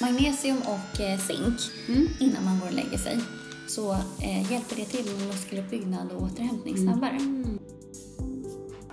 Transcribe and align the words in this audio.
Magnesium 0.00 0.56
och 0.58 1.00
eh, 1.00 1.18
zink 1.18 1.60
Mm. 1.88 2.08
innan 2.18 2.44
man 2.44 2.60
går 2.60 2.66
och 2.66 2.72
lägger 2.74 2.98
sig 2.98 3.18
så 3.68 3.92
eh, 3.92 4.52
hjälper 4.52 4.76
det 4.76 4.84
till 4.84 5.04
med 5.16 5.26
muskeluppbyggnad 5.26 6.12
och 6.12 6.22
återhämtning 6.22 6.74
Mm. 6.76 6.86
snabbare. 6.88 7.18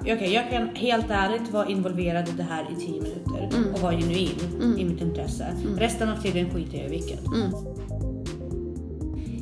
Okej, 0.02 0.34
jag 0.34 0.50
kan 0.50 0.68
helt 0.75 1.05
ärligt 1.09 1.52
vara 1.52 1.68
involverad 1.68 2.30
i 2.30 2.32
det 2.32 2.43
här 2.43 2.68
i 2.71 2.75
10 2.86 3.02
minuter 3.02 3.50
Mm. 3.57 3.73
och 3.73 3.80
vara 3.80 3.93
genuin 3.98 4.39
Mm. 4.62 4.78
i 4.80 4.86
mitt 4.86 5.02
intresse. 5.02 5.55
Resten 5.78 6.09
av 6.09 6.21
tiden 6.21 6.50
skiter 6.50 6.78
jag 6.78 6.86
i 6.88 6.89
vilket. 6.89 7.26
Mm. 7.28 7.52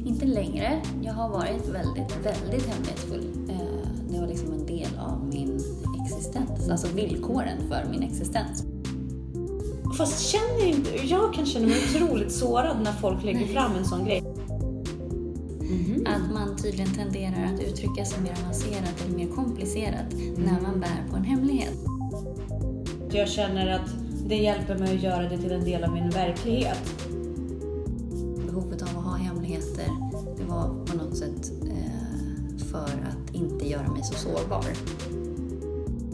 Inte 0.08 0.26
längre. 0.26 0.82
Jag 1.04 1.14
har 1.14 1.30
varit 1.30 1.68
väldigt, 1.70 2.18
väldigt 2.26 2.66
hemlighetsfull. 2.68 3.26
Eh, 3.50 3.90
det 4.12 4.20
var 4.20 4.28
liksom 4.28 4.52
en 4.54 4.66
del 4.66 4.98
av 5.00 5.28
min 5.34 5.60
existens, 6.06 6.70
alltså 6.70 6.88
villkoren 6.96 7.58
för 7.70 7.86
min 7.92 8.04
existens. 8.04 8.64
Fast 9.94 10.30
känner 10.30 10.66
inte, 10.66 11.08
jag 11.08 11.34
kan 11.34 11.46
känna 11.46 11.68
mig 11.68 11.78
otroligt 11.90 12.32
sårad 12.32 12.78
när 12.84 12.92
folk 12.92 13.24
lägger 13.24 13.48
fram 13.48 13.76
en 13.76 13.86
sån 13.86 14.06
grej. 14.06 14.22
Mhm. 15.62 16.08
Att 16.08 16.34
man 16.34 16.58
tydligen 16.58 16.94
tenderar 16.94 17.54
att 17.54 17.60
uttrycka 17.60 18.06
sig 18.06 18.24
mer 18.24 18.36
avancerat 18.44 19.06
eller 19.06 19.18
mer 19.18 19.28
komplicerat 19.28 20.14
när 20.38 20.62
man 20.62 20.80
bär 20.80 21.10
på 21.10 21.16
en 21.16 21.24
hemlighet. 21.24 21.74
Jag 23.12 23.30
känner 23.30 23.68
att 23.68 23.90
det 24.28 24.36
hjälper 24.36 24.78
mig 24.78 24.96
att 24.96 25.04
göra 25.04 25.30
det 25.30 25.38
till 25.38 25.52
en 25.52 25.66
del 25.66 25.84
av 25.84 25.94
min 25.94 26.10
verklighet. 26.10 26.96
Behovet 28.46 28.82
av 28.82 28.88
att 28.88 29.04
ha 29.06 29.16
hemligheter, 29.16 29.86
det 30.38 30.44
var 30.44 30.86
på 30.86 30.98
något 30.98 31.18
sätt 31.18 31.52
eh, 31.64 32.66
för 32.72 32.78
att 32.84 33.36
inte 33.36 33.68
göra 33.70 33.92
mig 33.92 34.04
så 34.04 34.14
sårbar. 34.14 34.66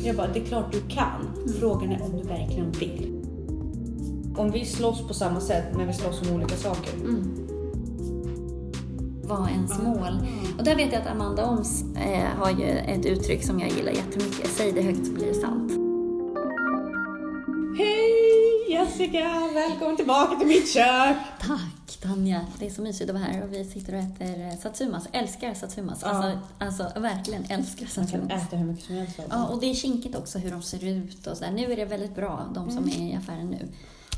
Jag 0.03 0.15
bara, 0.15 0.27
det 0.27 0.39
är 0.39 0.45
klart 0.45 0.71
du 0.71 0.81
kan. 0.81 1.51
Frågan 1.59 1.91
är 1.91 2.01
om 2.01 2.17
du 2.17 2.23
verkligen 2.27 2.71
vill. 2.71 3.10
Om 4.37 4.51
vi 4.51 4.65
slåss 4.65 5.07
på 5.07 5.13
samma 5.13 5.39
sätt, 5.41 5.65
men 5.75 5.87
vi 5.87 5.93
slåss 5.93 6.21
om 6.21 6.35
olika 6.35 6.55
saker. 6.55 6.93
Mm. 6.93 7.47
Vad 9.23 9.49
ens 9.49 9.79
mål. 9.79 10.27
Och 10.57 10.63
där 10.63 10.75
vet 10.75 10.93
jag 10.93 11.01
att 11.01 11.07
Amanda 11.07 11.45
Oms 11.45 11.83
eh, 11.95 12.25
har 12.37 12.51
ju 12.51 12.67
ett 12.67 13.05
uttryck 13.05 13.43
som 13.43 13.59
jag 13.59 13.69
gillar 13.69 13.91
jättemycket. 13.91 14.51
Säg 14.51 14.71
det 14.71 14.81
högt 14.81 15.05
så 15.07 15.13
blir 15.13 15.27
det 15.27 15.33
sant. 15.33 15.71
Hej 17.77 18.71
Jessica! 18.71 19.49
Välkommen 19.53 19.95
tillbaka 19.97 20.35
till 20.35 20.47
mitt 20.47 20.73
kök! 20.73 21.17
Tack 21.39 21.99
Tanja! 22.01 22.45
Det 22.59 22.65
är 22.65 22.69
så 22.69 22.81
mysigt 22.81 23.09
att 23.09 23.15
vara 23.15 23.23
här 23.23 23.43
och 23.43 23.53
vi 23.53 23.65
sitter 23.65 23.93
och 23.93 23.99
äter 23.99 24.47
eh, 24.47 24.57
satsumas. 24.57 25.07
Älskar 25.11 25.53
satsumas. 25.53 25.99
Ja. 26.01 26.09
Alltså, 26.09 26.39
alltså 26.59 26.99
verkligen 26.99 27.45
älskar 27.49 27.81
Man 27.97 28.07
kan 28.07 28.07
satsumas. 28.07 28.43
äta 28.47 28.55
hur 28.55 28.65
mycket 28.65 28.85
som 28.85 28.95
helst 28.95 29.17
dem. 29.17 29.25
Ja, 29.29 29.47
och 29.47 29.59
det 29.59 29.69
är 29.69 29.73
kinkigt 29.73 30.15
också 30.15 30.39
hur 30.39 30.51
de 30.51 30.61
ser 30.61 30.85
ut 30.85 31.27
och 31.27 31.37
så 31.37 31.43
där. 31.43 31.51
Nu 31.51 31.71
är 31.71 31.75
det 31.75 31.85
väldigt 31.85 32.15
bra, 32.15 32.45
de 32.55 32.71
som 32.71 32.83
är 32.87 33.01
i 33.11 33.15
affären 33.15 33.49
nu. 33.49 33.67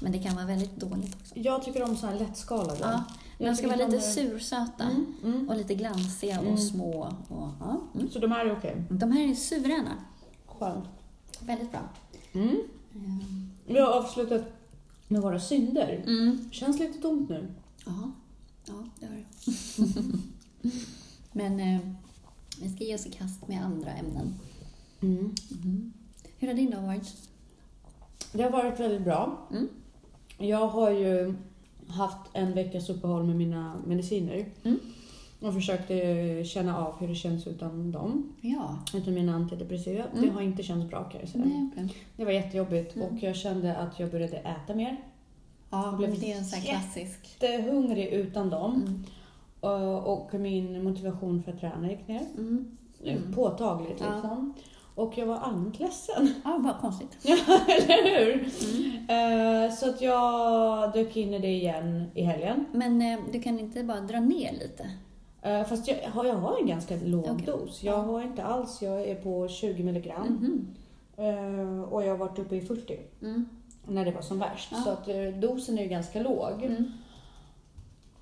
Men 0.03 0.11
det 0.11 0.19
kan 0.19 0.35
vara 0.35 0.45
väldigt 0.45 0.75
dåligt 0.75 1.15
också. 1.21 1.33
Jag 1.39 1.63
tycker 1.63 1.83
om 1.83 1.95
så 1.97 2.07
här 2.07 2.19
lättskalade. 2.19 2.79
Ja, 2.81 3.03
de 3.37 3.55
ska 3.55 3.67
vara 3.67 3.75
lite 3.77 3.89
det- 3.91 4.01
sursöta 4.01 4.83
Mm, 4.83 5.05
mm. 5.23 5.49
och 5.49 5.55
lite 5.55 5.75
glansiga 5.75 6.39
och 6.39 6.45
Mm. 6.45 6.57
små. 6.57 7.01
Och, 7.27 7.47
ja, 7.59 7.81
mm. 7.95 8.09
Så 8.09 8.19
de 8.19 8.31
här 8.31 8.45
är 8.45 8.57
okej? 8.57 8.83
De 8.89 9.11
här 9.11 9.29
är 9.29 9.35
suveräna. 9.35 9.91
Skönt. 10.47 10.85
Väldigt 11.41 11.71
bra. 11.71 11.81
Mm. 12.33 12.47
Ehm, 12.95 13.49
Vi 13.65 13.79
har 13.79 13.87
avslutat 13.87 14.41
med 15.07 15.21
våra 15.21 15.39
synder. 15.39 16.03
Känns 16.51 16.79
lite 16.79 17.01
tomt 17.01 17.29
nu. 17.29 17.47
Ja, 17.85 18.11
ja 18.65 18.73
det 18.99 19.05
har 19.05 19.15
det. 19.15 19.25
Men 21.31 21.59
eh, 21.59 21.79
vi 22.61 22.69
ska 22.75 22.83
ge 22.83 22.95
oss 22.95 23.05
i 23.05 23.11
kast 23.11 23.47
med 23.47 23.63
andra 23.65 23.91
ämnen. 23.91 24.33
Hur 26.39 26.47
har 26.47 26.53
din 26.53 26.71
dag 26.71 26.81
varit? 26.81 27.13
Det 28.33 28.43
har 28.43 28.49
varit 28.51 28.79
väldigt 28.79 29.01
bra. 29.03 29.47
Mm. 29.51 29.67
Jag 30.47 30.67
har 30.67 30.91
ju 30.91 31.33
haft 31.87 32.17
en 32.33 32.53
veckas 32.53 32.89
uppehåll 32.89 33.23
med 33.23 33.35
mina 33.35 33.75
mediciner. 33.87 34.45
Mm. 34.63 34.79
Och 35.41 35.53
försökte 35.53 36.43
känna 36.45 36.77
av 36.77 36.93
hur 36.99 37.07
det 37.07 37.15
känns 37.15 37.47
utan 37.47 37.91
dem. 37.91 38.33
Ja. 38.41 38.77
Utan 38.95 39.13
mina 39.13 39.35
antidepressiva. 39.35 40.03
Mm. 40.03 40.25
Det 40.25 40.29
har 40.33 40.41
inte 40.41 40.63
känts 40.63 40.89
bra 40.89 41.03
kan 41.03 41.19
jag 41.21 41.29
säga. 41.29 41.45
Nej. 41.75 41.95
Det 42.17 42.25
var 42.25 42.31
jättejobbigt 42.31 42.95
Mm. 42.95 43.07
och 43.07 43.23
jag 43.23 43.35
kände 43.35 43.75
att 43.77 43.99
jag 43.99 44.11
började 44.11 44.37
äta 44.37 44.75
mer. 44.75 44.97
Ja, 45.69 45.85
Jag 45.85 45.97
blev 45.97 46.19
det 46.19 46.31
är 46.33 46.37
en 46.37 46.45
sån 46.45 46.61
klassisk. 46.61 47.37
Jättehungrig 47.41 48.07
utan 48.07 48.49
dem. 48.49 48.73
Mm. 48.75 49.03
Och- 50.05 50.33
min 50.33 50.83
motivation 50.83 51.43
för 51.43 51.51
att 51.51 51.59
träna 51.59 51.91
gick 51.91 52.07
ner. 52.07 52.21
Mm. 52.37 52.77
Påtagligt 53.35 54.01
Ja. 54.01 54.51
Och 54.95 55.17
jag 55.17 55.25
var 55.25 55.35
allmänt 55.37 55.79
ledsen. 55.79 56.33
Ja, 56.43 56.57
vad 56.59 56.77
konstigt. 56.81 57.17
Eller 57.89 58.25
hur? 58.25 58.49
Mm. 59.09 59.65
Eh, 59.65 59.71
så 59.75 59.89
att 59.89 60.01
jag 60.01 60.93
dök 60.93 61.17
in 61.17 61.33
i 61.33 61.39
det 61.39 61.47
igen 61.53 62.11
i 62.13 62.21
helgen. 62.23 62.65
Men 62.71 63.01
eh, 63.01 63.19
du 63.31 63.41
kan 63.41 63.59
inte 63.59 63.83
bara 63.83 63.99
dra 64.01 64.19
ner 64.19 64.51
lite? 64.53 64.89
Eh, 65.41 65.63
fast 65.63 65.87
jag 65.87 65.95
har, 66.09 66.25
jag 66.25 66.35
har 66.35 66.59
en 66.61 66.67
ganska 66.67 66.95
låg 67.05 67.25
Okej. 67.31 67.45
dos. 67.45 67.83
Jag 67.83 67.97
har 67.97 68.21
inte 68.21 68.43
alls, 68.43 68.81
jag 68.81 69.01
är 69.01 69.15
på 69.15 69.47
20 69.47 69.83
milligram. 69.83 70.27
Mhm. 70.27 70.67
Eh, 71.17 71.81
och 71.83 72.03
jag 72.05 72.09
har 72.09 72.17
varit 72.17 72.39
uppe 72.39 72.55
i 72.55 72.61
40 72.61 72.99
Mm. 73.21 73.45
när 73.87 74.05
det 74.05 74.11
var 74.11 74.21
som 74.21 74.39
värst. 74.39 74.73
Så 74.83 74.89
att 74.89 75.07
dosen 75.41 75.77
är 75.77 75.83
ju 75.83 75.89
ganska 75.89 76.21
låg. 76.21 76.75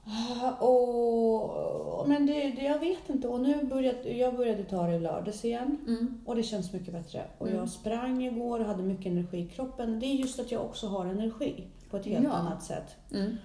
Eh, 0.05 0.63
Och, 0.63 2.07
men 2.09 2.25
det, 2.25 2.33
det, 2.33 2.61
jag 2.63 2.79
vet 2.79 3.09
inte. 3.09 3.27
Och 3.27 3.39
nu 3.39 3.63
började 3.63 4.09
jag 4.13 4.35
började 4.37 4.63
ta 4.63 4.87
det 4.87 4.95
i 4.95 4.99
lördags 4.99 5.45
igen. 5.45 5.77
Mm. 5.87 6.21
Och 6.25 6.35
det 6.35 6.43
känns 6.43 6.73
mycket 6.73 6.93
bättre. 6.93 7.23
Och 7.37 7.47
Mm. 7.47 7.59
jag 7.59 7.69
sprang 7.69 8.23
igår 8.23 8.59
och 8.59 8.65
hade 8.65 8.83
mycket 8.83 9.05
energi 9.05 9.37
i 9.37 9.47
kroppen. 9.47 9.99
Det 9.99 10.05
är 10.05 10.13
just 10.15 10.39
att 10.39 10.51
jag 10.51 10.61
också 10.61 10.87
har 10.87 11.05
energi 11.05 11.63
på 11.89 11.97
ett 11.97 12.05
helt 12.05 12.23
Ja. 12.23 12.31
annat 12.31 12.63
sätt. 12.63 12.95
Mm. 13.13 13.35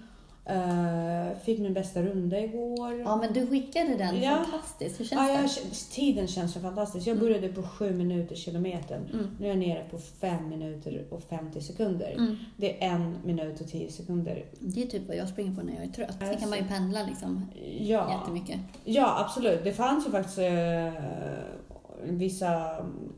Eh, 0.49 1.37
fick 1.43 1.59
min 1.59 1.73
bästa 1.73 2.01
runda 2.01 2.39
igår. 2.39 2.99
Ja, 2.99 3.15
men 3.15 3.33
du 3.33 3.47
skickade 3.47 3.95
den. 3.95 4.21
Ja. 4.21 4.35
Fantastiskt. 4.51 4.99
Hur 4.99 5.05
känns 5.05 5.21
Ja, 5.29 5.33
jag, 5.33 5.43
det? 5.43 5.75
tiden 5.91 6.27
känns 6.27 6.53
så 6.53 6.59
fantastisk. 6.59 7.07
Jag 7.07 7.17
Mm. 7.17 7.27
började 7.27 7.47
på 7.47 7.63
7 7.63 7.93
minuter 7.93 8.35
kilometern. 8.35 9.01
Mm. 9.13 9.27
Nu 9.39 9.45
är 9.45 9.49
jag 9.49 9.57
nere 9.57 9.83
på 9.91 9.97
5 9.97 10.49
minuter 10.49 11.05
och 11.09 11.23
50 11.23 11.61
sekunder. 11.61 12.11
Mm. 12.17 12.35
Det 12.57 12.83
är 12.83 12.89
en 12.89 13.15
minut 13.23 13.61
och 13.61 13.67
10 13.67 13.91
sekunder. 13.91 14.45
Det 14.59 14.83
är 14.83 14.87
typ 14.87 15.07
vad 15.07 15.17
jag 15.17 15.29
springer 15.29 15.55
på 15.55 15.61
när 15.61 15.73
jag 15.73 15.83
är 15.83 15.87
trött. 15.89 16.15
Sen 16.19 16.37
kan 16.37 16.49
man 16.49 16.57
ju 16.59 16.65
pendla 16.65 17.03
liksom 17.03 17.45
Ja, 17.79 18.19
jättemycket. 18.19 18.59
ja 18.83 19.19
absolut. 19.25 19.63
Det 19.63 19.73
fanns 19.73 20.07
ju 20.07 20.11
faktiskt 20.11 20.37
eh, 20.37 20.93
vissa 22.03 22.75
mm, 22.77 23.13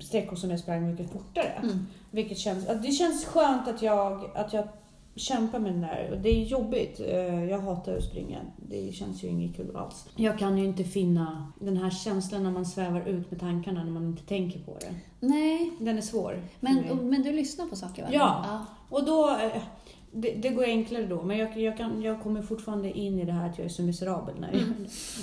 sträckor 0.00 0.36
som 0.36 0.50
jag 0.50 0.60
sprang 0.60 0.90
mycket 0.90 1.10
fortare. 1.12 1.52
Mm. 1.62 1.86
Vilket 2.10 2.38
känns, 2.38 2.66
det 2.82 2.90
känns 2.92 3.24
skönt 3.24 3.68
att 3.68 3.82
jag, 3.82 4.30
att 4.34 4.52
jag 4.52 4.68
kämpar 5.14 5.58
med 5.58 5.72
den 5.72 5.80
där. 5.80 6.08
Och 6.12 6.18
Det 6.18 6.28
är 6.28 6.44
jobbigt. 6.44 7.00
Eh, 7.00 7.44
Jag 7.44 7.58
hatar 7.60 7.96
att 7.96 8.04
springa. 8.04 8.38
Det 8.56 8.92
känns 8.94 9.24
ju 9.24 9.28
inget 9.28 9.56
kul 9.56 9.76
alls. 9.76 10.08
Jag 10.16 10.38
kan 10.38 10.58
ju 10.58 10.64
inte 10.64 10.84
finna 10.84 11.52
den 11.60 11.76
här 11.76 11.90
känslan 11.90 12.42
när 12.42 12.50
man 12.50 12.66
svävar 12.66 13.00
ut 13.08 13.30
med 13.30 13.40
tankarna 13.40 13.84
när 13.84 13.90
man 13.90 14.06
inte 14.06 14.22
tänker 14.22 14.58
på 14.58 14.76
det. 14.80 14.94
Nej, 15.26 15.70
Den 15.80 15.98
är 15.98 16.02
svår. 16.02 16.42
men, 16.60 16.84
men 17.10 17.22
du 17.22 17.32
lyssnar 17.32 17.66
på 17.66 17.76
saker 17.76 18.02
va? 18.02 18.08
Ja. 18.12 18.44
ja. 18.48 18.66
Och 18.88 19.04
då, 19.04 19.30
eh, 19.30 19.62
det, 20.12 20.30
det 20.34 20.48
går 20.48 20.64
enklare 20.64 21.06
då, 21.06 21.22
men 21.22 21.38
jag, 21.38 21.56
jag, 21.58 21.76
kan, 21.76 22.02
jag 22.02 22.22
kommer 22.22 22.42
fortfarande 22.42 22.98
in 22.98 23.18
i 23.18 23.24
det 23.24 23.32
här 23.32 23.48
att 23.50 23.58
jag 23.58 23.64
är 23.64 23.68
så 23.68 23.82
miserabel 23.82 24.34
när 24.40 24.52
jag 24.52 24.60
det. 24.60 24.66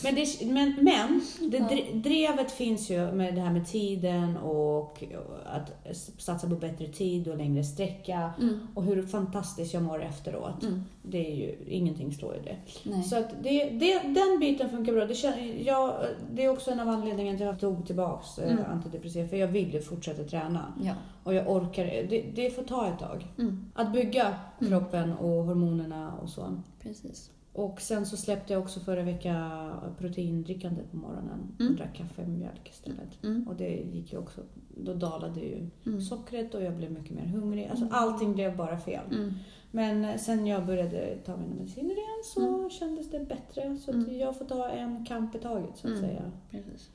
Men, 0.04 0.16
det, 0.16 0.46
men, 0.46 0.76
men 0.82 1.22
det, 1.52 1.58
Ja. 1.58 2.00
drevet 2.00 2.52
finns 2.52 2.90
ju 2.90 3.12
med 3.12 3.36
det 3.36 3.42
här 3.42 3.54
med 3.54 3.68
tiden 3.68 4.38
och 4.38 5.04
att 5.46 5.88
satsa 6.18 6.50
på 6.50 6.56
bättre 6.56 6.88
tid 6.88 7.28
och 7.28 7.38
längre 7.38 7.64
sträcka 7.64 8.32
Mm. 8.42 8.60
och 8.76 8.84
hur 8.84 9.04
fantastiskt 9.08 9.74
jag 9.74 9.84
mår 9.84 10.04
efteråt. 10.04 10.64
Mm. 10.64 10.84
Det 11.10 11.32
är 11.32 11.36
ju, 11.36 11.56
ingenting 11.68 12.12
slår 12.14 12.36
ju 12.36 12.42
det. 12.42 12.56
Nej. 12.84 13.04
Så 13.04 13.18
att 13.20 13.30
det, 13.44 13.70
det, 13.70 14.00
den 14.00 14.40
biten 14.40 14.70
funkar 14.70 14.94
bra. 14.94 15.06
Det, 15.06 15.14
kän- 15.14 15.64
jag, 15.66 15.94
det 16.32 16.44
är 16.46 16.50
också 16.50 16.72
en 16.72 16.80
av 16.80 16.90
anledningarna 16.90 17.38
till 17.38 17.48
att 17.48 17.62
jag 17.62 17.76
tog 17.76 17.86
tillbaks 17.88 18.40
eh, 18.40 18.52
Mm. 18.52 18.64
antidepressiva, 18.72 19.28
för 19.28 19.38
jag 19.38 19.48
vill 19.48 19.74
ju 19.74 19.82
fortsätta 19.82 20.24
träna. 20.24 20.74
Ja. 20.84 20.94
Och 21.24 21.34
jag 21.34 21.50
orkar, 21.52 21.86
det, 21.86 22.26
det 22.36 22.50
får 22.56 22.64
ta 22.64 22.88
ett 22.88 23.00
tag. 23.00 23.26
Mm. 23.40 23.66
Att 23.74 23.94
bygga 23.94 24.36
Mm. 24.60 24.70
kroppen 24.72 25.14
och 25.14 25.44
hormonerna 25.44 26.14
och 26.24 26.30
så. 26.30 26.62
Precis. 26.82 27.32
Och 27.54 27.82
sen 27.82 28.06
så 28.06 28.18
släppte 28.18 28.54
jag 28.54 28.62
också 28.62 28.80
förra 28.80 29.02
veckan 29.04 29.72
proteindrickandet 30.00 30.92
på 30.92 30.98
morgonen. 30.98 31.56
Mm. 31.60 31.72
Och 31.72 31.78
drack 31.78 31.96
kaffe 31.96 32.22
med 32.22 32.40
mjölk 32.40 32.70
istället. 32.70 33.24
Mm. 33.24 33.48
Och 33.48 33.56
det 33.56 33.70
gick 33.94 34.14
ju 34.14 34.20
också, 34.20 34.42
då 34.78 34.94
dalade 34.94 35.40
ju 35.40 35.70
Mm. 35.86 36.02
sockret 36.02 36.54
och 36.56 36.64
jag 36.64 36.74
blev 36.74 36.92
mycket 36.92 37.12
mer 37.16 37.26
hungrig. 37.26 37.68
Alltså 37.72 37.88
allting 37.92 38.34
blev 38.34 38.58
bara 38.58 38.78
fel. 38.78 39.32
Men 39.78 40.20
sen 40.20 40.48
jag 40.48 40.66
började 40.66 41.18
ta 41.26 41.38
mina 41.38 41.56
mediciner 41.56 41.92
igen 41.94 42.24
så 42.24 42.48
Mm. 42.58 42.70
kändes 42.70 43.10
det 43.12 43.20
bättre. 43.20 43.78
Så 43.78 43.92
att 43.92 43.96
Mm. 43.96 44.20
jag 44.20 44.38
får 44.38 44.46
ta 44.46 44.70
en 44.70 45.06
kamp 45.06 45.36
i 45.36 45.40
taget 45.40 45.70
så 45.78 45.88
att 45.88 45.94
Mm. 45.98 46.10
säga. 46.10 46.32
Precis. 46.52 46.90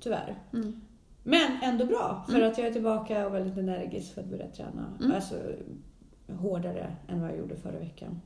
Tyvärr. 0.00 0.38
Mm. 0.52 0.80
Men 1.24 1.50
ändå 1.62 1.84
bra 1.84 2.24
för 2.28 2.34
Mm. 2.36 2.50
att 2.50 2.58
jag 2.58 2.66
är 2.66 2.72
tillbaka 2.72 3.26
och 3.26 3.34
väldigt 3.34 3.58
energisk 3.58 4.14
för 4.14 4.20
att 4.20 4.26
börja 4.26 4.46
träna. 4.48 4.92
Mm. 5.00 5.12
Alltså 5.12 5.34
hårdare 6.40 6.96
än 7.08 7.20
vad 7.20 7.30
jag 7.30 7.38
gjorde 7.38 7.56
förra 7.56 7.78
veckan. 7.78 8.20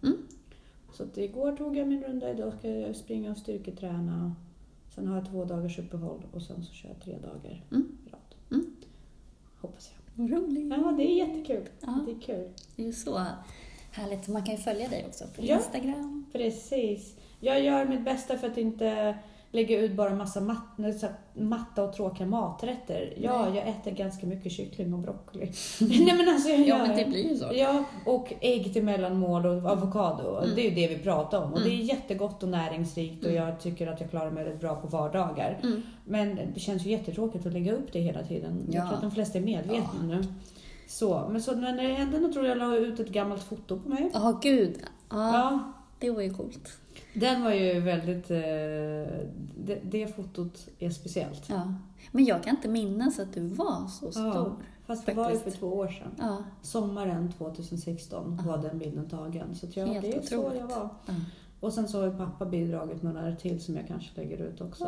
Så 0.93 1.03
att 1.03 1.19
igår 1.19 1.57
tog 1.57 1.77
jag 1.77 1.89
min 1.89 2.03
runda, 2.05 2.31
idag 2.31 2.53
ska 2.59 2.69
jag 2.71 2.97
springa 2.97 3.31
och 3.31 3.37
styrketräna. 3.39 4.35
Sen 4.95 5.07
har 5.09 5.17
jag 5.17 5.27
två 5.31 5.45
dagars 5.45 5.79
uppehåll 5.79 6.23
och 6.33 6.43
sen 6.43 6.63
så 6.65 6.73
kör 6.73 6.89
jag 6.89 7.01
tre 7.01 7.19
dagar 7.19 7.63
i 7.71 7.75
rad. 8.11 8.61
Hoppas 9.61 9.91
jag. 10.17 10.33
Roligt. 10.33 10.71
Ja, 10.79 10.93
det 10.97 11.03
är 11.13 11.17
jättekul. 11.27 11.69
Ja. 11.81 11.99
Det 12.07 12.13
är 12.13 12.21
kul. 12.21 12.49
Det 12.77 12.89
är 12.89 12.93
så. 12.93 13.21
Härligt. 13.93 14.29
Man 14.29 14.43
kan 14.43 14.55
ju 14.55 14.61
följa 14.61 14.89
dig 14.89 15.05
också 15.09 15.25
på 15.37 15.43
Ja. 15.45 15.57
Instagram. 15.57 16.27
Precis. 16.33 17.17
Jag 17.41 17.61
gör 17.61 17.85
mitt 17.85 18.05
bästa 18.05 18.39
för 18.39 18.47
att 18.47 18.59
inte 18.59 19.15
lägga 19.55 19.79
ut 19.81 19.93
bara 19.93 20.15
massa 20.15 20.41
mat, 20.41 20.59
matta 21.35 21.85
och 21.85 21.93
tråkiga 21.93 22.27
maträtter. 22.27 23.15
Ja, 23.21 23.45
Nej. 23.49 23.59
jag 23.59 23.69
äter 23.69 23.91
ganska 23.91 24.27
mycket 24.27 24.53
kyckling 24.53 24.95
och 24.95 24.99
broccoli. 25.01 25.47
Nej 25.81 26.15
men 26.17 26.29
alltså 26.29 26.49
jag 26.49 26.61
Ja, 26.61 26.67
gör 26.67 26.87
men 26.87 26.97
det 26.97 27.05
blir 27.05 27.29
ju 27.31 27.37
så. 27.37 27.51
Ja, 27.55 27.85
och 28.07 28.33
ägg 28.41 28.73
till 28.73 28.83
mellanmål 28.85 29.47
och 29.47 29.65
avokado. 29.71 30.37
Mm. 30.39 30.55
Det 30.55 30.61
är 30.67 30.71
ju 30.71 30.75
det 30.75 30.89
vi 30.97 30.99
pratar 31.03 31.43
om. 31.43 31.53
Och 31.53 31.59
Mm. 31.59 31.71
det 31.71 31.77
är 31.83 31.85
jättegott 31.85 32.43
och 32.43 32.49
näringsrikt 32.49 33.25
och 33.25 33.31
Mm. 33.31 33.45
jag 33.45 33.61
tycker 33.61 33.87
att 33.87 34.01
jag 34.01 34.11
klarar 34.11 34.31
mig 34.31 34.45
rätt 34.45 34.61
bra 34.61 34.75
på 34.77 34.87
vardagar. 34.87 35.59
Mm. 35.63 35.83
Men 36.05 36.39
det 36.55 36.61
känns 36.61 36.87
ju 36.87 36.91
jättetråkigt 36.91 37.47
att 37.47 37.53
lägga 37.53 37.73
upp 37.73 37.93
det 37.93 38.01
hela 38.01 38.23
tiden. 38.23 38.67
Jag 38.71 38.75
Ja. 38.83 38.87
tror 38.87 38.95
att 38.97 39.03
de 39.03 39.11
flesta 39.11 39.39
är 39.39 39.43
medvetna 39.43 39.85
Ja. 40.01 40.07
nu. 40.07 40.25
Så, 40.89 41.29
men 41.33 41.43
så 41.43 41.55
när 41.55 41.77
det 41.77 41.83
hände 41.95 42.19
då 42.19 42.33
tror 42.33 42.47
jag 42.47 42.59
jag 42.59 42.69
la 42.71 42.77
ut 42.77 43.01
ett 43.01 43.09
gammalt 43.09 43.43
foto 43.43 43.79
på 43.81 43.89
mig. 43.89 44.11
Ja, 44.15 44.39
gud. 44.43 44.77
Ja, 45.11 45.33
Ja, 45.33 45.73
det 45.99 46.11
var 46.11 46.23
ju 46.23 46.35
coolt. 46.35 46.79
den 47.15 47.43
var 47.45 47.53
ju 47.53 47.81
väldigt... 47.81 48.31
Eh, 48.31 48.39
det, 49.65 49.81
det 49.83 50.17
fotot 50.17 50.69
är 50.79 50.91
speciellt. 50.91 51.49
Ja. 51.49 51.75
Men 52.13 52.25
jag 52.25 52.43
kan 52.43 52.57
inte 52.57 52.69
minnas 52.69 53.19
att 53.19 53.33
du 53.35 53.41
var 53.47 53.87
så 53.89 54.11
stor. 54.13 54.25
Ja, 54.27 54.57
fast 54.87 55.07
det 55.07 55.15
var 55.15 55.31
ju 55.31 55.39
för 55.39 55.51
två 55.51 55.67
år 55.67 55.89
sedan. 55.89 56.11
Ja. 56.19 56.37
Sommaren 56.63 57.33
2016 57.39 58.39
Ja. 58.45 58.51
var 58.51 58.59
den 58.63 58.79
bilden 58.79 59.09
tagen. 59.09 59.55
Så 59.55 59.67
jag, 59.75 59.87
Helt 59.87 60.03
det 60.03 60.17
är 60.17 60.23
så 60.23 60.39
otroligt. 60.39 60.61
jag 60.61 60.67
var. 60.67 60.89
Ja. 61.07 61.15
Och 61.61 61.73
sen 61.73 61.89
så 61.89 61.99
har 61.99 62.05
ju 62.07 62.17
pappa 62.17 62.45
bidragit 62.47 63.03
med 63.03 63.15
några 63.15 63.37
till 63.37 63.61
som 63.61 63.77
jag 63.77 63.87
kanske 63.89 64.21
lägger 64.21 64.39
ut 64.39 64.61
också. 64.61 64.85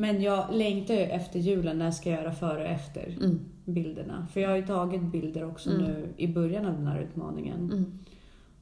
Men 0.00 0.22
jag 0.22 0.46
längtar 0.52 0.94
ju 0.94 1.00
efter 1.00 1.38
julen, 1.38 1.78
när 1.78 1.90
ska 1.90 2.10
jag 2.10 2.22
göra 2.22 2.32
före 2.32 2.60
och 2.62 2.68
efter 2.70 3.16
Mm. 3.20 3.40
bilderna? 3.64 4.26
För 4.32 4.40
jag 4.40 4.48
har 4.48 4.56
ju 4.56 4.66
tagit 4.66 5.02
bilder 5.02 5.44
också 5.44 5.70
Mm. 5.70 5.82
nu 5.84 6.08
i 6.16 6.28
början 6.28 6.66
av 6.66 6.72
den 6.72 6.86
här 6.86 7.00
utmaningen. 7.00 7.56
Mm. 7.72 7.98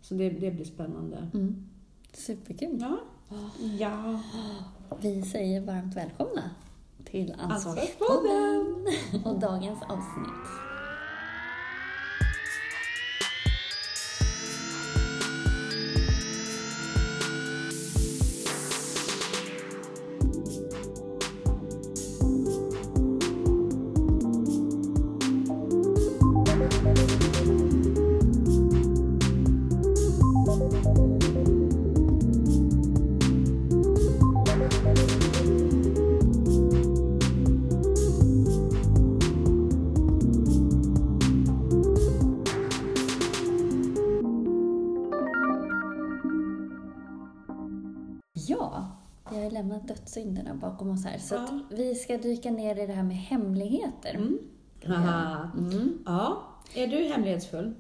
Så 0.01 0.15
det, 0.15 0.31
det 0.31 0.51
blir 0.51 0.65
spännande. 0.65 1.17
Mm. 1.35 1.67
Superkul. 2.13 2.79
Ja. 2.81 2.97
Ja. 3.79 4.21
Vi 5.01 5.23
säger 5.23 5.61
varmt 5.61 5.97
välkomna 5.97 6.51
till. 7.05 7.35
Ansvarspodden 7.39 8.87
och 9.25 9.41
dagens 9.41 9.83
avsnitt. 9.83 10.66
Dödssynderna 50.17 50.55
bakom 50.55 50.91
oss 50.91 51.05
här. 51.05 51.19
Så 51.19 51.35
Ja. 51.35 51.61
vi 51.71 51.95
ska 51.95 52.19
dyka 52.19 52.51
ner 52.51 52.77
i 52.83 52.87
det 52.87 52.93
här 52.93 53.03
med 53.03 53.17
hemligheter. 53.17 54.15
Mm. 54.15 54.39
Mm. 55.59 55.99
Ja. 56.07 56.43
Är 56.75 56.87
du 56.87 56.97
hemlighetsfull? 57.13 57.75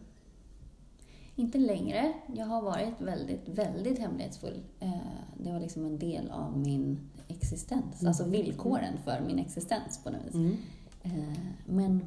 Inte 1.36 1.58
längre. 1.58 2.12
Jag 2.34 2.46
har 2.46 2.62
varit 2.62 3.00
väldigt, 3.00 3.48
väldigt 3.48 3.98
hemlighetsfull. 3.98 4.62
Eh, 4.80 4.90
Det 5.38 5.52
var 5.52 5.60
liksom 5.60 5.84
en 5.84 5.98
del 5.98 6.30
av 6.30 6.58
min 6.58 6.98
existens. 7.28 8.00
Mm. 8.00 8.08
Alltså 8.08 8.24
villkoren 8.24 8.98
för 9.04 9.20
min 9.26 9.38
existens 9.38 10.04
på 10.04 10.10
något 10.10 10.24
vis. 10.26 10.34
Mm. 10.34 10.56
Eh, 11.02 11.36
Men 11.66 12.04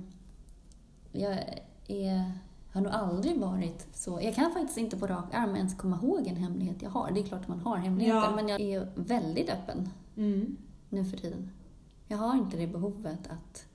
jag 1.11 1.37
är, 1.87 2.31
har 2.73 2.81
nog 2.81 2.91
aldrig 2.91 3.39
varit 3.39 3.87
så... 3.93 4.19
Jag 4.21 4.35
kan 4.35 4.51
faktiskt 4.51 4.77
inte 4.77 4.97
på 4.97 5.07
rak 5.07 5.33
arm 5.33 5.55
ens 5.55 5.75
komma 5.75 5.99
ihåg 6.03 6.27
en 6.27 6.35
hemlighet 6.35 6.81
jag 6.81 6.89
har. 6.89 7.11
Det 7.11 7.19
är 7.19 7.23
klart 7.23 7.41
att 7.41 7.47
man 7.47 7.59
har 7.59 7.77
hemligheter, 7.77 8.17
Ja. 8.17 8.35
men 8.35 8.47
jag 8.47 8.61
är 8.61 8.87
väldigt 8.95 9.49
öppen 9.49 9.89
Mm. 10.17 10.57
nu 10.89 11.05
för 11.05 11.17
tiden. 11.17 11.51
Jag 12.07 12.17
har 12.17 12.35
inte 12.37 12.57
det 12.57 12.67
behovet 12.67 13.27
att... 13.27 13.65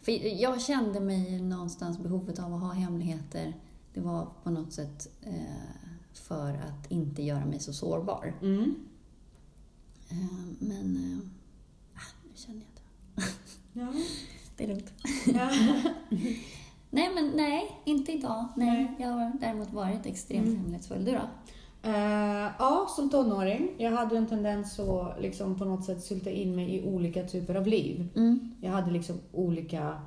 För 0.00 0.12
jag 0.42 0.60
kände 0.60 1.00
mig 1.00 1.40
någonstans 1.42 1.98
behovet 1.98 2.38
av 2.38 2.54
att 2.54 2.60
ha 2.60 2.72
hemligheter. 2.72 3.54
Det 3.94 4.00
var 4.00 4.28
på 4.42 4.50
något 4.50 4.72
sätt 4.72 5.08
eh, 5.22 5.34
för 6.12 6.54
att 6.54 6.90
inte 6.90 7.22
göra 7.22 7.44
mig 7.46 7.60
så 7.60 7.72
sårbar. 7.72 8.34
Mm. 8.42 8.74
Eh, 10.08 10.16
men... 10.58 10.96
Eh, 10.96 11.98
ah, 11.98 12.12
nu 12.24 12.30
känner 12.34 12.60
jag 12.60 12.68
det. 12.74 13.22
Ja. 13.80 13.92
Det 14.56 14.64
är 14.64 14.68
lugnt. 14.68 14.92
ja. 15.34 15.50
Nej, 16.90 17.10
men 17.14 17.30
nej, 17.34 17.80
inte 17.84 18.12
idag. 18.12 18.48
Nej, 18.56 18.68
Nej. 18.84 18.96
Jag 18.98 19.08
har 19.08 19.32
däremot 19.40 19.72
varit 19.72 20.06
extremt 20.06 20.46
Mm. 20.46 20.56
hemlighetsfull. 20.60 21.04
Du 21.04 21.12
då? 21.12 21.28
Eh, 21.82 22.50
ja, 22.58 22.86
som 22.96 23.10
tonåring. 23.10 23.74
Jag 23.78 23.90
hade 23.90 24.16
en 24.16 24.26
tendens 24.26 24.80
att 24.80 25.22
liksom 25.22 25.58
på 25.58 25.64
något 25.64 25.84
sätt 25.84 26.02
sylta 26.02 26.30
in 26.30 26.56
mig 26.56 26.76
i 26.76 26.84
olika 26.84 27.24
typer 27.24 27.54
av 27.54 27.66
liv. 27.66 28.08
Mm. 28.16 28.54
Jag 28.60 28.70
hade 28.70 28.90
liksom 28.90 29.16
olika 29.32 30.00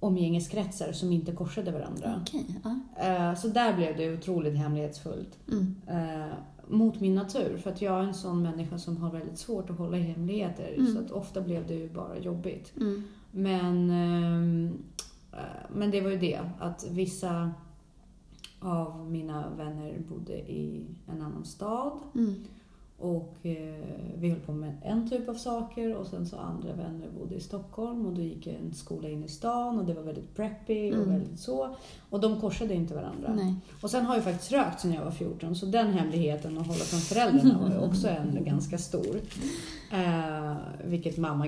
omgängeskretsar 0.00 0.92
som 0.92 1.12
inte 1.12 1.32
korsade 1.32 1.70
varandra. 1.70 2.20
Okej. 2.22 2.46
ja. 2.64 3.04
Eh, 3.06 3.34
så 3.34 3.48
där 3.48 3.76
blev 3.76 3.96
det 3.96 4.14
otroligt 4.14 4.56
hemlighetsfullt. 4.56 5.38
Mm. 5.48 5.76
Eh, 5.88 6.32
mot 6.68 7.00
min 7.00 7.14
natur. 7.14 7.58
För 7.58 7.70
att 7.70 7.82
jag 7.82 7.98
är 7.98 8.02
en 8.02 8.14
sån 8.14 8.42
människa 8.42 8.78
som 8.78 8.96
har 8.96 9.10
väldigt 9.10 9.38
svårt 9.38 9.70
att 9.70 9.78
hålla 9.78 9.96
hemligheter. 9.96 10.74
Mm. 10.76 10.94
Så 10.94 11.00
att 11.00 11.10
ofta 11.10 11.40
blev 11.40 11.66
det 11.66 11.74
ju 11.74 11.88
bara 11.88 12.18
jobbigt. 12.18 12.72
Mm. 12.76 13.04
Men, 13.30 13.90
ehm, 13.90 14.78
eh, 15.32 15.38
men 15.74 15.90
det 15.90 16.00
var 16.00 16.10
ju 16.10 16.18
det, 16.18 16.40
att 16.58 16.86
vissa 16.90 17.50
av 18.60 19.10
mina 19.10 19.44
vänner 19.56 19.98
bodde 20.08 20.32
i 20.38 20.86
en 21.06 21.22
annan 21.22 21.44
stad. 21.44 21.92
Mm. 22.14 22.34
Och 22.98 23.34
eh, 23.42 23.84
vi 24.18 24.30
höll 24.30 24.40
på 24.40 24.52
med 24.52 24.76
en 24.82 25.10
typ 25.10 25.28
av 25.28 25.34
saker 25.34 25.96
och 25.96 26.06
sen 26.06 26.26
så 26.26 26.36
andra 26.36 26.72
vänner 26.72 27.08
bodde 27.18 27.34
i 27.34 27.40
Stockholm 27.40 28.06
och 28.06 28.12
då 28.12 28.22
gick 28.22 28.46
jag 28.46 28.54
en 28.54 28.74
skola 28.74 29.08
in 29.08 29.24
i 29.24 29.28
stan 29.28 29.78
och 29.78 29.84
det 29.84 29.94
var 29.94 30.02
väldigt 30.02 30.36
preppy 30.36 30.90
och 30.92 30.96
Mm. 30.96 31.08
väldigt 31.10 31.38
så. 31.40 31.76
Och 32.10 32.20
de 32.20 32.40
korsade 32.40 32.74
inte 32.74 32.94
varandra. 32.94 33.32
Nej. 33.36 33.54
Och 33.82 33.90
sen 33.90 34.04
har 34.06 34.14
jag 34.14 34.24
faktiskt 34.24 34.52
rökt 34.52 34.80
sedan 34.80 34.92
jag 34.92 35.04
var 35.04 35.10
14 35.10 35.56
så 35.56 35.66
den 35.66 35.92
hemligheten 35.92 36.58
att 36.58 36.66
hålla 36.66 36.78
från 36.84 37.00
föräldrarna 37.00 37.58
var 37.58 37.70
ju 37.70 37.78
också 37.78 38.08
en 38.08 38.38
ganska 38.44 38.78
stor. 38.78 39.16
Eh, 39.92 40.54
vilket 40.84 41.18
mamma 41.18 41.46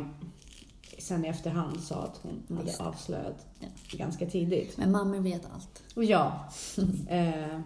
sen 0.98 1.24
i 1.24 1.28
efterhand 1.28 1.80
sa 1.80 1.94
att 2.02 2.20
hon 2.22 2.56
hade 2.58 2.76
avslöjat 2.78 3.46
Ja. 3.60 3.66
ganska 3.98 4.26
tidigt. 4.26 4.76
Men 4.78 4.90
mammor 4.92 5.18
vet 5.20 5.42
allt. 5.54 5.82
Och 5.94 6.04
ja. 6.04 6.48
eh, 7.08 7.60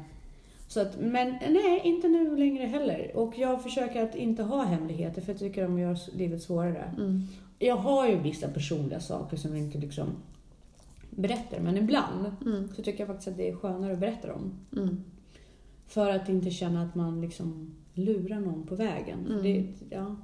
så 0.69 0.81
att, 0.81 1.01
men 1.01 1.29
nej, 1.31 1.81
inte 1.85 2.09
nu 2.09 2.37
längre 2.37 2.65
heller. 2.67 3.11
Och 3.17 3.39
jag 3.39 3.63
försöker 3.63 4.03
att 4.03 4.15
inte 4.15 4.43
ha 4.43 4.63
hemligheter 4.63 5.21
för 5.23 5.33
jag 5.33 5.39
tycker 5.39 5.63
de 5.63 5.79
gör 5.79 5.99
livet 6.17 6.43
svårare. 6.43 6.95
Mm. 6.99 7.23
Jag 7.59 7.77
har 7.77 8.09
ju 8.09 8.19
vissa 8.19 8.49
personliga 8.49 9.01
saker 9.01 9.37
som 9.37 9.57
jag 9.57 9.65
inte 9.67 9.79
liksom 9.79 10.07
berättar, 11.11 11.61
men 11.61 11.77
ibland 11.77 12.33
Mm. 12.47 12.69
så 12.77 12.83
tycker 12.83 12.99
jag 13.01 13.07
faktiskt 13.09 13.29
att 13.29 13.37
det 13.37 13.49
är 13.49 13.57
skönare 13.57 13.93
att 13.93 13.99
berätta 13.99 14.29
dem. 14.29 14.53
Mm. 14.77 15.05
För 15.87 16.11
att 16.11 16.29
inte 16.29 16.51
känna 16.51 16.83
att 16.83 16.95
man 16.95 17.21
liksom 17.21 17.75
lurar 17.95 18.41
någon 18.41 18.67
på 18.67 18.75
vägen. 18.75 19.27
Mm. 19.27 19.43
Det, 19.43 19.67
ja. 19.91 20.17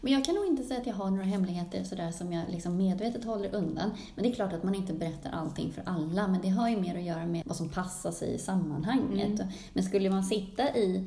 Men 0.00 0.12
jag 0.12 0.24
kan 0.24 0.34
nog 0.34 0.46
inte 0.46 0.62
säga 0.62 0.80
att 0.80 0.86
jag 0.86 0.94
har 0.94 1.10
några 1.10 1.24
hemligheter 1.24 1.84
sådär 1.84 2.10
som 2.10 2.32
jag 2.32 2.44
liksom 2.50 2.76
medvetet 2.76 3.24
håller 3.24 3.54
undan. 3.54 3.90
Men 4.14 4.22
det 4.22 4.30
är 4.30 4.34
klart 4.34 4.52
att 4.52 4.62
man 4.62 4.74
inte 4.74 4.92
berättar 4.92 5.30
allting 5.30 5.72
för 5.72 5.82
alla, 5.86 6.28
men 6.28 6.40
det 6.40 6.48
har 6.48 6.68
ju 6.68 6.80
mer 6.80 6.96
att 6.96 7.02
göra 7.02 7.26
med 7.26 7.42
vad 7.46 7.56
som 7.56 7.68
passar 7.68 8.10
sig 8.10 8.34
i 8.34 8.38
sammanhanget. 8.38 9.40
Mm. 9.40 9.52
Men 9.72 9.84
skulle 9.84 10.10
man 10.10 10.24
sitta 10.24 10.76
i 10.76 11.04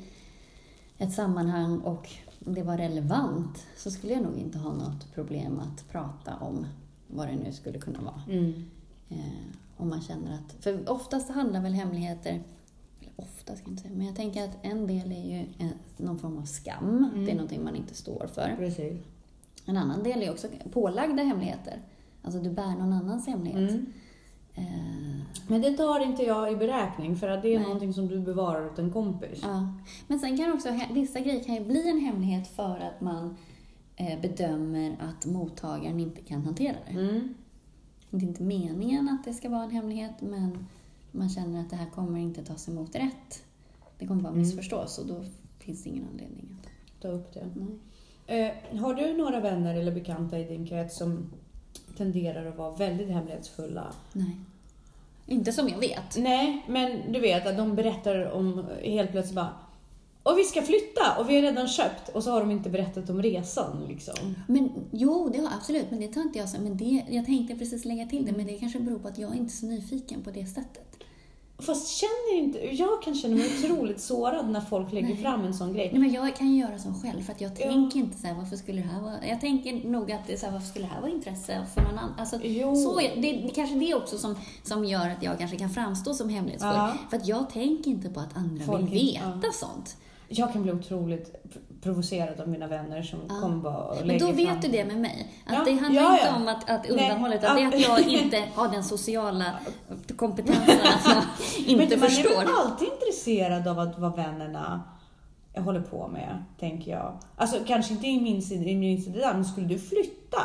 ett 0.98 1.13
sammanhang 1.13 1.80
och 1.80 2.10
det 2.39 2.63
var 2.63 2.77
relevant 2.77 3.68
så 3.77 3.91
skulle 3.91 4.13
jag 4.13 4.24
nog 4.24 4.38
inte 4.38 4.58
ha 4.58 4.74
något 4.74 5.13
problem 5.13 5.60
att 5.60 5.91
prata 5.91 6.36
om 6.36 6.65
vad 7.08 7.27
det 7.27 7.36
nu 7.36 7.51
skulle 7.51 7.80
kunna 7.80 8.01
vara. 8.01 8.22
Mm. 8.30 8.65
Eh, 9.10 9.18
om 9.77 9.89
man 9.89 10.01
känner 10.01 10.34
att... 10.34 10.63
För 10.63 10.89
oftast 10.89 11.30
handlar 11.30 11.62
väl 11.62 11.74
hemligheter... 11.74 12.44
Ofta 13.22 13.56
ska 13.56 13.66
jag 13.66 13.72
inte 13.72 13.82
säga, 13.84 13.94
men 13.96 14.06
jag 14.06 14.16
tänker 14.16 14.44
att 14.44 14.58
en 14.62 14.88
del 14.88 15.12
är 15.12 15.25
ju 15.25 15.46
en, 15.58 15.74
någon 15.98 16.20
form 16.20 16.38
av 16.38 16.46
skam. 16.46 17.10
Mm. 17.13 17.25
Det 17.25 17.32
är 17.32 17.36
någonting 17.36 17.63
man 17.63 17.75
inte 17.75 17.96
står 17.96 18.28
för. 18.34 18.56
Precis. 18.58 18.98
En 19.66 19.78
annan 19.78 20.04
del 20.04 20.24
är 20.24 20.32
också 20.32 20.48
pålagda 20.72 21.24
hemligheter. 21.24 21.80
Alltså 22.22 22.40
du 22.40 22.50
bär 22.50 22.68
någon 22.75 22.94
annans 22.94 23.28
hemlighet. 23.28 23.72
Mm. 23.72 23.86
Eh, 24.56 25.22
Men 25.48 25.62
det 25.62 25.78
tar 25.78 26.00
inte 26.00 26.24
jag 26.24 26.51
i 26.51 26.56
beräkning 26.56 27.16
för 27.16 27.28
att 27.30 27.42
det 27.42 27.54
är 27.54 27.58
Nej. 27.60 27.63
någonting 27.68 27.94
som 27.94 28.08
du 28.08 28.20
bevarar 28.20 28.66
åt 28.66 28.80
en 28.80 28.92
kompis. 28.92 29.40
ja. 29.44 29.74
Men 30.08 30.20
sen 30.20 30.38
kan 30.38 30.54
också 30.54 30.70
vissa 30.92 31.20
grejer 31.20 31.44
kan 31.44 31.56
ju 31.56 31.66
bli 31.66 31.90
en 31.90 32.00
hemlighet 32.00 32.48
för 32.48 32.80
att 32.80 33.01
man 33.01 33.36
eh, 33.96 34.22
bedömer 34.22 34.98
att 35.00 35.25
mottagaren 35.25 36.00
inte 36.00 36.22
kan 36.22 36.46
hantera 36.46 36.75
det. 36.88 37.00
Mm. 37.00 37.34
Det 38.10 38.18
är 38.25 38.28
inte 38.28 38.44
meningen 38.44 39.10
att 39.10 39.24
det 39.25 39.34
ska 39.34 39.50
vara 39.50 39.63
en 39.63 39.72
hemlighet, 39.72 40.22
men 40.22 40.68
man 41.12 41.30
känner 41.30 41.62
att 41.62 41.70
det 41.70 41.75
här 41.75 41.89
kommer 41.89 42.20
inte 42.20 42.44
tas 42.44 42.68
emot 42.68 42.96
rätt. 42.96 43.44
Det 43.98 44.08
kommer 44.08 44.22
bara 44.22 44.30
Mm. 44.30 44.41
missförstås 44.41 44.98
och 44.98 45.08
då 45.08 45.24
finns 45.60 45.84
det 45.84 45.89
ingen 45.89 46.08
anledning 46.12 46.46
att... 46.62 46.68
Ta 47.01 47.08
upp 47.08 47.34
det. 47.34 47.48
Eh, 48.27 48.80
har 48.80 48.94
du 48.94 49.18
några 49.18 49.39
vänner 49.39 49.75
eller 49.75 49.91
bekanta 49.91 50.39
i 50.39 50.44
din 50.44 50.68
krets 50.68 50.98
som 50.98 51.32
tenderar 51.98 52.46
att 52.46 52.58
vara 52.58 52.75
väldigt 52.75 53.10
hemlighetsfulla? 53.10 53.94
Nej. 54.13 54.38
Inte 55.27 55.51
som 55.51 55.70
jag 55.70 55.77
vet. 55.80 56.18
Nej, 56.18 56.65
men 56.68 57.12
du 57.12 57.20
vet 57.20 57.48
att 57.48 57.58
de 57.58 57.75
berättar 57.75 58.32
om 58.32 58.65
helt 58.84 59.12
plötsligt 59.12 59.36
bara 59.36 59.53
och 60.24 60.38
vi 60.38 60.44
ska 60.44 60.62
flytta 60.62 61.18
och 61.20 61.30
vi 61.30 61.36
har 61.36 61.41
redan 61.41 61.68
köpt 61.68 62.10
och 62.10 62.24
så 62.24 62.32
har 62.32 62.39
de 62.39 62.51
inte 62.51 62.70
berättat 62.70 63.10
om 63.10 63.22
resan 63.22 63.86
liksom. 63.88 64.36
Men 64.48 64.70
jo, 64.91 65.30
det 65.34 65.39
har 65.39 65.50
absolut, 65.58 65.91
men 65.91 66.00
det 66.00 66.08
tar 66.08 66.22
inte 66.22 66.39
jag 66.39 66.50
så. 66.50 66.62
Men 66.62 66.77
det, 66.77 67.06
jag 67.10 67.25
tänkte 67.25 67.56
precis 67.56 67.86
lägga 67.86 68.06
till 68.06 68.25
det, 68.25 68.32
men 68.32 68.48
det 68.48 68.58
kanske 68.58 68.80
beror 68.80 69.00
på 69.00 69.08
att 69.08 69.18
jag 69.18 69.32
är 69.32 69.36
inte 69.36 69.53
är 69.53 69.56
så 69.56 69.65
nyfiken 69.65 70.22
på 70.24 70.32
det 70.32 70.46
sättet. 70.46 70.90
Fast 71.62 71.88
känner 71.88 72.38
inte, 72.38 72.60
jag 72.60 73.01
kan 73.03 73.15
känna 73.15 73.36
mig 73.36 73.46
otroligt 73.60 74.01
sårad 74.01 74.50
när 74.50 74.62
folk 74.62 74.91
lägger 74.94 75.08
Nej. 75.08 75.18
fram 75.18 75.46
en 75.46 75.53
sån 75.53 75.74
grej. 75.74 75.89
Nej, 75.91 76.00
men 76.01 76.13
jag 76.13 76.36
kan 76.36 76.48
ju 76.53 76.62
göra 76.62 76.80
så 76.80 76.94
själv, 77.03 77.22
för 77.24 77.32
att 77.34 77.41
jag 77.41 77.51
Ja. 77.51 77.72
tänker 77.72 78.00
inte 78.00 78.18
så 78.18 78.27
här, 78.27 78.34
varför 78.34 78.56
skulle 78.58 78.82
det 78.82 78.88
här 78.88 79.01
vara... 79.01 79.27
Jag 79.27 79.41
tänker 79.41 79.89
nog 79.89 80.12
att 80.12 80.27
det 80.27 80.34
är 80.34 80.38
så 80.38 80.46
här, 80.46 80.53
varför 80.53 80.68
skulle 80.68 80.86
det 80.86 80.91
här 80.94 81.01
vara 81.01 81.12
intresse 81.12 81.65
för 81.74 81.82
någon 81.82 81.98
annan? 81.98 82.13
Alltså, 82.20 82.39
Jo. 82.44 82.75
så 82.75 83.00
det, 83.00 83.12
det 83.15 83.51
kanske 83.56 83.75
det 83.75 83.94
också 83.96 84.18
som, 84.18 84.36
som 84.63 84.86
gör 84.86 85.10
att 85.10 85.24
jag 85.24 85.38
kanske 85.39 85.58
kan 85.58 85.70
framstå 85.70 86.13
som 86.13 86.30
hemlighetsfull. 86.30 86.72
Ja. 86.75 86.94
För 87.10 87.18
att 87.18 87.27
jag 87.27 87.50
tänker 87.50 87.91
inte 87.91 88.10
på 88.10 88.20
att 88.20 88.38
andra 88.38 88.65
Folk 88.65 88.91
vill 88.91 88.91
veta 89.13 89.51
sånt. 89.53 89.98
Jag 90.34 90.54
kan 90.54 90.64
bli 90.64 90.72
otroligt 90.72 91.36
provocerad 91.82 92.40
av 92.42 92.48
mina 92.50 92.68
vänner 92.68 93.02
som 93.04 93.20
Ja. 93.30 93.40
kommer 93.42 93.58
bara 93.58 93.78
och 93.84 93.96
Men 93.98 94.08
lägger 94.08 94.26
då 94.26 94.32
vet 94.32 94.48
fram... 94.48 94.60
du 94.62 94.68
det 94.68 94.86
med 94.86 94.98
mig. 94.98 95.28
Att 95.46 95.54
Ja, 95.54 95.64
det 95.66 95.72
handlar 95.80 96.02
ja, 96.02 96.18
inte 96.18 96.32
om 96.36 96.48
att, 96.48 96.70
att 96.70 96.90
undanhålla, 96.90 97.36
utan 97.36 97.56
det 97.56 97.62
är 97.62 97.68
att 97.68 97.80
ja. 97.80 98.00
jag 98.00 98.08
inte 98.08 98.44
har 98.56 98.68
den 98.70 98.84
sociala 98.84 99.46
kompetensen 100.18 100.80
att 100.82 101.06
jag 101.58 101.68
inte 101.68 101.76
men 101.76 102.00
man 102.00 102.10
är 102.10 102.14
förstår. 102.16 102.40
väl 102.40 102.48
alltid 102.66 102.88
intresserad 102.88 103.68
av 103.68 103.80
att 103.80 104.00
vad 104.00 104.16
vännerna 104.16 104.82
håller 105.58 105.82
på 105.82 106.08
med, 106.08 106.44
tänker 106.60 106.92
jag. 106.92 107.18
Alltså 107.36 107.58
kanske 107.68 107.94
inte 107.94 108.08
i 108.08 108.22
min 108.22 108.42
sida, 108.42 108.64
i 108.70 108.76
min 108.76 109.02
sida 109.02 109.34
men 109.34 109.46
skulle 109.46 109.68
du 109.68 109.80
flytta? 109.80 110.42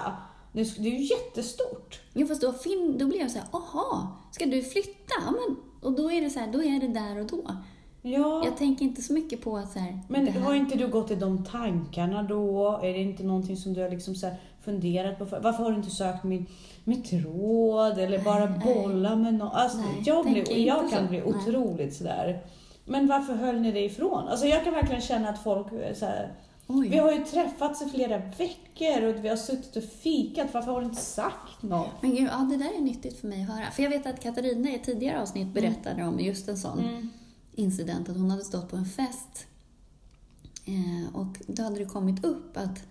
Det 0.53 0.61
är 0.61 0.81
ju 0.81 1.03
jättestort. 1.03 2.01
Jo, 2.13 2.27
fast 2.27 2.43
då, 2.43 2.53
fin- 2.53 2.99
då 2.99 3.07
blir 3.07 3.19
jag 3.21 3.31
så 3.31 3.39
här, 3.39 3.47
aha, 3.53 4.17
ska 4.33 4.47
du 4.47 4.63
flytta? 4.63 5.15
Ja, 5.27 5.31
men, 5.31 5.57
och 5.83 5.93
då 5.97 6.13
är 6.13 6.21
det 6.23 6.31
så 6.31 6.39
här, 6.39 6.47
då 6.53 6.63
är 6.63 6.81
det 6.81 6.89
där 6.89 7.21
och 7.21 7.27
då. 7.27 7.57
Ja, 8.07 8.43
Jag 8.45 8.57
tänker 8.57 8.85
inte 8.85 9.03
så 9.03 9.13
mycket 9.13 9.41
på 9.43 9.57
att 9.57 9.73
så 9.73 9.79
här, 9.79 9.99
men 10.09 10.29
har 10.43 10.55
inte 10.55 10.79
du 10.79 10.89
gått 10.89 11.11
i 11.11 11.15
de 11.15 11.45
tankarna 11.45 12.23
då? 12.23 12.81
Är 12.83 12.93
det 12.93 12.99
inte 12.99 13.23
någonting 13.23 13.57
som 13.57 13.75
du 13.75 13.83
har 13.83 13.91
liksom 13.91 14.15
så 14.15 14.31
funderat 14.65 15.19
på? 15.19 15.27
För- 15.27 15.41
Varför 15.41 15.63
har 15.65 15.71
du 15.71 15.77
inte 15.77 15.91
sökt 15.91 16.25
mitt, 16.25 16.49
mitt 16.85 17.13
råd 17.13 17.99
eller 17.99 18.19
bara 18.19 18.47
Nej, 18.51 18.59
bolla 18.75 19.17
med 19.17 19.35
någon? 19.35 19.49
Alltså, 19.53 19.79
Nej, 19.79 20.03
jag, 20.07 20.25
blir, 20.25 20.59
jag 20.67 20.91
kan 20.91 21.03
så. 21.05 21.09
bli 21.09 21.23
otroligt 21.23 21.95
sådär. 21.95 22.41
Men 22.85 23.07
varför 23.07 23.35
höll 23.35 23.61
ni 23.61 23.73
det 23.73 23.81
ifrån? 23.85 24.29
Alltså 24.29 24.47
jag 24.47 24.65
kan 24.65 24.73
verkligen 24.73 25.03
känna 25.03 25.29
att 25.29 25.43
folk 25.43 25.73
eh, 25.73 25.95
så 25.95 26.07
här. 26.07 26.33
Vi 26.91 26.99
har 26.99 27.13
ju 27.13 27.25
träffats 27.25 27.83
i 27.83 27.89
flera 27.89 28.19
veckor 28.19 29.03
och 29.09 29.25
vi 29.25 29.29
har 29.29 29.37
suttit 29.37 29.77
och 29.77 29.83
fikat. 29.85 30.47
Varför 30.55 30.73
har 30.73 30.81
du 30.81 30.87
inte 30.87 31.03
sagt 31.03 31.63
något? 31.63 31.89
Men 32.01 32.11
gud, 32.15 32.29
ja, 32.33 32.39
det 32.51 32.57
där 32.57 32.79
är 32.79 32.83
nyttigt 32.83 33.21
för 33.21 33.27
mig 33.29 33.43
att 33.43 33.49
höra. 33.57 33.71
För 33.71 33.83
jag 33.83 33.91
vet 33.91 34.07
att 34.07 34.23
Katarina 34.23 34.71
i 34.71 34.79
tidigare 34.79 35.23
avsnitt 35.23 35.47
berättade 35.49 36.05
om 36.05 36.21
just 36.21 36.49
en 36.49 36.57
sån 36.57 36.79
Mm. 36.79 37.11
Incident, 37.57 38.09
att 38.09 38.17
hon 38.17 38.31
hade 38.31 38.45
stått 38.45 38.69
på 38.71 38.77
en 38.77 38.85
fest 38.87 39.47
eh, 40.65 41.15
och 41.17 41.37
då 41.47 41.63
hade 41.63 41.79
det 41.79 41.85
kommit 41.85 42.25
upp 42.25 42.57
att 42.57 42.83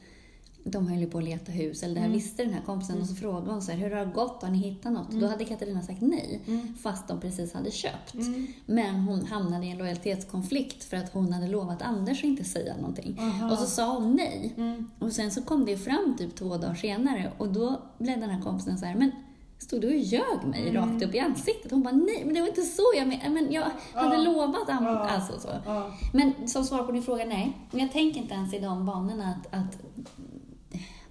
de 0.68 0.88
höll 0.88 1.06
på 1.06 1.18
att 1.18 1.24
leta 1.24 1.52
hus, 1.52 1.84
eller 1.84 1.94
det 1.94 2.00
här 2.00 2.08
Mm. 2.08 2.18
visste 2.20 2.44
den 2.44 2.54
här 2.54 2.62
kompisen, 2.62 3.02
och 3.02 3.08
så 3.08 3.16
frågade 3.16 3.52
hon 3.52 3.62
så 3.62 3.72
här, 3.72 3.80
hur 3.80 3.96
har 3.96 4.06
det 4.06 4.12
gått? 4.12 4.42
Har 4.42 4.50
ni 4.50 4.58
hittat 4.58 4.92
något? 4.92 5.10
Mm. 5.10 5.22
Då 5.22 5.28
hade 5.28 5.46
Katarina 5.46 5.82
sagt 5.82 6.02
nej, 6.02 6.42
Mm. 6.48 6.74
fast 6.82 7.08
de 7.08 7.20
precis 7.20 7.54
hade 7.54 7.72
köpt. 7.72 8.14
Mm. 8.14 8.48
Men 8.66 8.96
hon 8.96 9.26
hamnade 9.26 9.66
i 9.66 9.70
en 9.72 9.78
lojalitetskonflikt 9.78 10.84
för 10.84 10.98
att 10.98 11.14
hon 11.14 11.34
hade 11.34 11.48
lovat 11.48 11.82
Anders 11.82 12.18
att 12.20 12.24
inte 12.24 12.44
säga 12.44 12.76
någonting. 12.78 13.18
Aha. 13.20 13.52
Och 13.52 13.58
så 13.58 13.66
sa 13.66 14.00
hon 14.00 14.16
nej. 14.16 14.54
Mm. 14.58 14.90
Och 15.00 15.12
sen 15.12 15.32
så 15.32 15.42
kom 15.42 15.66
det 15.66 15.78
fram 15.78 16.16
typ 16.18 16.36
två 16.36 16.58
dagar 16.58 16.76
senare 16.76 17.32
och 17.38 17.48
då 17.54 17.82
blev 17.98 18.20
den 18.20 18.30
här 18.30 18.42
kompisen 18.42 18.78
så 18.78 18.86
här, 18.86 18.96
men 18.96 19.12
stod 19.58 19.82
du 19.82 19.88
och 19.88 19.96
ljög 19.98 20.44
mig 20.46 20.70
Mm. 20.70 20.76
rakt 20.92 21.04
upp 21.04 21.16
i 21.16 21.20
ansiktet? 21.20 21.72
Hon 21.72 21.84
bara, 21.84 21.94
nej 21.96 22.22
men 22.26 22.34
det 22.34 22.42
var 22.42 22.48
inte 22.48 22.62
så 22.62 22.84
jag 22.96 23.08
menade, 23.08 23.30
men 23.30 23.52
jag 23.52 23.66
hade 23.94 24.16
Ja. 24.16 24.22
lovat 24.22 24.70
am- 24.70 24.84
Ja. 24.86 25.10
alltså 25.10 25.40
så. 25.40 25.50
Ja. 25.66 25.92
Men 26.14 26.48
som 26.48 26.64
svar 26.64 26.84
på 26.84 26.92
din 26.92 27.04
fråga, 27.04 27.26
nej. 27.26 27.58
Men 27.72 27.80
jag 27.80 27.92
tänker 27.92 28.22
inte 28.22 28.34
ens 28.34 28.54
i 28.54 28.60
de 28.60 28.86
banorna 28.86 29.30
att, 29.34 29.54
att, 29.60 29.78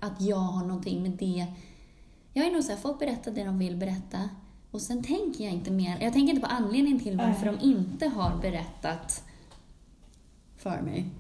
att 0.01 0.21
jag 0.21 0.37
har 0.37 0.67
någonting 0.67 1.03
med 1.03 1.11
det. 1.11 1.47
Jag 2.33 2.47
är 2.47 2.53
nog 2.53 2.65
såhär, 2.65 2.79
folk 2.79 2.99
berättar 2.99 3.31
det 3.31 3.45
de 3.45 3.59
vill 3.59 3.77
berätta. 3.77 4.29
Och 4.71 4.81
sen 4.81 5.03
tänker 5.03 5.45
jag 5.45 5.53
inte 5.53 5.71
mer. 5.71 5.99
Jag 6.01 6.13
tänker 6.13 6.35
inte 6.35 6.47
på 6.49 6.53
anledningen 6.55 7.01
till 7.01 7.17
varför 7.17 7.47
Nej. 7.47 7.57
de 7.61 7.67
inte 7.67 8.09
har 8.09 8.37
berättat 8.43 9.23
för 10.57 10.81
mig. 10.83 11.11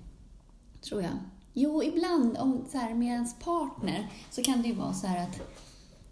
Tror 0.83 1.03
jag. 1.03 1.11
Jo, 1.53 1.83
ibland 1.83 2.37
om, 2.39 2.65
så 2.73 2.79
här, 2.79 2.95
med 2.95 3.09
ens 3.09 3.39
partner 3.39 4.09
så 4.31 4.43
kan 4.43 4.63
det 4.63 4.69
ju 4.69 4.75
vara 4.75 4.93
så 4.93 5.07
här 5.07 5.23
att 5.25 5.41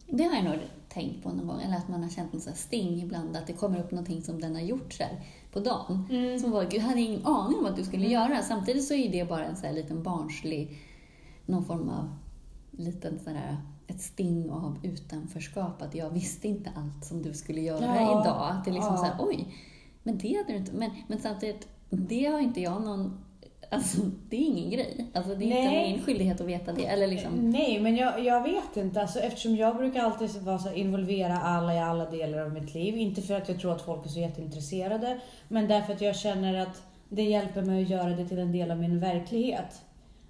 det 0.06 0.24
har 0.24 0.34
jag 0.34 0.44
nog 0.44 0.54
tänkt 0.92 1.22
på 1.22 1.28
någon 1.32 1.46
gång, 1.46 1.60
eller 1.62 1.76
att 1.76 1.88
man 1.88 2.02
har 2.02 2.10
känt 2.10 2.34
en 2.34 2.40
sån 2.40 2.52
här 2.52 2.58
sting 2.58 3.02
ibland, 3.02 3.36
att 3.36 3.46
det 3.46 3.52
kommer 3.52 3.80
upp 3.80 3.90
någonting 3.90 4.22
som 4.22 4.40
den 4.40 4.54
har 4.54 4.62
gjort 4.62 4.92
så 4.92 5.02
här 5.02 5.20
på 5.52 5.60
dagen. 5.60 6.06
Mm. 6.10 6.38
Som 6.40 6.50
var, 6.50 6.62
gud, 6.62 6.74
jag 6.74 6.80
hade 6.80 7.00
ingen 7.00 7.26
aning 7.26 7.58
om 7.58 7.66
att 7.66 7.76
du 7.76 7.84
skulle 7.84 8.06
göra. 8.06 8.42
Samtidigt 8.42 8.84
så 8.84 8.94
är 8.94 9.12
det 9.12 9.28
bara 9.28 9.44
en 9.44 9.56
så 9.56 9.66
här 9.66 9.72
liten 9.72 10.02
barnslig, 10.02 10.78
någon 11.46 11.64
form 11.64 11.88
av 11.88 12.08
liten 12.70 13.18
sån 13.18 13.34
här, 13.34 13.56
ett 13.86 14.00
sting 14.00 14.50
av 14.50 14.78
utanförskap. 14.82 15.82
Att 15.82 15.94
jag 15.94 16.10
visste 16.10 16.48
inte 16.48 16.70
allt 16.76 17.04
som 17.04 17.22
du 17.22 17.34
skulle 17.34 17.60
göra 17.60 17.84
Ja. 17.96 18.22
idag. 18.22 18.50
Att 18.50 18.64
det 18.64 18.70
är 18.70 18.74
liksom 18.74 18.94
Ja. 18.94 18.98
så 18.98 19.04
här, 19.04 19.16
oj, 19.18 19.54
men 20.02 20.18
det 20.18 20.36
hade 20.36 20.52
du 20.52 20.56
inte. 20.58 20.72
Men, 20.72 20.90
men 21.06 21.20
samtidigt, 21.20 21.68
det 21.90 22.24
har 22.26 22.38
inte 22.40 22.60
jag 22.60 22.82
någon, 22.82 23.18
alltså 23.72 23.98
det 24.28 24.36
är 24.36 24.40
ingen 24.40 24.70
grej. 24.70 25.06
Alltså 25.14 25.34
det 25.34 25.44
är 25.44 25.48
Nej. 25.48 25.86
inte 25.86 25.96
min 25.96 26.06
skyldighet 26.06 26.40
att 26.40 26.46
veta 26.46 26.72
det. 26.72 26.86
Eller 26.86 27.06
liksom, 27.06 27.50
Nej, 27.50 27.80
men 27.80 27.96
jag, 27.96 28.24
jag 28.24 28.42
vet 28.42 28.76
inte. 28.76 29.00
Alltså, 29.00 29.18
eftersom 29.18 29.56
jag 29.56 29.76
brukar 29.76 30.00
alltid 30.02 30.42
vara 30.42 30.58
så 30.58 30.72
involvera 30.72 31.38
alla 31.38 31.74
i 31.74 31.78
alla 31.78 32.10
delar 32.10 32.38
av 32.38 32.52
mitt 32.52 32.74
liv. 32.74 32.96
Inte 32.96 33.22
för 33.22 33.34
att 33.34 33.48
jag 33.48 33.60
tror 33.60 33.72
att 33.72 33.82
folk 33.82 34.06
är 34.06 34.10
så 34.10 34.20
jätteintresserade, 34.20 35.20
men 35.48 35.68
därför 35.68 35.92
att 35.92 36.00
jag 36.00 36.16
känner 36.16 36.62
att 36.62 36.82
det 37.08 37.22
hjälper 37.22 37.62
mig 37.62 37.82
att 37.82 37.90
göra 37.90 38.08
det 38.10 38.28
till 38.28 38.38
en 38.38 38.52
del 38.52 38.70
av 38.70 38.78
min 38.78 39.00
verklighet. 39.00 39.82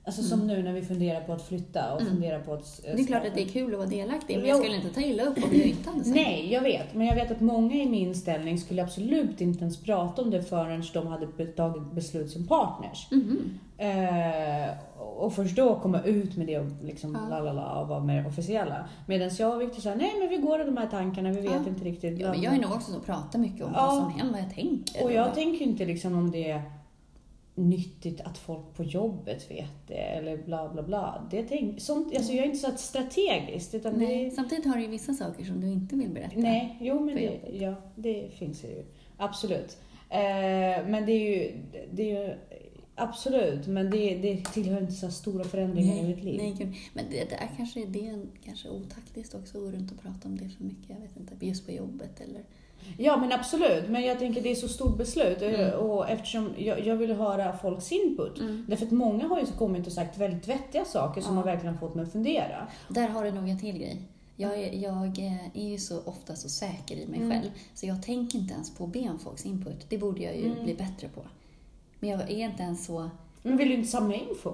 Alltså 0.04 0.23
som 0.23 0.47
nu 0.47 0.62
när 0.62 0.73
vi 0.73 0.82
funderar 0.82 1.21
på 1.21 1.32
att 1.32 1.42
flytta 1.49 1.94
och 1.94 2.00
Mm. 2.00 2.12
funderar 2.12 2.40
på 2.40 2.54
att... 2.54 2.80
det 2.82 3.02
är 3.02 3.06
klart 3.06 3.26
att 3.26 3.35
det 3.35 3.42
är 3.42 3.49
kul 3.49 3.73
att 3.73 3.78
vara 3.78 3.88
delaktig, 3.88 4.37
men 4.38 4.47
jag 4.49 4.59
skulle 4.59 4.76
inte 4.76 4.88
ta 4.94 5.00
illa 5.00 5.23
upp 5.23 5.37
om 5.37 5.50
jag 5.52 5.66
inte 5.66 5.90
hade 5.90 6.04
sagt 6.04 6.14
Nej, 6.16 6.52
jag 6.52 6.61
vet. 6.62 6.94
Men 6.94 7.06
jag 7.06 7.14
vet 7.14 7.30
att 7.30 7.40
många 7.40 7.75
i 7.75 7.87
min 7.88 8.14
ställning 8.14 8.59
skulle 8.59 8.82
absolut 8.82 9.40
inte 9.40 9.61
ens 9.61 9.76
prata 9.82 10.23
om 10.23 10.30
det 10.30 10.42
förrän 10.42 10.82
de 10.94 11.06
hade 11.06 11.26
tagit 11.47 11.92
beslut 11.92 12.30
som 12.30 12.47
partners. 12.47 13.09
Mhm. 13.11 13.59
Eh, 13.78 14.71
och 14.99 15.32
först 15.35 15.56
då 15.56 15.75
komma 15.80 16.02
ut 16.02 16.37
med 16.37 16.47
det 16.47 16.59
och 16.59 16.66
liksom 16.85 17.18
Ja. 17.30 17.37
la 17.37 17.40
la 17.40 17.52
la 17.52 17.80
och 17.80 17.88
vara 17.88 18.00
mer 18.00 18.26
officiella. 18.26 18.88
Medan 19.06 19.30
jag 19.38 19.54
och 19.54 19.61
Victor 19.61 19.80
sa, 19.80 19.94
nej 19.94 20.12
men 20.21 20.28
vi 20.28 20.37
går 20.37 20.61
i 20.61 20.64
de 20.64 20.76
här 20.76 20.87
tankarna, 20.87 21.30
vi 21.30 21.40
vet 21.40 21.52
Ja. 21.52 21.68
inte 21.68 21.85
riktigt. 21.85 22.21
Ja, 22.21 22.30
men 22.30 22.42
jag 22.42 22.54
är 22.54 22.61
nog 22.61 22.73
också 22.73 22.90
så 22.90 22.97
att 22.99 23.06
prata 23.06 23.38
mycket 23.38 23.62
om 23.66 23.73
Ja. 23.75 23.87
vad 23.87 23.97
som 23.97 24.11
händer, 24.11 24.32
vad 24.32 24.42
jag 24.42 24.54
tänker. 24.54 25.04
Och 25.04 25.12
jag 25.12 25.35
tänker 25.35 25.64
inte 25.64 25.85
liksom 25.85 26.18
om 26.18 26.30
det 26.30 26.62
nyttigt 27.54 28.21
att 28.21 28.38
folk 28.38 28.75
på 28.75 28.85
jobbet 28.85 29.50
vet 29.50 29.87
det 29.87 29.94
eller 29.94 30.37
bla 30.37 30.68
bla 30.73 30.82
bla. 30.82 31.28
Det 31.30 31.42
tänk, 31.42 31.80
sånt, 31.80 32.16
alltså 32.16 32.32
jag 32.32 32.42
är 32.42 32.47
inte 32.47 32.59
så 32.59 32.68
att 32.68 32.80
strategiskt 32.80 33.75
utan 33.75 33.94
Nej, 33.94 34.25
det 34.25 34.30
samtidigt 34.30 34.66
har 34.66 34.76
du 34.76 34.82
ju 34.82 34.88
vissa 34.88 35.14
saker 35.14 35.44
som 35.44 35.61
du 35.61 35.66
inte 35.66 35.97
vill 35.97 36.11
berätta. 36.11 36.40
Nej, 36.40 36.78
jo 36.80 37.00
men 37.00 37.14
det, 37.14 37.23
jobbet. 37.23 37.50
ja, 37.52 37.75
det 37.97 38.28
finns 38.35 38.64
ju. 38.64 38.85
Absolut. 39.16 39.78
Eh, 40.09 40.87
men 40.87 41.06
det 41.06 41.12
är 41.12 41.37
ju, 41.37 41.52
det 41.92 42.11
är 42.11 42.28
ju 42.28 42.35
absolut, 42.94 43.66
men 43.66 43.90
det, 43.90 44.16
det 44.16 44.44
tillhör 44.44 44.80
inte 44.80 44.92
så 44.92 45.11
stora 45.11 45.44
förändringar 45.44 45.97
i 45.97 46.02
mitt 46.02 46.25
liv. 46.25 46.37
nej. 46.38 46.80
Men 46.94 47.04
det, 47.11 47.30
det 47.30 47.35
är 47.35 47.49
kanske 47.56 47.85
det 47.87 48.09
är 48.09 48.26
kanske 48.44 48.68
otaktiskt 48.68 49.35
också 49.35 49.59
att 49.59 49.64
gå 49.64 49.71
runt 49.71 49.92
och 49.92 50.00
prata 50.00 50.28
om 50.28 50.38
det 50.38 50.49
för 50.49 50.64
mycket. 50.64 50.88
Jag 50.88 51.00
vet 51.00 51.16
inte, 51.16 51.47
just 51.47 51.66
på 51.66 51.73
jobbet 51.73 52.21
eller... 52.21 52.42
Ja 52.98 53.16
men 53.16 53.32
absolut, 53.32 53.88
men 53.88 54.02
jag 54.02 54.18
tänker 54.18 54.40
det 54.42 54.50
är 54.50 54.54
så 54.54 54.68
stort 54.68 54.96
beslut 54.96 55.42
Mm. 55.42 55.72
och 55.80 56.08
eftersom 56.10 56.50
jag, 56.58 56.86
jag 56.86 56.96
vill 56.96 57.12
höra 57.12 57.56
folks 57.58 57.92
input. 57.92 58.38
Mm. 58.40 58.64
Därför 58.68 58.86
att 58.86 58.92
många 58.92 59.28
har 59.28 59.40
ju 59.40 59.46
kommit 59.46 59.86
och 59.86 59.92
sagt 59.92 60.18
väldigt 60.18 60.48
vettiga 60.48 60.84
saker 60.84 61.20
som 61.20 61.34
Ja. 61.36 61.42
har 61.42 61.44
verkligen 61.44 61.78
fått 61.78 61.94
mig 61.94 62.02
att 62.04 62.12
fundera. 62.12 62.66
Där 62.88 63.08
har 63.08 63.24
du 63.24 63.30
nog 63.32 63.48
en 63.48 63.58
till 63.60 63.78
grej. 63.78 64.02
Jag 64.36 64.58
är, 64.58 64.72
jag 64.72 65.18
är 65.54 65.68
ju 65.68 65.78
så 65.78 66.00
ofta 66.04 66.36
så 66.36 66.48
säker 66.48 66.96
i 66.96 67.06
mig 67.06 67.18
Mm. 67.20 67.30
själv, 67.30 67.50
så 67.74 67.86
jag 67.86 68.02
tänker 68.02 68.38
inte 68.38 68.54
ens 68.54 68.74
på 68.74 68.84
att 68.84 68.92
be 68.92 69.08
om 69.10 69.18
folks 69.18 69.46
input. 69.46 69.86
Det 69.88 69.98
borde 69.98 70.22
jag 70.22 70.36
ju 70.36 70.46
Mm. 70.46 70.64
bli 70.64 70.74
bättre 70.74 71.08
på. 71.08 71.22
Men 72.00 72.10
jag 72.10 72.20
är 72.20 72.44
inte 72.44 72.62
ens 72.62 72.86
så... 72.86 73.10
Men 73.42 73.56
vill 73.56 73.68
du 73.68 73.74
inte 73.74 73.88
samla 73.88 74.14
info? 74.14 74.52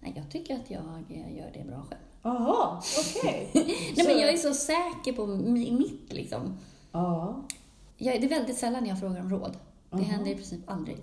Nej, 0.00 0.12
jag 0.16 0.30
tycker 0.30 0.54
att 0.54 0.70
jag 0.70 0.80
gör 1.36 1.50
det 1.54 1.64
bra 1.68 1.76
själv. 1.90 2.00
Jaha, 2.22 2.82
okej. 3.18 3.48
Nej, 3.96 4.06
men 4.06 4.18
jag 4.18 4.28
är 4.32 4.36
så 4.36 4.54
säker 4.54 5.12
på 5.12 5.22
mi- 5.26 5.78
mitt 5.78 6.12
liksom. 6.12 6.56
Ja, 6.92 7.42
Jag, 7.96 8.20
det 8.20 8.26
är 8.26 8.28
väldigt 8.28 8.56
sällan 8.58 8.86
jag 8.86 9.00
frågar 9.00 9.20
om 9.20 9.30
råd. 9.30 9.56
Det 9.90 9.96
Aha. 9.96 10.04
händer 10.04 10.30
i 10.30 10.34
princip 10.34 10.60
aldrig. 10.70 10.96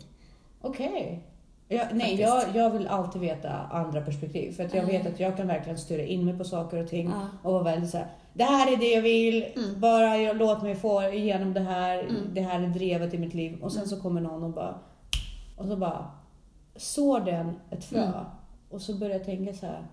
okej. 0.62 1.24
Ja, 1.70 1.84
nej, 1.94 2.00
Faktiskt. 2.18 2.20
jag, 2.54 2.56
jag 2.66 2.70
vill 2.70 2.88
alltid 2.88 3.22
veta 3.22 3.50
andra 3.52 4.02
perspektiv. 4.02 4.52
För 4.52 4.66
att 4.66 4.74
jag 4.74 4.84
Mm. 4.84 4.96
vet 5.04 5.14
att 5.14 5.20
jag 5.20 5.38
kan 5.38 5.48
verkligen 5.48 5.78
styra 5.78 6.02
in 6.04 6.26
mig 6.26 6.38
på 6.38 6.44
saker 6.44 6.84
och 6.84 6.90
ting. 6.90 7.10
Ja. 7.10 7.28
Och 7.44 7.54
vara 7.54 7.64
väldigt 7.64 7.90
så 7.90 7.98
här, 7.98 8.08
det 8.34 8.44
här 8.44 8.74
är 8.74 8.78
det 8.78 8.86
jag 8.92 9.02
vill, 9.02 9.44
Mm. 9.56 9.80
bara 9.80 10.18
jag, 10.18 10.38
låt 10.38 10.62
mig 10.62 10.76
få 10.76 11.04
igenom 11.04 11.54
det 11.54 11.60
här, 11.60 12.00
Mm. 12.00 12.16
det 12.34 12.42
här 12.42 12.62
är 12.62 12.68
drevet 12.68 13.14
i 13.14 13.18
mitt 13.18 13.34
liv. 13.34 13.64
Och 13.64 13.72
sen 13.72 13.88
så 13.88 14.02
kommer 14.02 14.22
någon 14.22 14.44
och 14.44 14.50
bara, 14.50 14.80
och 15.58 15.66
så 15.68 15.76
bara 15.78 16.12
sår 16.76 17.20
den 17.20 17.60
ett 17.70 17.86
frö. 17.86 18.04
Mm. 18.04 18.14
Och 18.70 18.82
så 18.82 18.94
börjar 18.98 19.14
jag 19.18 19.26
tänka 19.26 19.54
så 19.54 19.66
här, 19.66 19.88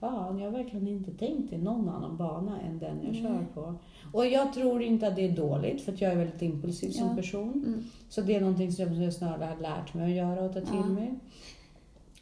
fan 0.00 0.38
jag 0.38 0.50
har 0.50 0.58
verkligen 0.58 0.88
inte 0.88 1.10
tänkt 1.10 1.52
i 1.52 1.58
någon 1.58 1.88
annan 1.88 2.16
bana 2.16 2.60
än 2.60 2.78
den 2.78 2.98
jag 3.02 3.12
Nej. 3.12 3.22
kör 3.22 3.46
på. 3.54 3.74
Och 4.12 4.26
jag 4.26 4.52
tror 4.52 4.82
inte 4.82 5.06
att 5.08 5.16
det 5.16 5.24
är 5.28 5.36
dåligt, 5.36 5.82
för 5.84 5.94
jag 5.98 6.12
är 6.12 6.16
väldigt 6.16 6.42
impulsiv 6.42 6.90
som 6.90 7.08
Ja. 7.08 7.14
person. 7.16 7.52
Mm. 7.66 7.84
Så 8.08 8.20
det 8.20 8.34
är 8.34 8.40
någonting 8.40 8.72
som 8.72 9.02
jag 9.02 9.14
snarare 9.14 9.44
har 9.44 9.56
lärt 9.56 9.94
mig 9.94 10.04
att 10.04 10.16
göra 10.16 10.42
och 10.44 10.52
ta 10.52 10.60
till 10.60 10.68
Ja. 10.74 10.86
mig. 10.86 11.14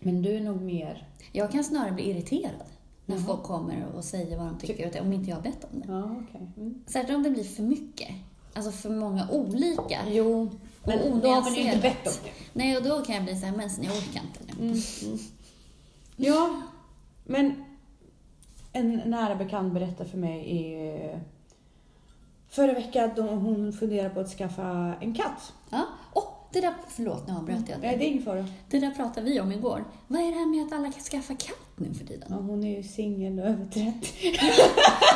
Men 0.01 0.23
du 0.23 0.31
är 0.37 0.41
nog 0.41 0.63
mer... 0.63 1.07
Jag 1.33 1.53
kan 1.53 1.65
snarare 1.65 1.93
bli 1.93 2.11
irriterad 2.11 2.53
när 3.07 3.17
Jaha. 3.17 3.25
folk 3.27 3.43
kommer 3.43 3.87
och 3.97 4.05
säger 4.05 4.39
vad 4.39 4.47
de 4.47 4.59
tycker, 4.59 5.01
om 5.01 5.13
inte 5.13 5.31
jag 5.31 5.37
har 5.37 5.43
bett 5.43 5.67
om 5.73 5.81
det. 5.81 5.87
Ja, 5.89 6.17
okej. 6.29 6.49
Mm. 6.57 6.83
Särskilt 6.87 7.17
om 7.17 7.23
det 7.23 7.31
blir 7.31 7.45
för 7.45 7.63
mycket. 7.63 8.09
Alltså 8.55 8.71
för 8.71 8.91
många 8.91 9.29
olika. 9.31 9.99
Jo, 10.11 10.51
men 10.85 11.13
Och 11.13 11.19
då 11.19 11.29
har 11.29 11.43
man 11.43 11.55
ju 11.55 11.61
inte 11.61 11.79
bett 11.79 12.07
om 12.07 12.13
det. 12.25 12.31
Nej, 12.53 12.77
och 12.77 12.83
då 12.83 13.01
kan 13.05 13.15
jag 13.15 13.25
bli 13.25 13.37
så 13.37 13.47
här, 13.47 13.57
men 13.57 13.69
jag 13.83 13.93
orkar 13.97 14.21
inte 14.23 14.55
nu. 14.57 14.67
Mm. 14.67 14.79
Mm. 15.07 15.19
Ja, 16.17 16.63
men 17.25 17.65
en 18.73 18.97
nära 18.97 19.35
bekant 19.35 19.75
berättade 19.75 20.11
för 20.11 20.19
mig 20.19 20.41
i 20.41 20.89
eh, 21.05 21.19
förra 22.49 22.73
veckan 22.73 23.11
då 23.17 23.23
hon 23.23 23.73
funderar 23.73 24.09
på 24.09 24.21
att 24.21 24.29
skaffa 24.29 24.95
en 25.01 25.15
katt. 25.15 25.53
Ja. 25.71 25.85
Åh, 26.13 26.25
det 26.53 26.61
där, 26.61 26.75
förlåt 26.89 27.29
nu 27.29 27.35
avbröt 27.35 27.69
jag 27.69 27.81
Nej, 27.81 27.97
det 27.97 28.05
är 28.05 28.09
ingen 28.09 28.23
fara. 28.23 28.47
Det 28.71 28.79
där 28.79 28.91
pratade 28.91 29.27
vi 29.31 29.41
om 29.41 29.53
igår. 29.53 29.85
Vad 30.07 30.21
är 30.21 30.27
det 30.27 30.39
här 30.39 30.47
med 30.47 30.67
att 30.67 30.73
alla 30.73 30.93
kan 30.93 31.03
skaffa 31.03 31.35
katt 31.35 31.69
nu 31.77 31.95
för 31.95 32.07
tiden? 32.07 32.29
Ja, 32.31 32.37
hon 32.37 32.65
är 32.65 32.77
ju 32.77 32.83
singel 32.83 33.39
och 33.39 33.47
över 33.47 33.65
30. 33.65 33.81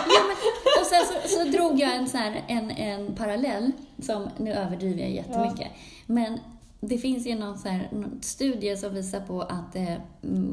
Ja, 0.06 0.22
men, 0.28 0.36
och 0.80 0.86
sen 0.86 1.04
så, 1.06 1.28
så 1.28 1.44
drog 1.44 1.80
jag 1.80 1.96
en, 1.96 2.08
så 2.08 2.16
här, 2.16 2.44
en, 2.46 2.70
en 2.70 3.14
parallell, 3.14 3.72
som 3.98 4.28
nu 4.36 4.52
överdriver 4.52 5.00
jag 5.00 5.10
jättemycket. 5.10 5.68
Men 6.06 6.38
det 6.84 6.98
finns 6.98 7.26
ju 7.26 7.34
någon, 7.38 7.58
så 7.58 7.68
här, 7.68 7.88
någon 7.92 8.18
studie 8.22 8.76
som 8.76 8.94
visar 8.94 9.20
på 9.20 9.42
att 9.42 9.76
eh, 9.76 9.94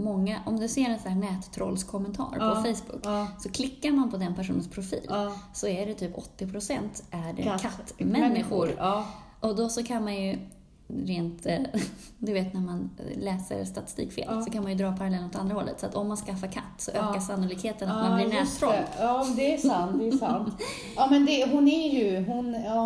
många, 0.03 0.39
om 0.45 0.59
du 0.59 0.67
ser 0.67 0.89
en 0.89 0.99
så 0.99 1.09
här 1.09 1.15
nättrollskommentar 1.15 2.37
Ja. 2.39 2.49
på 2.55 2.55
Facebook, 2.55 3.01
Ja, 3.03 3.27
så 3.39 3.49
klickar 3.49 3.91
man 3.91 4.11
på 4.11 4.17
den 4.17 4.35
personens 4.35 4.67
profil 4.69 5.05
ja. 5.09 5.33
så 5.53 5.67
är 5.67 5.85
det 5.85 5.93
typ 5.93 6.15
80% 6.37 6.79
är 7.11 7.33
det 7.33 7.41
Katt- 7.43 7.61
kattmänniskor. 7.61 8.71
Ja. 8.77 9.05
Och 9.39 9.55
då 9.55 9.69
så 9.69 9.83
kan 9.83 10.03
man 10.03 10.15
ju 10.23 10.39
rent, 10.87 11.45
eh, 11.45 11.57
du 12.17 12.33
vet 12.33 12.53
när 12.53 12.61
man 12.61 12.89
läser 13.15 13.65
statistik 13.65 14.11
fel, 14.13 14.25
Ja. 14.27 14.41
så 14.41 14.51
kan 14.51 14.63
man 14.63 14.71
ju 14.71 14.77
dra 14.77 14.97
parallellen 14.97 15.25
åt 15.29 15.35
andra 15.35 15.55
hållet. 15.55 15.79
Så 15.79 15.85
att 15.85 15.95
om 15.95 16.07
man 16.07 16.17
skaffar 16.17 16.47
katt 16.47 16.63
så 16.77 16.91
Ja. 16.95 17.09
ökar 17.09 17.19
sannolikheten 17.19 17.89
att 17.89 18.09
man 18.09 18.17
blir 18.17 18.27
nättroll. 18.39 18.73
Ja, 18.99 19.27
det 19.35 19.53
är 19.53 19.57
sant. 19.57 19.99
Det 19.99 20.07
är 20.07 20.11
sant. 20.17 20.53
Ja, 20.95 21.07
men 21.11 21.25
det, 21.25 21.49
hon 21.51 21.67
är 21.67 21.89
ju 21.99 22.25
hon, 22.25 22.38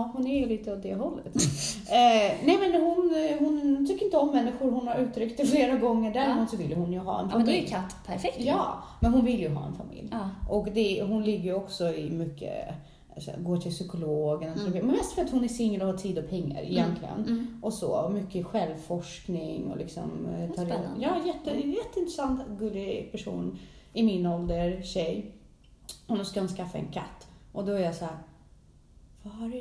ja, 0.03 0.10
hon 0.13 0.27
är 0.27 0.39
ju 0.39 0.45
lite 0.45 0.74
åt 0.74 0.83
det 0.83 0.95
hållet. 0.95 1.25
eh, 1.89 2.45
nej, 2.45 2.57
men 2.60 2.81
hon, 2.81 3.13
hon 3.39 3.86
tycker 3.88 4.05
inte 4.05 4.17
om 4.17 4.31
människor. 4.31 4.72
Hon 4.72 4.88
har 4.88 4.95
uttryckt 4.95 5.38
det 5.38 5.45
flera 5.45 5.75
gånger. 5.77 6.13
Däremot 6.13 6.50
så 6.50 6.57
vill 6.57 6.74
hon 6.75 6.93
ju 6.93 7.00
ha 7.00 7.19
en 7.19 7.29
Ja, 7.31 7.38
men 7.38 7.45
då 7.45 7.51
är 7.51 7.55
familj. 7.55 7.62
ju 7.62 7.67
katt 7.67 7.95
perfekt. 8.05 8.38
Ja, 8.39 8.83
men 9.01 9.13
hon 9.13 9.25
vill 9.25 9.39
ju 9.39 9.50
ha 9.50 9.65
en 9.65 9.74
familj. 9.74 10.07
Ja. 10.12 10.29
Och 10.50 10.67
det, 10.74 11.03
hon 11.03 11.24
ligger 11.24 11.43
ju 11.43 11.53
också 11.53 11.93
i 11.93 12.10
mycket, 12.10 12.74
alltså, 13.15 13.31
går 13.39 13.57
till 13.57 13.72
psykologen, 13.72 14.53
Mm. 14.60 14.72
men 14.72 14.88
mest 14.95 15.12
för 15.12 15.22
att 15.22 15.31
hon 15.31 15.43
är 15.43 15.48
singel 15.48 15.81
och 15.81 15.88
har 15.88 15.98
tid 15.98 16.17
och 16.17 16.29
pengar 16.29 16.62
egentligen. 16.62 17.19
Mm. 17.27 17.60
Och 17.62 17.74
så, 17.74 17.88
och 17.91 18.12
mycket 18.13 18.45
självforskning 18.45 19.72
och 19.72 19.77
liksom... 19.77 20.27
eh, 20.39 20.48
tar 20.48 20.65
Spännande. 20.65 20.89
Ja, 21.00 21.12
jätte, 21.25 21.67
jätteintressant, 21.67 22.41
gullig 22.60 23.12
person 23.12 23.57
i 23.93 24.03
min 24.03 24.25
ålder, 24.25 24.81
tjej. 24.83 25.31
Och 26.07 26.17
nu 26.17 26.25
ska 26.25 26.39
hon 26.39 26.50
skaffa 26.50 26.77
en 26.77 26.88
katt. 26.91 27.27
Och 27.51 27.65
då 27.65 27.72
är 27.72 27.79
jag 27.79 27.95
så 27.95 28.05
här, 28.05 28.17
vad, 29.24 29.51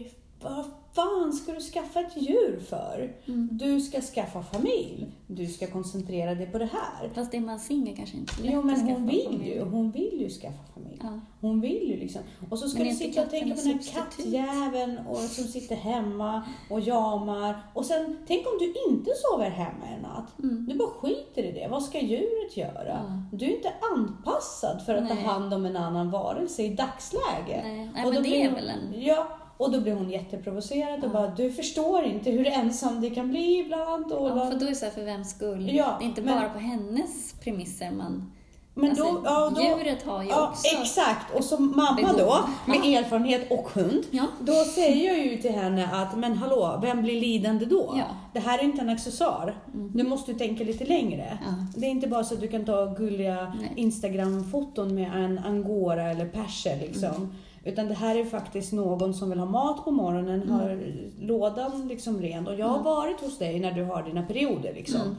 vad 0.42 0.64
fan 0.94 1.32
ska 1.32 1.52
du 1.52 1.60
skaffa 1.60 2.00
ett 2.00 2.16
djur 2.16 2.60
för? 2.68 3.12
Mm. 3.26 3.48
Du 3.52 3.80
ska 3.80 4.00
skaffa 4.00 4.42
familj. 4.42 5.06
Du 5.26 5.46
ska 5.46 5.66
koncentrera 5.66 6.34
dig 6.34 6.46
på 6.46 6.58
det 6.58 6.68
här. 6.72 7.08
Fast 7.14 7.34
är 7.34 7.40
man 7.40 7.60
singel 7.60 7.96
kanske 7.96 8.16
inte 8.16 8.42
lätt 8.42 8.52
Jo, 8.54 8.62
men 8.62 8.80
hon 8.80 9.06
vill 9.06 9.24
familj. 9.24 9.48
ju. 9.48 9.62
Hon 9.64 9.90
vill 9.90 10.20
ju 10.20 10.28
skaffa 10.30 10.62
familj. 10.74 11.00
Ja. 11.02 11.20
Hon 11.40 11.60
vill 11.60 11.88
ju 11.88 11.96
liksom. 11.96 12.22
Och 12.50 12.58
så 12.58 12.68
ska 12.68 12.78
Men 12.78 12.88
du 12.88 12.94
sitta 12.94 13.22
och 13.22 13.30
tänka 13.30 13.54
på 13.54 13.60
den 13.60 13.72
här 13.72 13.92
kattjäveln 13.94 14.98
och 14.98 15.16
som 15.16 15.44
sitter 15.44 15.76
hemma 15.76 16.42
och 16.70 16.80
jamar. 16.80 17.62
Och 17.74 17.86
sen, 17.86 18.18
tänk 18.26 18.46
om 18.46 18.58
du 18.58 18.74
inte 18.90 19.10
sover 19.14 19.50
hemma 19.50 19.86
en 19.96 20.02
natt. 20.02 20.38
Mm. 20.38 20.66
Du 20.68 20.74
bara 20.78 20.88
skiter 20.90 21.42
i 21.42 21.52
det. 21.52 21.68
Vad 21.70 21.82
ska 21.82 22.00
djuret 22.00 22.56
göra? 22.56 23.00
Ja. 23.08 23.36
Du 23.38 23.44
är 23.44 23.56
inte 23.56 23.72
anpassad 23.96 24.86
för 24.86 24.94
att 24.94 25.04
Nej. 25.04 25.16
ta 25.24 25.30
hand 25.32 25.54
om 25.54 25.66
en 25.66 25.76
annan 25.76 26.10
varelse 26.10 26.62
i 26.62 26.68
dagsläget. 26.68 27.64
Nej, 27.64 27.90
nej 27.94 28.10
men 28.12 28.22
det 28.22 28.42
är 28.42 28.50
väl 28.54 28.68
en... 28.68 29.02
Ja, 29.02 29.28
och 29.62 29.72
då 29.72 29.80
blir 29.80 29.94
hon 29.94 30.10
jätteprovocerad 30.10 31.04
och 31.04 31.10
bara, 31.10 31.26
du 31.28 31.52
förstår 31.52 32.04
inte 32.04 32.30
hur 32.30 32.46
ensam 32.46 33.00
det 33.00 33.10
kan 33.10 33.28
bli 33.30 33.58
ibland. 33.60 34.12
Och 34.12 34.28
Ja, 34.28 34.50
för 34.50 34.58
då 34.58 34.64
är 34.66 34.70
det 34.70 34.74
så 34.76 34.84
här, 34.84 34.92
för 34.92 35.04
vems 35.04 35.30
skull? 35.30 35.70
Ja, 35.74 35.96
det 35.98 36.04
är 36.04 36.08
inte 36.08 36.22
men- 36.22 36.40
bara 36.40 36.48
på 36.50 36.58
hennes 36.58 37.32
premisser 37.44 37.90
man... 37.90 38.32
Men 38.74 38.90
alltså, 38.90 39.04
då, 39.04 39.20
ja, 39.24 39.52
då, 39.56 39.62
djuret 39.62 40.02
har 40.02 40.22
ju 40.22 40.28
ja, 40.28 40.48
också... 40.48 40.66
exakt. 40.80 41.34
Och 41.36 41.44
som 41.44 41.72
mamma 41.76 42.12
då, 42.18 42.38
med 42.66 42.76
Ja. 42.84 42.98
erfarenhet 43.00 43.50
och 43.50 43.68
hund, 43.74 44.04
Ja. 44.10 44.26
då 44.40 44.52
säger 44.52 45.08
jag 45.14 45.26
ju 45.26 45.36
till 45.36 45.52
henne 45.52 45.88
att, 45.92 46.18
men 46.18 46.36
hallå, 46.36 46.78
vem 46.82 47.02
blir 47.02 47.20
lidande 47.20 47.64
då? 47.64 47.98
Det 48.32 48.40
här 48.40 48.58
är 48.58 48.62
inte 48.62 48.80
en 48.82 48.88
accessoar. 48.88 49.54
Mm. 49.74 49.90
Du 49.94 50.02
måste 50.04 50.32
ju 50.32 50.38
tänka 50.38 50.64
lite 50.64 50.84
längre. 50.84 51.38
Det 51.76 51.86
är 51.86 51.90
inte 51.90 52.08
bara 52.08 52.24
så 52.24 52.34
att 52.34 52.40
du 52.40 52.48
kan 52.48 52.64
ta 52.64 52.86
gulliga. 52.86 53.52
Instagram-foton 53.76 54.94
med 54.94 55.24
en 55.24 55.38
angora 55.38 56.02
eller 56.10 56.26
perser 56.28 56.76
liksom. 56.80 57.08
Mm. 57.08 57.34
Utan 57.64 57.86
det 57.88 57.94
här 57.94 58.16
är 58.16 58.24
faktiskt 58.24 58.72
någon 58.72 59.14
som 59.14 59.30
vill 59.30 59.38
ha 59.38 59.46
mat 59.46 59.84
på 59.84 59.90
morgonen, 59.90 60.48
har 60.50 60.80
lådan 61.20 61.88
liksom 61.88 62.20
ren. 62.22 62.46
Och 62.46 62.54
jag 62.58 62.66
har 62.66 62.74
Mm. 62.74 62.84
varit 62.84 63.20
hos 63.20 63.38
dig 63.38 63.60
när 63.60 63.72
du 63.72 63.84
har 63.84 64.02
dina 64.02 64.22
perioder 64.22 64.74
liksom. 64.74 65.00
Mm. 65.00 65.14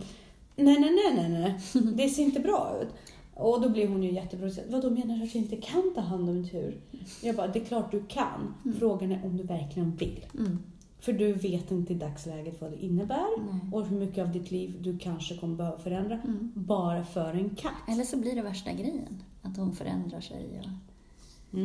Nej, 0.55 0.79
nej, 0.79 0.91
nej, 1.15 1.29
nej, 1.29 1.41
nej. 1.73 1.83
Det 1.95 2.09
ser 2.09 2.23
inte 2.23 2.39
bra 2.39 2.71
ut. 2.81 2.87
Och 3.35 3.61
då 3.61 3.69
blir 3.69 3.87
hon 3.87 4.03
ju 4.03 4.11
jätteprovocerad. 4.11 4.67
Vadå 4.71 4.89
menar 4.89 5.15
du 5.17 5.23
att 5.23 5.35
jag 5.35 5.43
inte 5.43 5.55
kan 5.55 5.91
ta 5.95 6.01
hand 6.01 6.29
om 6.29 6.41
djur? 6.43 6.77
Jag 7.23 7.35
bara, 7.35 7.47
det 7.47 7.59
är 7.59 7.65
klart 7.65 7.91
du 7.91 8.03
kan. 8.07 8.53
Mm. 8.65 8.77
Frågan 8.79 9.11
är 9.11 9.25
om 9.25 9.37
du 9.37 9.43
verkligen 9.43 9.95
vill. 9.95 10.25
Mm. 10.39 10.59
För 10.99 11.13
du 11.13 11.33
vet 11.33 11.71
inte 11.71 11.93
i 11.93 11.95
dagsläget 11.95 12.61
vad 12.61 12.71
det 12.71 12.83
innebär 12.83 13.27
Nej. 13.51 13.59
och 13.73 13.85
hur 13.85 13.97
mycket 13.99 14.23
av 14.25 14.31
ditt 14.31 14.51
liv 14.51 14.75
du 14.81 14.97
kanske 14.97 15.37
kommer 15.37 15.55
behöva 15.55 15.77
förändra 15.77 16.15
Mm. 16.15 16.51
bara 16.55 17.03
för 17.05 17.33
en 17.33 17.49
katt. 17.49 17.71
Eller 17.89 18.03
så 18.03 18.17
blir 18.17 18.35
det 18.35 18.41
värsta 18.41 18.71
grejen. 18.71 19.23
Att 19.41 19.57
hon 19.57 19.75
förändrar 19.75 20.21
sig. 20.21 20.45
Och... 20.59 21.59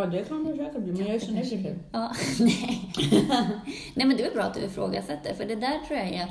Ja, 0.00 0.06
det 0.06 0.24
kan 0.28 0.44
det 0.44 0.56
säkert 0.56 0.82
bli, 0.82 0.92
men 0.92 1.06
jag 1.06 1.14
är 1.14 1.18
så 1.20 1.32
negativ. 1.32 1.78
Ja, 1.92 2.12
nej. 2.40 2.92
nej, 3.94 4.06
men 4.06 4.16
det 4.16 4.26
är 4.26 4.34
bra 4.34 4.42
att 4.42 4.54
du 4.54 4.60
ifrågasätter. 4.60 5.34
För 5.34 5.44
det 5.44 5.54
där 5.56 5.78
tror 5.86 5.98
jag 5.98 6.08
är 6.08 6.28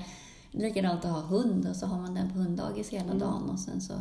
likadant 0.51 1.05
att 1.05 1.11
ha 1.11 1.21
hund 1.21 1.67
och 1.69 1.75
så 1.75 1.85
har 1.85 2.01
man 2.01 2.15
den 2.15 2.29
på 2.33 2.39
hunddagis 2.39 2.89
hela 2.89 3.03
Mm. 3.05 3.19
dagen 3.19 3.49
och 3.49 3.59
sen 3.59 3.81
så... 3.81 3.93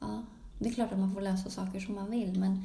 Ja, 0.00 0.22
det 0.58 0.68
är 0.68 0.72
klart 0.72 0.92
att 0.92 0.98
man 0.98 1.14
får 1.14 1.20
lösa 1.20 1.50
saker 1.50 1.80
som 1.80 1.94
man 1.94 2.10
vill, 2.10 2.38
men 2.40 2.64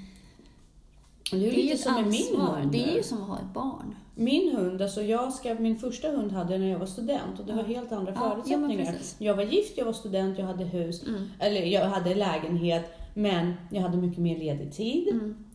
Det 1.31 1.37
är 1.37 1.41
det 1.41 1.47
är 1.47 1.51
ju 1.51 1.63
lite 1.63 1.77
som 1.77 1.93
med 1.93 2.07
min 2.07 2.39
hund. 2.41 2.71
Det 2.71 2.83
är 2.91 2.95
ju 2.95 3.03
som 3.03 3.21
att 3.21 3.27
ha 3.27 3.37
ett 3.39 3.53
barn. 3.53 3.95
Min 4.15 4.55
hund, 4.55 4.81
alltså 4.81 5.01
jag 5.01 5.33
ska, 5.33 5.53
min 5.53 5.77
första 5.79 6.07
hund 6.11 6.31
hade 6.31 6.51
jag 6.53 6.59
när 6.61 6.67
jag 6.71 6.79
var 6.79 6.85
student 6.85 7.39
och 7.39 7.45
det 7.45 7.51
Ja. 7.51 7.55
var 7.57 7.63
helt 7.63 7.91
andra 7.91 8.11
Ja, 8.15 8.21
ja, 8.23 8.31
förutsättningar. 8.35 8.85
precis. 8.91 9.15
jag 9.19 9.35
var 9.35 9.43
gift, 9.43 9.77
jag 9.77 9.85
var 9.85 9.93
student, 9.93 10.37
jag 10.39 10.45
hade 10.45 10.63
hus, 10.63 11.03
Mm. 11.07 11.27
eller 11.39 11.61
jag 11.61 11.85
hade 11.89 12.15
lägenhet, 12.15 12.91
men 13.13 13.53
jag 13.71 13.81
hade 13.81 13.97
mycket 13.97 14.19
mer 14.19 14.37
ledig 14.39 14.73
tid. 14.73 15.07
Mm. 15.13 15.45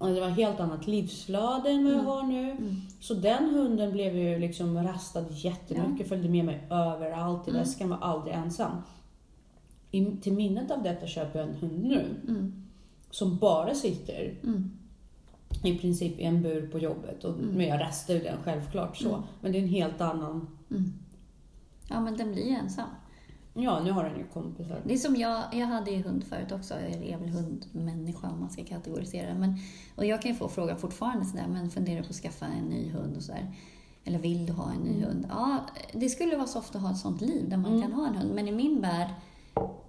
Och 0.00 0.08
det 0.08 0.20
var 0.20 0.28
helt 0.28 0.60
annat 0.60 0.86
livsflöde 0.86 1.70
än 1.70 1.84
vad 1.84 1.92
jag 1.92 2.00
Mm. 2.00 2.06
har 2.06 2.22
nu. 2.22 2.50
Mm. 2.50 2.76
Så 3.00 3.14
den 3.14 3.54
hunden 3.54 3.92
blev 3.92 4.16
ju 4.16 4.38
liksom 4.38 4.82
rastad 4.82 5.24
jättemycket, 5.30 6.08
följde 6.08 6.28
med 6.28 6.44
mig 6.44 6.66
överallt 6.70 7.48
i 7.48 7.50
Mm. 7.50 7.62
väskan, 7.62 7.88
var 7.88 7.98
aldrig 7.98 8.34
ensam. 8.34 8.70
I, 9.90 10.06
till 10.16 10.32
minnet 10.32 10.70
av 10.70 10.82
detta 10.82 11.06
köper 11.06 11.38
jag 11.38 11.48
en 11.48 11.54
hund 11.54 11.84
nu, 11.84 12.04
Mm. 12.28 12.52
som 13.10 13.36
bara 13.36 13.74
sitter 13.74 14.34
i 15.64 15.78
princip 15.78 16.18
i 16.18 16.22
en 16.24 16.42
bur 16.42 16.68
på 16.68 16.78
jobbet. 16.78 17.24
Och, 17.24 17.34
Mm. 17.38 17.46
Men 17.54 17.66
jag 17.66 17.80
rastar 17.80 18.14
ju 18.14 18.20
den 18.20 18.36
självklart 18.44 18.96
så. 18.96 19.08
Mm. 19.08 19.20
Men 19.40 19.52
det 19.52 19.58
är 19.58 19.62
en 19.62 19.68
helt 19.68 20.00
annan... 20.00 20.46
Mm. 20.70 20.92
Ja, 21.88 22.00
men 22.00 22.16
den 22.16 22.32
blir 22.32 22.46
ensam. 22.50 22.88
Ja, 23.54 23.80
nu 23.84 23.90
har 23.92 24.04
den 24.04 24.18
ju 24.18 24.24
kompisar. 24.24 24.80
Det 24.84 24.94
är 24.94 24.98
som 24.98 25.16
jag, 25.16 25.42
jag 25.52 25.66
hade 25.66 25.90
ju 25.90 26.02
hund 26.02 26.24
förut 26.24 26.52
också, 26.52 26.74
jag 26.74 26.92
är 27.08 27.18
väl 27.18 27.28
hundmänniska 27.28 28.30
om 28.30 28.40
man 28.40 28.50
ska 28.50 28.64
kategorisera. 28.64 29.34
Men, 29.34 29.54
och 29.96 30.04
jag 30.06 30.22
kan 30.22 30.30
ju 30.30 30.36
få 30.36 30.48
frågan 30.48 30.78
fortfarande 30.78 31.24
sådär, 31.24 31.46
men 31.48 31.70
funderar 31.70 32.02
på 32.02 32.08
att 32.08 32.14
skaffa 32.16 32.46
en 32.46 32.64
ny 32.64 32.90
hund 32.90 33.16
och 33.16 33.22
sådär. 33.22 33.54
Eller 34.04 34.18
vill 34.18 34.46
du 34.46 34.52
ha 34.52 34.72
en 34.72 34.80
ny 34.80 34.90
Mm. 34.90 35.02
hund? 35.02 35.26
Ja, 35.30 35.58
det 35.92 36.08
skulle 36.08 36.36
vara 36.36 36.46
soft 36.46 36.76
att 36.76 36.82
ha 36.82 36.90
ett 36.90 36.98
sånt 36.98 37.20
liv 37.20 37.48
där 37.48 37.56
man 37.56 37.70
Mm. 37.72 37.82
kan 37.82 37.92
ha 37.92 38.06
en 38.06 38.14
hund. 38.14 38.34
Men 38.34 38.48
i 38.48 38.52
min 38.52 38.80
värld, 38.80 39.08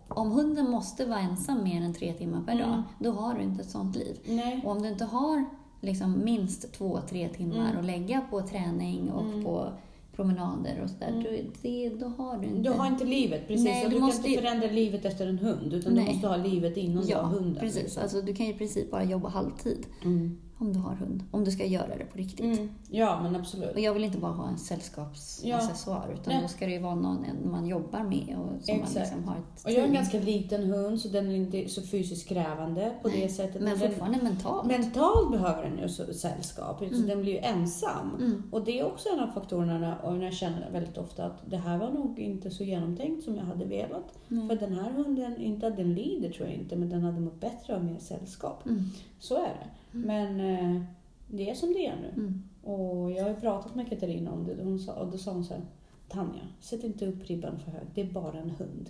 om 0.07 0.31
hunden 0.31 0.69
måste 0.71 1.05
vara 1.05 1.19
ensam 1.19 1.63
mer 1.63 1.81
än 1.81 1.93
tre 1.93 2.13
timmar 2.13 2.41
per 2.43 2.53
Mm. 2.53 2.69
dag, 2.69 2.83
då 2.99 3.11
har 3.11 3.33
du 3.33 3.41
inte 3.43 3.61
ett 3.63 3.69
sånt 3.69 3.95
liv. 3.95 4.17
Nej. 4.25 4.61
Och 4.65 4.71
om 4.71 4.81
du 4.81 4.89
inte 4.89 5.05
har 5.05 5.45
liksom 5.81 6.21
minst 6.25 6.73
två, 6.73 6.99
tre 7.09 7.29
timmar 7.29 7.65
Mm. 7.69 7.77
att 7.79 7.85
lägga 7.85 8.21
på 8.21 8.41
träning 8.41 9.11
och 9.11 9.25
Mm. 9.25 9.43
på 9.43 9.69
promenader 10.15 10.81
och 10.83 10.89
sådär. 10.89 11.07
Mm. 11.07 11.23
Du, 11.23 11.45
det, 11.61 11.89
då 11.89 12.05
har 12.07 12.37
du 12.37 12.47
inte... 12.47 12.61
Du 12.61 12.69
har 12.69 12.87
inte 12.87 13.05
livet, 13.05 13.47
precis. 13.47 13.65
Nej, 13.65 13.85
du 13.89 13.95
du, 13.95 13.99
måste 13.99 14.21
kan 14.21 14.31
inte 14.31 14.41
förändra 14.43 14.67
livet 14.71 15.05
efter 15.05 15.27
en 15.27 15.39
hund, 15.39 15.73
utan 15.73 15.93
Nej. 15.93 16.05
du 16.05 16.11
måste 16.13 16.27
ha 16.27 16.37
livet 16.37 16.77
inom 16.77 17.03
Ja, 17.07 17.21
hunden. 17.21 17.55
precis. 17.59 17.83
liksom. 17.83 18.03
Alltså, 18.03 18.21
du 18.21 18.33
kan 18.33 18.45
i 18.45 18.53
princip 18.53 18.91
bara 18.91 19.03
jobba 19.03 19.29
halvtid 19.29 19.85
Mm. 20.03 20.37
Om 20.61 20.73
du 20.73 20.79
har 20.79 20.95
hund. 20.95 21.23
Om 21.31 21.43
du 21.43 21.51
ska 21.51 21.65
göra 21.65 21.97
det 21.97 22.05
på 22.05 22.17
riktigt. 22.17 22.57
Mm. 22.57 22.69
Ja, 22.89 23.19
men 23.23 23.35
absolut. 23.35 23.73
Och 23.73 23.79
jag 23.79 23.93
vill 23.93 24.03
inte 24.03 24.17
bara 24.17 24.31
ha 24.31 24.47
en 24.47 24.57
sällskapsaccessoar 24.57 26.09
utan 26.13 26.33
Nej. 26.33 26.41
då 26.41 26.47
ska 26.47 26.65
det 26.65 26.71
ju 26.71 26.79
vara 26.79 26.95
någon 26.95 27.25
man 27.51 27.67
jobbar 27.67 28.03
med 28.03 28.37
och 28.39 28.63
som 28.65 28.75
man 28.77 28.83
Exakt. 28.87 28.95
liksom 28.95 29.23
har 29.23 29.35
ett 29.35 29.63
Och 29.65 29.71
jag 29.71 29.77
är 29.77 29.87
en 29.87 29.93
ganska 29.93 30.19
liten 30.19 30.63
hund, 30.63 30.99
så 30.99 31.07
den 31.07 31.31
är 31.31 31.35
inte 31.35 31.69
så 31.69 31.81
fysiskt 31.81 32.29
krävande 32.29 32.93
på 33.01 33.07
Nej, 33.07 33.21
det 33.21 33.29
sättet. 33.29 33.61
Men 33.61 33.79
den, 33.79 33.89
fortfarande 33.89 34.21
mentalt. 34.23 34.67
mentalt 34.67 35.31
behöver 35.31 35.63
den 35.63 35.77
ju 35.79 35.89
så- 35.89 36.13
sällskap, 36.13 36.77
så 36.79 36.85
Mm. 36.85 37.07
den 37.07 37.21
blir 37.21 37.31
ju 37.33 37.37
ensam. 37.39 38.15
Mm. 38.19 38.43
Och 38.51 38.63
det 38.65 38.79
är 38.79 38.85
också 38.85 39.09
en 39.09 39.19
av 39.19 39.27
faktorerna 39.27 39.97
och 39.99 40.17
jag 40.17 40.33
känner 40.33 40.71
väldigt 40.71 40.97
ofta 40.97 41.25
att 41.25 41.41
det 41.49 41.57
här 41.57 41.77
var 41.77 41.89
nog 41.89 42.19
inte 42.19 42.51
så 42.51 42.63
genomtänkt 42.63 43.23
som 43.23 43.35
jag 43.35 43.43
hade 43.43 43.65
velat. 43.65 44.17
Nej. 44.27 44.47
För 44.47 44.55
den 44.55 44.73
här 44.73 44.91
hunden, 44.91 45.37
inte 45.37 45.67
att 45.67 45.77
den 45.77 45.93
lider 45.93 46.29
tror 46.29 46.47
jag 46.47 46.57
inte, 46.57 46.75
men 46.75 46.89
den 46.89 47.01
hade 47.03 47.19
mått 47.19 47.39
bättre 47.39 47.75
av 47.75 47.83
mer 47.85 47.99
sällskap. 47.99 48.65
Mm. 48.65 48.83
Så 49.19 49.35
är 49.35 49.39
det. 49.41 49.67
Men 49.91 50.39
eh, 50.39 50.81
det 51.27 51.49
är 51.49 51.55
som 51.55 51.73
det 51.73 51.85
är 51.85 51.95
nu. 52.01 52.09
Mm. 52.21 52.43
Och 52.63 53.11
jag 53.11 53.23
har 53.23 53.29
ju 53.29 53.35
pratat 53.35 53.75
med 53.75 53.89
Katarina 53.89 54.31
om 54.31 54.43
det 54.47 54.63
hon 54.63 54.79
sa, 54.79 54.93
och 54.93 55.11
då 55.11 55.17
sa 55.17 55.31
hon 55.31 55.43
så 55.45 55.53
här 55.53 55.63
Tanja, 56.07 56.41
sätt 56.59 56.83
inte 56.83 57.05
upp 57.07 57.25
ribban 57.29 57.59
för 57.59 57.71
högt. 57.71 57.85
Det 57.95 58.01
är 58.01 58.11
bara 58.11 58.39
en 58.39 58.49
hund. 58.49 58.89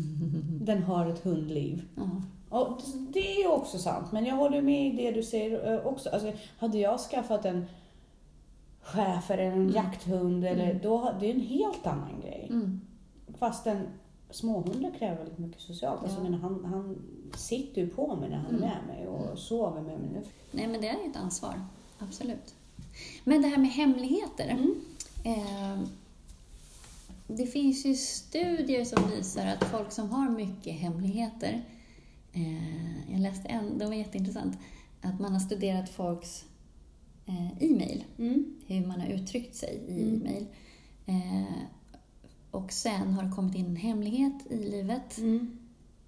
Den 0.64 0.82
har 0.82 1.06
ett 1.06 1.24
hundliv. 1.24 1.82
Ja. 1.96 2.10
Och 2.58 2.80
det 3.12 3.32
är 3.36 3.40
ju 3.42 3.48
också 3.48 3.78
sant, 3.78 4.12
men 4.12 4.24
jag 4.24 4.36
håller 4.36 4.62
med 4.62 4.86
i 4.94 4.96
det 4.96 5.10
du 5.10 5.22
säger 5.22 5.72
eh, 5.72 5.86
också. 5.86 6.08
Alltså, 6.10 6.32
hade 6.58 6.78
jag 6.78 7.00
skaffat 7.00 7.44
en 7.44 7.64
schäfer 8.82 9.38
eller 9.38 9.52
en 9.56 9.60
Mm. 9.62 9.74
jakthund, 9.74 10.44
eller, 10.44 10.64
Mm. 10.70 10.82
då, 10.82 11.12
det 11.20 11.26
är 11.30 11.34
en 11.34 11.40
helt 11.40 11.86
annan 11.86 12.20
grej. 12.22 12.46
Mm. 12.50 12.80
Fast 13.38 13.66
en 13.66 13.86
småhundar 14.30 14.90
kräver 14.98 15.16
väldigt 15.16 15.38
mycket 15.38 15.60
socialt. 15.60 16.02
Alltså, 16.02 16.16
Ja. 16.18 16.22
men 16.22 16.34
han, 16.34 16.64
han 16.64 16.96
sitter 17.36 17.80
ju 17.82 17.88
på 17.88 18.16
mig 18.16 18.30
när 18.30 18.36
han 18.36 18.46
är 18.46 18.50
Mm. 18.56 18.60
med 18.60 18.78
mig 18.86 19.06
och 19.06 19.38
sover 19.38 19.80
med 19.82 19.98
mig. 20.00 20.08
Nu. 20.12 20.22
Nej, 20.50 20.66
men 20.66 20.80
det 20.80 20.88
är 20.88 21.04
ju 21.04 21.10
ett 21.10 21.16
ansvar. 21.16 21.64
Absolut. 21.98 22.54
Men 23.24 23.42
det 23.42 23.48
här 23.48 23.58
med 23.58 23.70
hemligheter. 23.70 24.48
Mm. 24.48 24.74
Eh, 25.24 25.78
det 27.26 27.46
finns 27.46 27.86
ju 27.86 27.94
studier 27.94 28.84
som 28.84 29.10
visar 29.10 29.46
att 29.46 29.64
folk 29.64 29.92
som 29.92 30.10
har 30.10 30.30
mycket 30.30 30.74
hemligheter, 30.74 31.62
eh, 32.32 33.10
jag 33.12 33.20
läste 33.20 33.48
en, 33.48 33.78
det 33.78 33.86
var 33.86 33.92
jätteintressant, 33.94 34.58
att 35.02 35.20
man 35.20 35.32
har 35.32 35.40
studerat 35.40 35.88
folks 35.90 36.44
eh, 37.26 37.46
e-mail, 37.62 38.04
Mm. 38.18 38.54
hur 38.66 38.86
man 38.86 39.00
har 39.00 39.08
uttryckt 39.08 39.54
sig 39.56 39.80
i 39.88 40.02
Mm. 40.02 40.14
e-mail. 40.14 40.46
Eh, 41.06 41.52
och 42.50 42.72
sen 42.72 43.12
har 43.14 43.22
det 43.22 43.30
kommit 43.36 43.54
in 43.54 43.66
en 43.66 43.76
hemlighet 43.76 44.34
i 44.50 44.56
livet 44.70 45.18
Mm. 45.18 45.58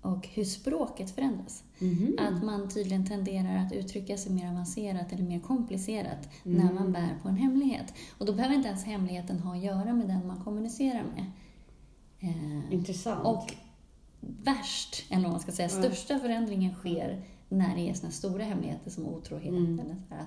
Och 0.05 0.29
hur 0.29 0.45
språket 0.45 1.11
förändras. 1.11 1.63
Mhm. 1.79 2.17
Att 2.19 2.45
man 2.45 2.69
tydligen 2.69 3.07
tenderar 3.07 3.57
att 3.67 3.73
uttrycka 3.73 4.17
sig 4.17 4.33
mer 4.33 4.49
avancerat 4.51 5.13
eller 5.13 5.23
mer 5.25 5.41
komplicerat 5.41 6.29
Mm. 6.45 6.67
när 6.67 6.73
man 6.73 6.93
bär 6.93 7.09
på 7.23 7.29
en 7.29 7.37
hemlighet. 7.37 7.95
Och 8.19 8.27
då 8.27 8.33
behöver 8.33 8.55
inte 8.55 8.69
ens 8.69 8.85
hemligheten 8.85 9.39
ha 9.39 9.55
att 9.57 9.63
göra 9.63 9.93
med 9.93 10.09
den 10.09 10.27
man 10.27 10.41
kommunicerar 10.45 11.05
med. 11.15 11.25
Eh, 12.21 12.73
Intressant. 12.75 13.25
och 13.27 13.55
värst, 14.21 15.05
eller 15.11 15.23
vad 15.23 15.31
man 15.33 15.41
ska 15.41 15.53
säga, 15.53 15.69
Ja. 15.73 15.83
största 15.83 16.19
förändringen 16.19 16.75
sker 16.75 17.23
när 17.49 17.77
det 17.77 17.91
är 17.91 17.95
såna 17.95 18.13
stora 18.13 18.45
hemligheter 18.45 18.91
som 18.91 19.07
otrohet. 19.07 19.49
Mm. 19.49 19.79
Eller 19.81 19.95
så 20.09 20.15
här. 20.15 20.27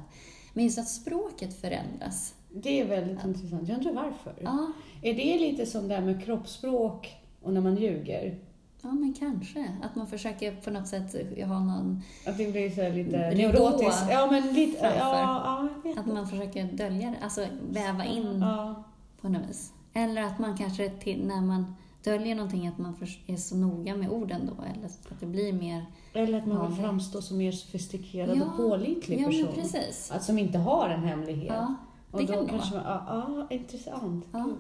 Men 0.54 0.64
just 0.64 0.80
att 0.80 0.88
språket 0.90 1.62
förändras. 1.62 2.34
Det 2.54 2.80
är 2.82 2.86
väldigt 2.88 3.26
intressant. 3.26 3.68
Jag 3.70 3.78
undrar 3.78 3.94
varför. 3.94 4.34
Ja, 4.42 4.72
Är 5.02 5.14
det 5.14 5.40
lite 5.40 5.66
som 5.66 5.88
det 5.88 5.96
här 5.96 6.02
med 6.02 6.24
kroppsspråk 6.26 7.16
och 7.42 7.54
när 7.54 7.62
man 7.62 7.76
ljuger? 7.76 8.40
Ja 8.82 8.92
men 8.92 9.14
kanske. 9.14 9.72
Att 9.84 9.96
man 9.96 10.08
försöker 10.08 10.56
på 10.56 10.70
något 10.72 10.88
sätt 10.88 11.14
ha 11.48 11.60
någon... 11.60 12.02
Att 12.28 12.38
det 12.38 12.52
blir 12.52 12.70
så 12.70 12.90
lite 12.96 13.18
neurotiskt? 13.36 14.04
Ja, 14.10 14.28
men 14.32 14.54
lite... 14.54 14.80
framför. 14.80 14.98
Ja, 14.98 15.68
ja, 15.84 15.92
Att 16.02 16.06
man 16.06 16.28
försöker 16.28 16.64
dölja 16.64 17.10
det, 17.10 17.18
alltså 17.24 17.46
väva 17.70 18.06
in 18.06 18.40
Ja. 18.42 18.84
på 19.22 19.30
något 19.30 19.50
vis. 19.50 19.74
Eller 19.94 20.24
att 20.24 20.40
man 20.40 20.58
kanske 20.58 20.90
till, 20.90 21.28
när 21.28 21.42
man 21.42 21.76
döljer 22.04 22.36
någonting 22.36 22.68
att 22.68 22.78
man 22.78 22.96
är 23.28 23.38
så 23.38 23.56
noga 23.58 23.96
med 23.96 24.10
orden 24.10 24.42
då. 24.58 24.64
Eller 24.64 24.86
att 24.86 25.20
det 25.20 25.26
blir 25.26 25.54
mer... 25.54 25.86
Eller 26.14 26.38
att 26.38 26.48
man 26.48 26.68
vill 26.68 26.78
Ja, 26.78 26.84
framstå 26.84 27.22
som 27.22 27.38
mer 27.38 27.52
sofistikerad 27.52 28.38
Ja, 28.38 28.46
och 28.46 28.58
pålitlig 28.58 29.22
Ja, 29.22 29.26
person. 29.28 29.48
precis. 29.56 30.12
Att 30.12 30.24
som 30.24 30.40
inte 30.40 30.58
har 30.58 30.90
en 30.90 31.04
hemlighet. 31.04 31.54
Ja, 31.56 31.76
och 32.12 32.20
det 32.20 32.26
då 32.26 32.34
kan 32.34 32.44
det 32.44 32.50
kanske 32.50 32.76
man, 32.76 32.84
ja, 32.86 33.04
ja, 33.08 33.56
intressant. 33.56 34.26
Ja. 34.32 34.40
Gud. 34.44 34.56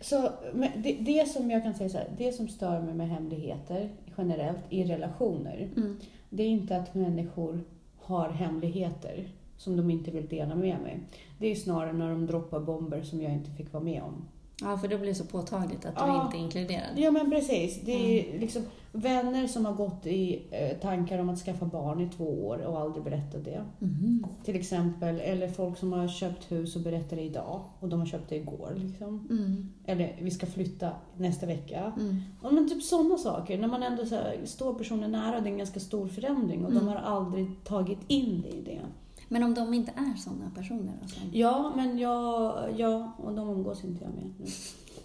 Så 0.00 0.30
det, 0.76 0.92
det 0.92 1.28
som 1.28 1.50
jag 1.50 1.62
kan 1.62 1.74
säga 1.74 1.88
så 1.88 1.98
här, 1.98 2.08
det 2.18 2.32
som 2.32 2.48
stör 2.48 2.80
mig 2.82 2.94
med 2.94 3.08
hemligheter 3.08 3.90
generellt 4.18 4.58
i 4.70 4.84
relationer, 4.84 5.68
mm. 5.76 5.96
det 6.30 6.42
är 6.42 6.48
inte 6.48 6.76
att 6.76 6.94
människor 6.94 7.60
har 7.98 8.28
hemligheter 8.28 9.28
som 9.56 9.76
de 9.76 9.90
inte 9.90 10.10
vill 10.10 10.28
dela 10.28 10.54
med 10.54 10.80
mig. 10.80 11.00
Det 11.38 11.46
är 11.46 11.54
snarare 11.54 11.92
när 11.92 12.10
de 12.10 12.26
droppar 12.26 12.60
bomber 12.60 13.02
som 13.02 13.22
jag 13.22 13.32
inte 13.32 13.50
fick 13.50 13.72
vara 13.72 13.84
med 13.84 14.02
om. 14.02 14.24
ja 14.60 14.78
för 14.78 14.88
det 14.88 14.98
blir 14.98 15.14
så 15.14 15.24
påtagligt 15.24 15.84
att 15.84 15.96
du 15.96 16.02
Ja. 16.02 16.24
inte 16.24 16.36
är 16.36 16.40
inkluderad. 16.40 16.90
Ja 16.96 17.10
men 17.10 17.30
precis. 17.30 17.80
Det 17.80 17.92
är 17.92 18.38
liksom 18.38 18.62
vänner 19.00 19.46
som 19.46 19.64
har 19.66 19.72
gått 19.72 20.06
i 20.06 20.42
eh, 20.50 20.78
tankar 20.78 21.18
om 21.18 21.28
att 21.28 21.38
skaffa 21.38 21.66
barn 21.66 22.00
i 22.00 22.08
två 22.16 22.46
år 22.46 22.58
och 22.66 22.80
aldrig 22.80 23.04
berättat 23.04 23.44
det. 23.44 23.64
Mhm. 23.78 24.26
Till 24.44 24.56
exempel. 24.56 25.20
Eller 25.20 25.48
folk 25.48 25.78
som 25.78 25.92
har 25.92 26.08
köpt 26.08 26.52
hus 26.52 26.76
och 26.76 26.82
berättar 26.82 27.16
det 27.16 27.22
idag 27.22 27.60
och 27.80 27.88
de 27.88 28.00
har 28.00 28.06
köpt 28.06 28.28
det 28.28 28.36
igår. 28.36 28.72
Liksom. 28.76 29.26
Mm. 29.30 29.68
Eller 29.86 30.16
vi 30.22 30.30
ska 30.30 30.46
flytta 30.46 30.90
nästa 31.16 31.46
vecka. 31.46 31.92
Mm. 32.00 32.16
Men 32.42 32.68
typ 32.68 32.82
sådana 32.82 33.16
saker. 33.18 33.58
När 33.58 33.68
man 33.68 33.82
ändå 33.82 34.04
här, 34.04 34.36
står 34.44 34.74
personen 34.74 35.12
nära, 35.12 35.40
det 35.40 35.48
är 35.48 35.52
en 35.52 35.58
ganska 35.58 35.80
stor 35.80 36.08
förändring 36.08 36.64
och 36.64 36.70
de 36.72 36.78
Mm. 36.78 36.88
har 36.88 36.96
aldrig 36.96 37.64
tagit 37.64 37.98
in 38.06 38.42
det 38.42 38.56
i 38.56 38.62
det. 38.62 38.80
Men 39.28 39.42
om 39.42 39.54
de 39.54 39.74
inte 39.74 39.92
är 39.96 40.16
sådana 40.16 40.50
personer 40.54 40.92
som- 41.06 41.30
Ja, 41.32 41.72
men 41.76 41.98
jag, 41.98 42.54
ja, 42.76 43.12
och 43.18 43.32
de 43.34 43.48
umgås 43.50 43.84
inte 43.84 44.04
jag 44.04 44.14
med 44.14 44.24
nu. 44.38 44.46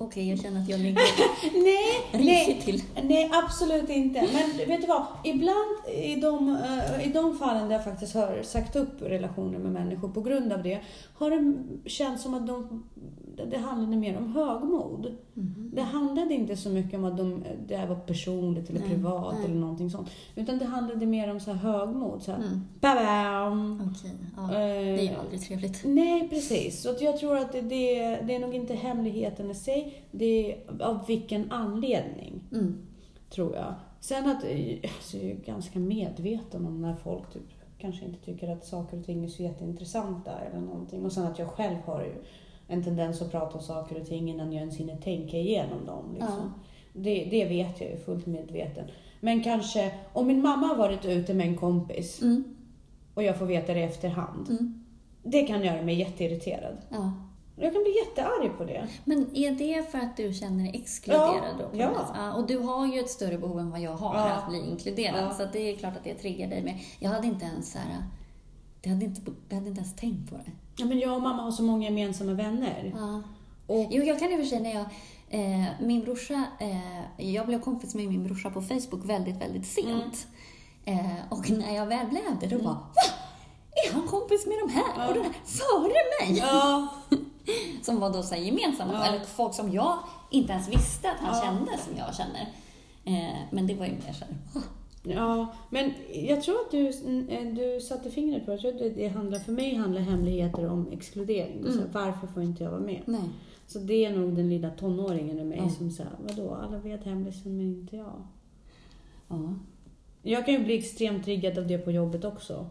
Okej, 0.02 0.30
jag 0.30 0.40
känner 0.40 0.62
att 0.62 0.70
jag 0.70 0.80
ligger 0.80 1.02
Nej, 1.64 2.26
nej, 2.26 2.62
till. 2.66 2.84
Nej, 3.04 3.30
absolut 3.34 3.90
inte. 3.90 4.22
Men 4.34 4.68
vet 4.68 4.82
du 4.82 4.88
vad? 4.88 5.06
Ibland 5.24 5.88
i 6.04 6.16
de, 6.16 6.50
eh, 6.50 7.08
i 7.08 7.12
de 7.12 7.38
fallen 7.38 7.70
där 7.70 7.76
jag 7.76 7.84
faktiskt 7.84 8.14
har 8.14 8.44
sagt 8.44 8.76
upp 8.76 9.02
relationer 9.02 9.60
med 9.60 9.72
människor 9.72 10.10
på 10.10 10.22
grund 10.22 10.54
av 10.54 10.64
det, 10.64 10.80
har 11.14 11.32
det 11.32 11.90
känts 11.90 12.24
som 12.24 12.34
att 12.34 12.48
de, 12.48 12.84
det 13.52 13.58
handlade 13.58 13.98
mer 13.98 14.18
om 14.18 14.28
högmod. 14.34 15.16
Mhm. 15.34 15.72
Det 15.74 15.82
handlade 15.82 16.34
inte 16.34 16.58
så 16.58 16.70
mycket 16.70 16.94
om 17.00 17.06
att 17.06 17.18
de, 17.18 17.44
det 17.68 17.86
var 17.86 17.96
personligt 17.96 18.70
eller 18.70 18.80
Nej, 18.80 18.90
privat 18.90 19.36
nej. 19.36 19.46
eller 19.46 19.56
någonting 19.56 19.90
sånt. 19.90 20.10
Utan 20.36 20.58
det 20.58 20.66
handlade 20.66 21.06
mer 21.06 21.32
om 21.32 21.40
så 21.40 21.52
här 21.52 21.58
högmod. 21.72 22.24
Så 22.24 22.32
här, 22.32 22.38
Mm. 22.38 22.62
Babam! 22.82 23.82
Okej, 23.92 24.12
ja. 24.38 24.48
Det 24.48 24.58
är 24.58 25.02
ju 25.02 25.08
Eh, 25.10 25.20
aldrig 25.20 25.42
trevligt. 25.42 25.82
Nej, 25.86 26.30
precis. 26.30 26.82
Så 26.82 26.90
att 26.90 27.02
jag 27.02 27.18
tror 27.18 27.38
att 27.38 27.52
det, 27.52 27.62
det, 27.62 28.16
det 28.28 28.36
är 28.36 28.40
nog 28.40 28.56
inte 28.56 28.74
hemligheten 28.74 29.52
i 29.52 29.56
sig. 29.56 30.04
Det 30.12 30.52
är 30.54 30.58
av 30.84 31.06
vilken 31.08 31.52
anledning 31.52 32.42
Mm. 32.52 32.78
tror 33.30 33.56
jag. 33.56 33.74
Sen 34.00 34.30
att 34.30 34.44
eh, 34.44 34.78
alltså, 34.84 35.18
jag 35.18 35.26
är 35.32 35.36
ganska 35.46 35.80
medveten 35.80 36.66
om 36.66 36.82
när 36.82 36.96
folk 36.96 37.34
typ, 37.34 37.42
kanske 37.78 38.06
inte 38.06 38.20
tycker 38.26 38.52
att 38.52 38.66
saker 38.66 38.98
och 39.00 39.06
ting 39.06 39.24
är 39.24 39.28
så 39.28 39.44
jätteintressanta 39.44 40.32
eller 40.40 40.62
någonting. 40.62 41.06
Och 41.06 41.12
sen 41.12 41.24
att 41.24 41.40
jag 41.40 41.48
själv 41.48 41.78
har 41.86 42.02
ju 42.02 42.14
en 42.72 42.84
tendens 42.84 43.22
att 43.22 43.32
prata 43.32 43.58
om 43.58 43.64
saker 43.64 44.02
och 44.02 44.08
ting 44.08 44.30
innan 44.30 44.52
jag 44.54 44.60
ens 44.60 44.78
hinner 44.78 44.96
tänka 44.98 45.38
igenom 45.38 45.86
dem. 45.86 46.06
Liksom. 46.14 46.54
Det, 46.94 47.28
det 47.32 47.46
vet 47.46 47.82
jag 47.82 47.90
ju 47.90 47.98
fullt 47.98 48.26
medveten. 48.26 48.86
Men 49.20 49.44
kanske, 49.44 49.92
om 50.14 50.28
min 50.28 50.42
mamma 50.42 50.68
har 50.68 50.76
varit 50.76 51.06
ute 51.06 51.34
med 51.34 51.48
en 51.48 51.58
kompis 51.58 52.22
Mm. 52.22 52.44
och 53.14 53.24
jag 53.24 53.38
får 53.38 53.46
veta 53.46 53.74
det 53.74 53.80
i 53.80 53.84
efterhand. 53.84 54.50
Mm. 54.50 54.84
Det 55.24 55.42
kan 55.44 55.64
göra 55.64 55.82
mig 55.82 55.96
jätteirriterad. 56.00 56.78
Ja. 56.90 57.12
Jag 57.56 57.74
kan 57.74 57.82
bli 57.84 57.96
jättearg 58.06 58.58
på 58.58 58.64
det. 58.66 58.88
Men 59.06 59.36
är 59.36 59.52
det 59.52 59.92
för 59.92 59.98
att 59.98 60.18
du 60.18 60.34
känner 60.34 60.64
dig 60.64 60.82
exkluderad 60.82 61.56
då? 61.60 61.78
Ja. 61.78 61.90
något 61.90 61.98
vis? 62.02 62.08
ja. 62.16 62.34
Och 62.36 62.48
du 62.48 62.58
har 62.58 62.88
ju 62.94 63.00
ett 63.00 63.10
större 63.10 63.38
behov 63.38 63.60
än 63.60 63.72
vad 63.72 63.80
jag 63.82 63.92
har 63.96 64.16
Ja. 64.16 64.32
att 64.32 64.50
bli 64.50 64.60
inkluderad. 64.70 65.24
Ja. 65.24 65.32
Så 65.34 65.46
det 65.54 65.60
är 65.72 65.76
klart 65.76 65.98
att 65.98 66.04
det 66.04 66.14
triggar 66.14 66.50
dig. 66.50 66.62
Men 66.64 66.74
jag 67.00 67.10
hade 67.10 67.28
inte 67.28 67.46
ens 67.46 67.72
så 67.72 67.78
här, 67.78 68.04
det 68.82 68.90
hade 68.90 69.06
inte, 69.06 69.22
jag 69.50 69.56
hade 69.56 69.70
inte 69.70 69.82
ens 69.82 69.96
tänkt 69.96 70.30
på 70.30 70.36
det. 70.36 70.52
Ja, 70.82 70.86
men 70.88 71.00
jag 71.00 71.16
och 71.16 71.22
mamma 71.22 71.44
har 71.44 71.52
så 71.52 71.64
många 71.64 71.84
gemensamma 71.90 72.34
vänner. 72.34 72.94
Ja. 72.98 73.22
Och, 73.68 73.88
Jo, 73.90 74.04
jag 74.04 74.20
kan 74.20 74.32
i 74.32 74.36
och 74.36 74.40
för 74.40 74.46
sig 74.46 74.60
när 74.60 74.74
jag... 74.74 74.86
Eh, 75.30 75.66
min 75.80 76.02
brorsa... 76.02 76.44
Eh, 76.60 77.26
jag 77.34 77.46
blev 77.46 77.62
kompis 77.62 77.96
med 77.96 78.08
min 78.08 78.24
brorsa 78.24 78.50
på 78.50 78.62
Facebook 78.62 79.06
väldigt, 79.06 79.42
väldigt 79.42 79.68
sent. 79.68 80.28
Eh, 80.86 81.06
och 81.30 81.50
när 81.50 81.76
jag 81.76 81.86
väl 81.86 82.08
blev 82.08 82.40
det, 82.40 82.48
då 82.48 82.56
Mm. 82.56 82.66
bara 82.66 82.74
Va? 82.74 82.88
Är 83.90 83.94
han 83.94 84.08
kompis 84.08 84.46
med 84.48 84.56
de 84.68 84.74
här? 84.74 84.84
Ja. 84.98 85.08
Och 85.08 85.14
den 85.14 85.24
här 85.24 85.34
före 85.46 86.28
mig? 86.30 86.38
ja, 86.40 86.88
Som 87.82 88.00
var 88.00 88.10
då 88.10 88.24
så 88.24 88.36
gemensamma, 88.36 88.94
Ja. 88.94 89.06
eller 89.06 89.20
folk 89.26 89.54
som 89.54 89.72
jag 89.72 89.98
inte 90.30 90.54
ens 90.54 90.68
visste 90.70 91.12
att 91.12 91.18
han 91.20 91.42
kände 91.42 91.72
som 91.78 91.98
jag 91.98 92.16
känner. 92.16 92.48
Eh, 93.06 93.38
men 93.52 93.68
det 93.68 93.76
var 93.76 93.86
ju 93.86 93.92
mer 93.92 94.14
så 94.14 94.26
här, 94.26 94.36
"Ah, 94.56 94.64
Ja, 95.04 95.54
men 95.70 95.92
jag 96.14 96.42
tror 96.44 96.56
att 96.56 96.72
du, 96.72 96.88
eh, 97.30 97.54
du 97.54 97.82
satte 97.82 98.12
fingret 98.12 98.46
på, 98.46 98.52
jag 98.52 98.60
tror 98.60 98.72
att 98.72 98.96
det, 98.96 99.08
handlar, 99.08 99.40
för 99.40 99.52
mig 99.52 99.76
handlar 99.76 100.02
hemligheter 100.02 100.70
om 100.70 100.88
exkludering. 100.92 101.60
Mm. 101.60 101.74
Så 101.74 101.80
varför 101.92 102.28
får 102.28 102.44
inte 102.44 102.64
jag 102.64 102.72
vara 102.72 102.82
med? 102.82 103.02
Nej. 103.06 103.30
Så 103.68 103.80
det 103.80 104.06
är 104.06 104.18
nog 104.18 104.36
den 104.36 104.50
lilla 104.50 104.70
tonåringen 104.70 105.40
i 105.40 105.44
mig 105.44 105.58
Ja. 105.58 105.70
som 105.70 105.92
säger, 105.92 106.12
vadå, 106.28 106.54
alla 106.56 106.78
vet 106.78 107.04
hemlisen 107.04 107.58
men 107.58 107.66
inte 107.66 107.96
jag. 107.96 108.28
Ja. 109.28 109.54
Jag 110.24 110.46
kan 110.46 110.54
ju 110.54 110.64
bli 110.64 110.78
extremt 110.78 111.24
triggad 111.24 111.58
av 111.58 111.68
det 111.68 111.78
på 111.78 111.92
jobbet 111.92 112.26
också. 112.26 112.68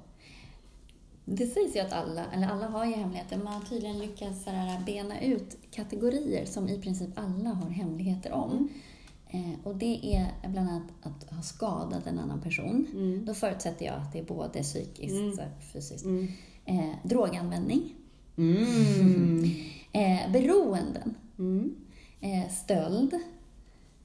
Det 1.25 1.47
sägs 1.47 1.77
ju 1.77 1.81
att 1.81 1.93
alla, 1.93 2.25
eller 2.35 2.49
alla 2.49 2.67
har 2.67 2.87
ju 2.87 2.93
hemligheter, 2.93 3.37
man 3.37 3.53
har 3.53 3.61
tydligen 3.61 3.99
lyckats 3.99 4.45
bena 4.87 5.21
ut 5.21 5.57
kategorier 5.71 6.45
som 6.45 6.69
i 6.69 6.81
princip 6.81 7.11
alla 7.15 7.51
har 7.51 7.71
hemligheter 7.71 8.33
om. 8.33 8.51
Mm. 8.51 8.69
Eh, 9.33 9.51
och 9.65 9.77
det 9.77 10.17
är 10.17 10.49
bland 10.49 10.69
annat 10.71 10.89
att 11.03 11.31
ha 11.31 11.43
skadat 11.43 12.07
en 12.07 12.19
annan 12.19 12.41
person. 12.41 12.87
Mm. 12.93 13.25
Då 13.25 13.35
förutsätter 13.35 13.87
jag 13.87 13.95
att 13.95 14.13
det 14.13 14.19
är 14.19 14.25
både 14.25 14.63
psykiskt 14.63 15.15
Mm. 15.15 15.31
och 15.33 15.63
fysiskt. 15.73 16.05
Mm. 16.05 16.29
Eh, 16.65 16.91
droganvändning, 17.05 17.95
Mm. 18.37 19.45
eh, 19.93 20.33
beroenden, 20.33 21.15
Mm. 21.39 21.77
eh, 22.21 22.49
stöld, 22.51 23.15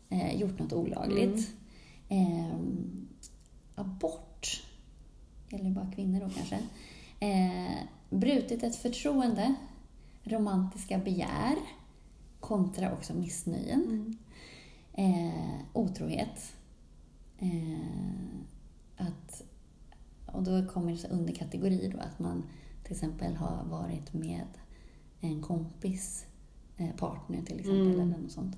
eh, 0.09 0.35
gjort 0.41 0.59
något 0.59 0.73
olagligt, 0.73 1.49
eh, 2.09 2.55
abort, 3.75 4.63
gäller 5.49 5.69
bara 5.71 5.91
kvinnor 5.91 6.19
då 6.19 6.29
kanske, 6.35 6.59
eh, 7.19 7.73
brutit 8.09 8.63
ett 8.63 8.75
förtroende, 8.75 9.55
romantiska 10.23 10.97
begär, 10.97 11.55
kontra 12.39 12.93
också 12.93 13.13
missnöjen, 13.13 13.83
Mm. 13.83 14.17
Eh, 14.97 15.59
otrohet, 15.73 16.53
eh, 17.37 17.79
att, 18.97 19.43
och 20.25 20.43
då 20.43 20.65
kommer 20.65 20.91
det 20.91 21.07
underkategorier 21.07 21.91
då, 21.91 21.97
att 21.99 22.19
man 22.19 22.43
till 22.83 22.91
exempel 22.93 23.35
har 23.35 23.63
varit 23.69 24.13
med 24.13 24.47
en 25.21 25.41
kompis 25.41 26.25
eh, 26.77 26.89
partner 26.97 27.41
till 27.41 27.59
exempel, 27.59 27.81
Mm. 27.87 28.01
eller 28.01 28.17
något 28.21 28.31
sånt. 28.31 28.57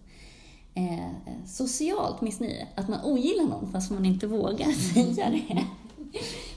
Eh, 0.73 1.11
socialt 1.45 2.21
missnöje, 2.21 2.67
att 2.75 2.87
man 2.89 2.99
ogillar 3.03 3.43
någon 3.43 3.71
fast 3.71 3.91
man 3.91 4.05
inte 4.05 4.27
vågar 4.27 4.71
säga 4.93 5.29
det. 5.29 5.65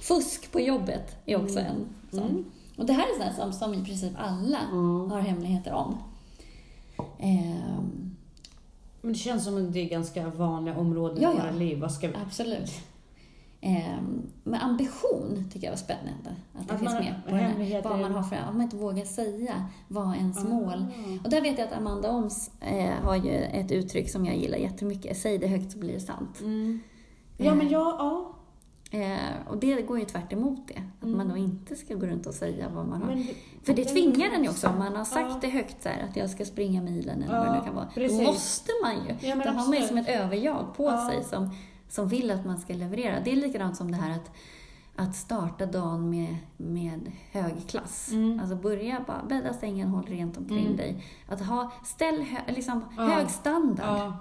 Fusk 0.01 0.53
på 0.53 0.61
jobbet 0.61 1.17
är 1.27 1.43
också 1.45 1.59
en 1.59 1.87
sån. 2.11 2.29
Mm. 2.31 2.45
Och 2.77 2.87
det 2.87 2.93
här 2.93 3.03
är 3.03 3.19
sånt 3.33 3.37
som, 3.37 3.53
som 3.53 3.75
i 3.75 3.85
princip 3.85 4.13
alla 4.19 4.59
Mm. 4.73 5.11
har 5.11 5.21
hemligheter 5.21 5.73
om. 5.73 5.97
Men 9.01 9.13
det 9.13 9.19
känns 9.19 9.45
som 9.45 9.67
att 9.67 9.73
det 9.73 9.81
är 9.81 9.89
ganska 9.89 10.29
vanliga 10.29 10.77
områden 10.77 11.23
Ja, 11.23 11.33
i 11.33 11.37
våra 11.37 11.51
liv. 11.51 11.79
Vad 11.81 11.93
ska 11.93 12.09
vi... 12.09 12.15
absolut. 12.27 12.71
Ehm, 13.63 14.23
med 14.45 14.65
ambition 14.65 15.51
tycker 15.53 15.67
jag 15.67 15.73
var 15.73 15.77
spännande. 15.79 16.35
Att 16.55 16.69
det 16.69 16.75
Att 16.75 16.81
finns 16.81 16.93
man- 16.93 17.05
med 17.05 17.15
på 17.29 17.35
här, 17.35 17.83
vad 17.83 17.99
man 18.01 18.13
har 18.13 18.23
för, 18.23 18.37
om 18.49 18.55
man 18.57 18.63
inte 18.63 18.77
vågar 18.77 19.05
säga 19.05 19.67
vad 19.89 20.17
ens 20.17 20.45
mål 20.45 20.87
Ah. 20.97 21.25
Och 21.25 21.31
där 21.31 21.41
vet 21.41 21.59
jag 21.59 21.69
att 21.69 21.75
Amanda 21.75 22.11
Oms 22.11 22.51
eh, 22.61 22.91
har 23.03 23.17
ju 23.17 23.31
ett 23.35 23.73
uttryck 23.73 24.11
som 24.11 24.27
jag 24.27 24.37
gillar 24.37 24.59
jättemycket. 24.59 25.17
Säg 25.19 25.39
det 25.39 25.47
högt 25.47 25.73
så 25.73 25.79
blir 25.79 25.93
det 25.93 26.01
sant. 26.01 26.41
Mm. 26.41 26.81
Ja, 27.37 27.55
men 27.55 27.69
jag, 27.69 27.87
ja. 27.99 28.35
Eh, 28.93 29.17
och 29.49 29.57
det 29.57 29.83
går 29.83 29.99
ju 29.99 30.05
tvärt 30.05 30.33
emot 30.33 30.69
det. 30.69 30.83
Att 30.99 31.05
Mm. 31.05 31.19
man 31.19 31.29
då 31.29 31.37
inte 31.37 31.77
ska 31.77 31.95
gå 31.95 32.07
runt 32.07 32.27
och 32.27 32.35
säga 32.35 32.69
vad 32.69 32.89
man 32.89 33.03
har. 33.03 33.09
Men, 33.15 33.27
För 33.63 33.75
det 33.75 33.85
tvingar 33.85 34.31
en 34.31 34.43
ju 34.45 34.51
också. 34.51 34.69
Om 34.69 34.79
man 34.79 34.97
har 34.97 35.05
sagt 35.05 35.27
Ja. 35.31 35.39
det 35.41 35.49
högt 35.49 35.83
så 35.83 35.89
här, 35.89 36.07
att 36.11 36.17
jag 36.17 36.31
ska 36.31 36.45
springa 36.45 36.83
milen 36.83 37.23
eller 37.23 37.39
vad 37.39 37.47
det 37.47 37.53
Ja, 37.53 37.59
nu 37.61 37.65
kan 37.67 37.75
vara. 37.75 37.87
precis. 37.95 38.19
Då 38.19 38.25
måste 38.25 38.71
man 38.83 38.95
ju. 38.95 39.29
Ja, 39.29 39.37
då 39.37 39.51
har 39.51 39.69
man 39.69 39.77
ju 39.79 39.83
som 39.83 39.99
ett 39.99 40.09
överjag 40.09 40.67
på 40.77 40.85
Ja. 40.85 41.09
sig 41.11 41.25
som, 41.25 41.51
som 41.89 42.09
vill 42.09 42.31
att 42.31 42.47
man 42.47 42.59
ska 42.59 42.73
leverera. 42.75 43.21
Det 43.25 43.33
är 43.33 43.37
likadant 43.37 43.77
som 43.77 43.91
det 43.91 43.97
här 43.97 44.11
att, 44.11 44.31
att 44.97 45.15
starta 45.17 45.67
dagen 45.67 46.11
med, 46.11 46.37
med 46.57 47.13
hög 47.33 47.69
klass. 47.69 48.09
Mm. 48.13 48.41
Alltså 48.41 48.57
börja 48.57 49.05
bara 49.07 49.23
bädda 49.29 49.53
sängen, 49.55 49.89
håll 49.89 50.07
rent 50.07 50.37
omkring 50.39 50.65
Mm. 50.67 50.77
dig. 50.77 51.05
Att 51.29 51.41
ha, 51.47 51.73
ställ 51.85 52.23
hö, 52.23 52.39
liksom, 52.55 52.85
Ja. 52.97 53.03
hög 53.03 53.31
standard. 53.31 54.13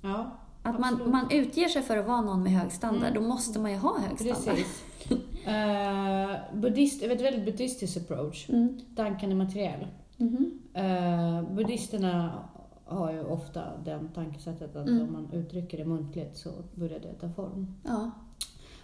Ja. 0.00 0.30
Ja, 0.66 0.72
Att 0.72 0.78
man, 0.80 0.92
absolut. 0.94 1.12
man 1.12 1.26
utger 1.30 1.68
sig 1.68 1.82
för 1.82 1.96
att 1.96 2.06
vara 2.06 2.20
någon 2.20 2.42
med 2.42 2.52
hög 2.52 2.72
standard, 2.72 3.10
Mm. 3.10 3.14
då 3.22 3.28
måste 3.28 3.58
man 3.58 3.70
ju 3.70 3.76
ha 3.76 3.98
hög 3.98 4.18
standard. 4.18 4.44
precis. 4.44 4.84
uh, 5.46 6.36
buddhist, 6.60 7.02
ett 7.02 7.20
väldigt 7.20 7.44
buddhistisk 7.44 7.96
approach. 7.96 8.48
Mm. 8.50 8.78
Tanken 8.96 9.30
är 9.30 9.34
materiell. 9.34 9.86
Mhm. 10.16 10.50
Uh, 10.76 11.54
buddhisterna 11.54 12.32
har 12.84 13.12
ju 13.12 13.24
ofta 13.24 13.60
den 13.84 14.08
tankesättet 14.14 14.76
att 14.76 14.88
Mm. 14.88 15.02
om 15.02 15.12
man 15.12 15.28
uttrycker 15.32 15.78
det 15.78 15.84
muntligt 15.84 16.36
så 16.38 16.50
börjar 16.74 16.98
det 17.00 17.12
ta 17.20 17.28
form. 17.28 17.66
Ja. 17.84 18.10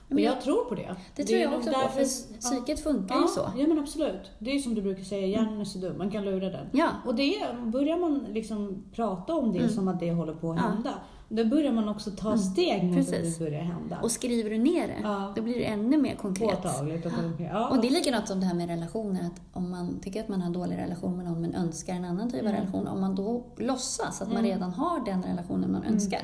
Och 0.08 0.14
Men 0.16 0.24
jag, 0.24 0.36
jag, 0.36 0.42
tror 0.42 0.64
på 0.64 0.74
det. 0.74 0.96
det 1.16 1.24
tror 1.24 1.38
är 1.38 1.42
jag 1.42 1.54
också 1.54 1.70
på, 1.72 1.78
därför- 1.78 1.94
för 2.32 2.40
psyket 2.40 2.80
funkar 2.80 3.14
ja, 3.14 3.20
ju 3.22 3.28
så. 3.28 3.40
Ja, 3.58 3.66
men 3.68 3.78
absolut. 3.78 4.30
Det 4.38 4.50
är 4.50 4.58
som 4.58 4.74
du 4.74 4.82
brukar 4.82 5.04
säga, 5.04 5.26
hjärnan 5.26 5.60
är 5.60 5.64
så 5.64 5.78
dum, 5.78 5.98
man 5.98 6.10
kan 6.10 6.24
lura 6.24 6.50
den. 6.50 6.66
Ja, 6.72 6.88
Och 7.06 7.14
det, 7.14 7.34
börjar 7.64 7.96
man 7.98 8.26
liksom 8.30 8.82
prata 8.94 9.34
om 9.34 9.52
det 9.52 9.58
Mm. 9.58 9.70
som 9.70 9.88
att 9.88 10.00
det 10.00 10.12
håller 10.12 10.34
på 10.34 10.52
att 10.52 10.58
Ja. 10.84 10.90
Då 11.36 11.44
börjar 11.44 11.72
man 11.72 11.88
också 11.88 12.10
ta 12.10 12.26
Mm. 12.28 12.38
steg 12.38 12.84
mot 12.84 12.98
att 12.98 13.10
det 13.10 13.38
börjar 13.38 13.62
hända. 13.62 13.98
och 14.02 14.10
skriver 14.10 14.50
du 14.50 14.58
ner 14.58 14.88
det, 14.88 14.96
Ja. 15.02 15.32
då 15.36 15.42
blir 15.42 15.54
det 15.54 15.64
ännu 15.64 15.98
mer 15.98 16.14
konkret. 16.14 16.62
Påtagligt 16.62 17.06
och 17.06 17.12
konkret. 17.12 17.50
Ja. 17.52 17.68
Och 17.68 17.80
det 17.80 17.86
är 17.86 17.90
likadant 17.90 18.28
som 18.28 18.40
det 18.40 18.46
här 18.46 18.54
med 18.54 18.68
relationer, 18.68 19.20
att 19.26 19.40
om 19.52 19.70
man 19.70 20.00
tycker 20.00 20.20
att 20.20 20.28
man 20.28 20.40
har 20.40 20.50
dålig 20.52 20.76
relation 20.78 21.16
med 21.16 21.24
någon 21.26 21.40
men 21.40 21.54
önskar 21.54 21.94
en 21.94 22.04
annan 22.04 22.30
typ 22.30 22.40
av 22.40 22.46
Mm. 22.46 22.60
relation, 22.60 22.86
om 22.88 23.00
man 23.00 23.14
då 23.14 23.44
låtsas 23.56 24.22
att 24.22 24.28
man 24.28 24.36
Mm. 24.36 24.50
redan 24.50 24.72
har 24.72 25.04
den 25.04 25.22
relationen 25.22 25.72
man 25.72 25.82
Mm. 25.82 25.94
önskar, 25.94 26.20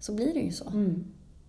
så 0.00 0.14
blir 0.14 0.34
det 0.34 0.40
ju 0.40 0.52
så. 0.52 0.68
Mm. 0.68 1.04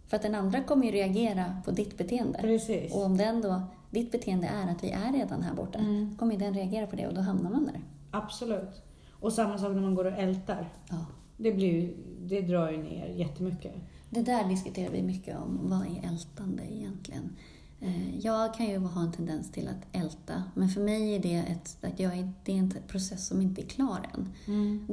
För 0.07 0.15
att 0.17 0.23
den 0.23 0.35
andra 0.35 0.63
kommer 0.63 0.85
ju 0.85 0.91
reagera 0.91 1.57
på 1.65 1.71
ditt 1.71 1.97
beteende. 1.97 2.39
Precis. 2.41 2.93
Och 2.95 3.03
om 3.05 3.17
den 3.17 3.41
då, 3.41 3.61
ditt 3.91 4.11
beteende 4.11 4.47
är 4.47 4.71
att 4.71 4.83
vi 4.83 4.89
är 4.91 5.11
redan 5.13 5.41
här 5.43 5.53
borta, 5.55 5.79
Mm. 5.79 6.15
kommer 6.19 6.37
den 6.37 6.53
reagera 6.53 6.87
på 6.87 6.95
det 6.95 7.07
och 7.07 7.13
då 7.13 7.21
hamnar 7.21 7.49
man 7.49 7.65
där. 7.65 7.81
Absolut. 8.11 8.81
Och 9.19 9.33
samma 9.33 9.57
sak 9.57 9.71
när 9.73 9.81
man 9.81 9.95
går 9.95 10.05
och 10.05 10.17
ältar. 10.17 10.69
Ja. 10.89 10.95
Det, 11.37 11.51
blir 11.51 11.93
det 12.21 12.41
drar 12.41 12.71
ju 12.71 12.77
ner 12.83 13.07
jättemycket. 13.07 13.73
Det 14.09 14.21
där 14.21 14.49
diskuterar 14.49 14.91
vi 14.91 15.01
mycket 15.03 15.37
om. 15.37 15.59
Vad 15.63 15.81
är 15.81 16.07
ältande 16.09 16.63
egentligen? 16.73 17.35
Eh, 17.81 18.19
Jag 18.19 18.53
kan 18.53 18.65
ju 18.69 18.77
ha 18.77 19.01
en 19.01 19.11
tendens 19.11 19.51
till 19.51 19.67
att 19.67 20.01
älta, 20.03 20.43
men 20.55 20.69
för 20.69 20.81
mig 20.81 21.15
är 21.15 21.19
det, 21.19 21.33
ett, 21.35 21.77
att 21.81 21.99
jag 21.99 22.17
är, 22.17 22.31
det 22.43 22.51
är 22.51 22.57
en 22.57 22.73
process 22.87 23.27
som 23.27 23.41
inte 23.41 23.61
är 23.61 23.65
klar 23.65 24.09
än. 24.13 24.29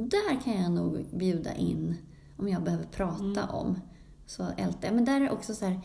Där 0.09 0.41
kan 0.43 0.61
jag 0.61 0.71
nog 0.71 1.05
bjuda 1.13 1.55
in, 1.55 1.95
om 2.37 2.47
jag 2.49 2.63
behöver 2.63 2.85
prata 2.85 3.23
Mm. 3.43 3.49
om, 3.49 3.79
så 4.25 4.43
ältar 4.57 4.87
jag. 4.87 4.95
Men 4.95 5.05
där 5.05 5.15
är 5.15 5.19
det 5.19 5.31
också 5.31 5.55
så 5.55 5.65
här, 5.65 5.79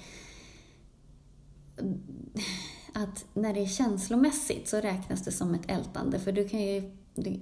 att 2.92 3.24
när 3.34 3.54
det 3.54 3.60
är 3.60 3.66
känslomässigt 3.66 4.68
så 4.68 4.76
räknas 4.76 5.24
det 5.24 5.32
som 5.32 5.54
ett 5.54 5.70
ältande, 5.70 6.18
för 6.18 6.32
du 6.32 6.48
kan 6.48 6.60
ju... 6.62 6.92
Du, 7.14 7.40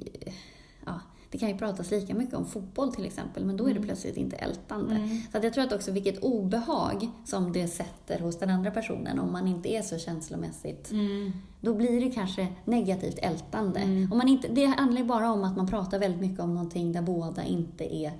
det 1.34 1.38
kan 1.38 1.48
ju 1.48 1.58
pratas 1.58 1.90
lika 1.90 2.14
mycket 2.14 2.34
om 2.34 2.46
fotboll 2.46 2.94
till 2.94 3.04
exempel, 3.04 3.44
men 3.44 3.56
då 3.56 3.64
är 3.64 3.68
det 3.68 3.76
Mm. 3.76 3.82
plötsligt 3.86 4.16
inte 4.16 4.36
ältande. 4.36 4.94
Mm. 4.94 5.08
Så 5.32 5.38
jag 5.42 5.52
tror 5.52 5.64
att 5.64 5.72
också 5.72 5.90
vilket 5.90 6.18
obehag 6.18 7.08
som 7.24 7.52
det 7.52 7.68
sätter 7.68 8.18
hos 8.18 8.38
den 8.38 8.50
andra 8.50 8.70
personen 8.70 9.18
om 9.18 9.32
man 9.32 9.48
inte 9.48 9.68
är 9.68 9.82
så 9.82 9.98
känslomässigt. 9.98 10.90
Mm. 10.90 11.32
Då 11.60 11.74
blir 11.74 12.00
det 12.00 12.10
kanske 12.10 12.46
negativt 12.64 13.18
ältande. 13.18 13.80
Mm. 13.80 14.12
Om 14.12 14.18
man 14.18 14.28
inte, 14.28 14.48
det 14.48 14.64
handlar 14.64 15.00
ju 15.00 15.06
bara 15.06 15.32
om 15.32 15.44
att 15.44 15.56
man 15.56 15.66
pratar 15.66 15.98
väldigt 15.98 16.20
mycket 16.20 16.40
om 16.40 16.54
någonting 16.54 16.92
där 16.92 17.02
båda 17.02 17.44
inte 17.44 17.94
är, 17.94 18.12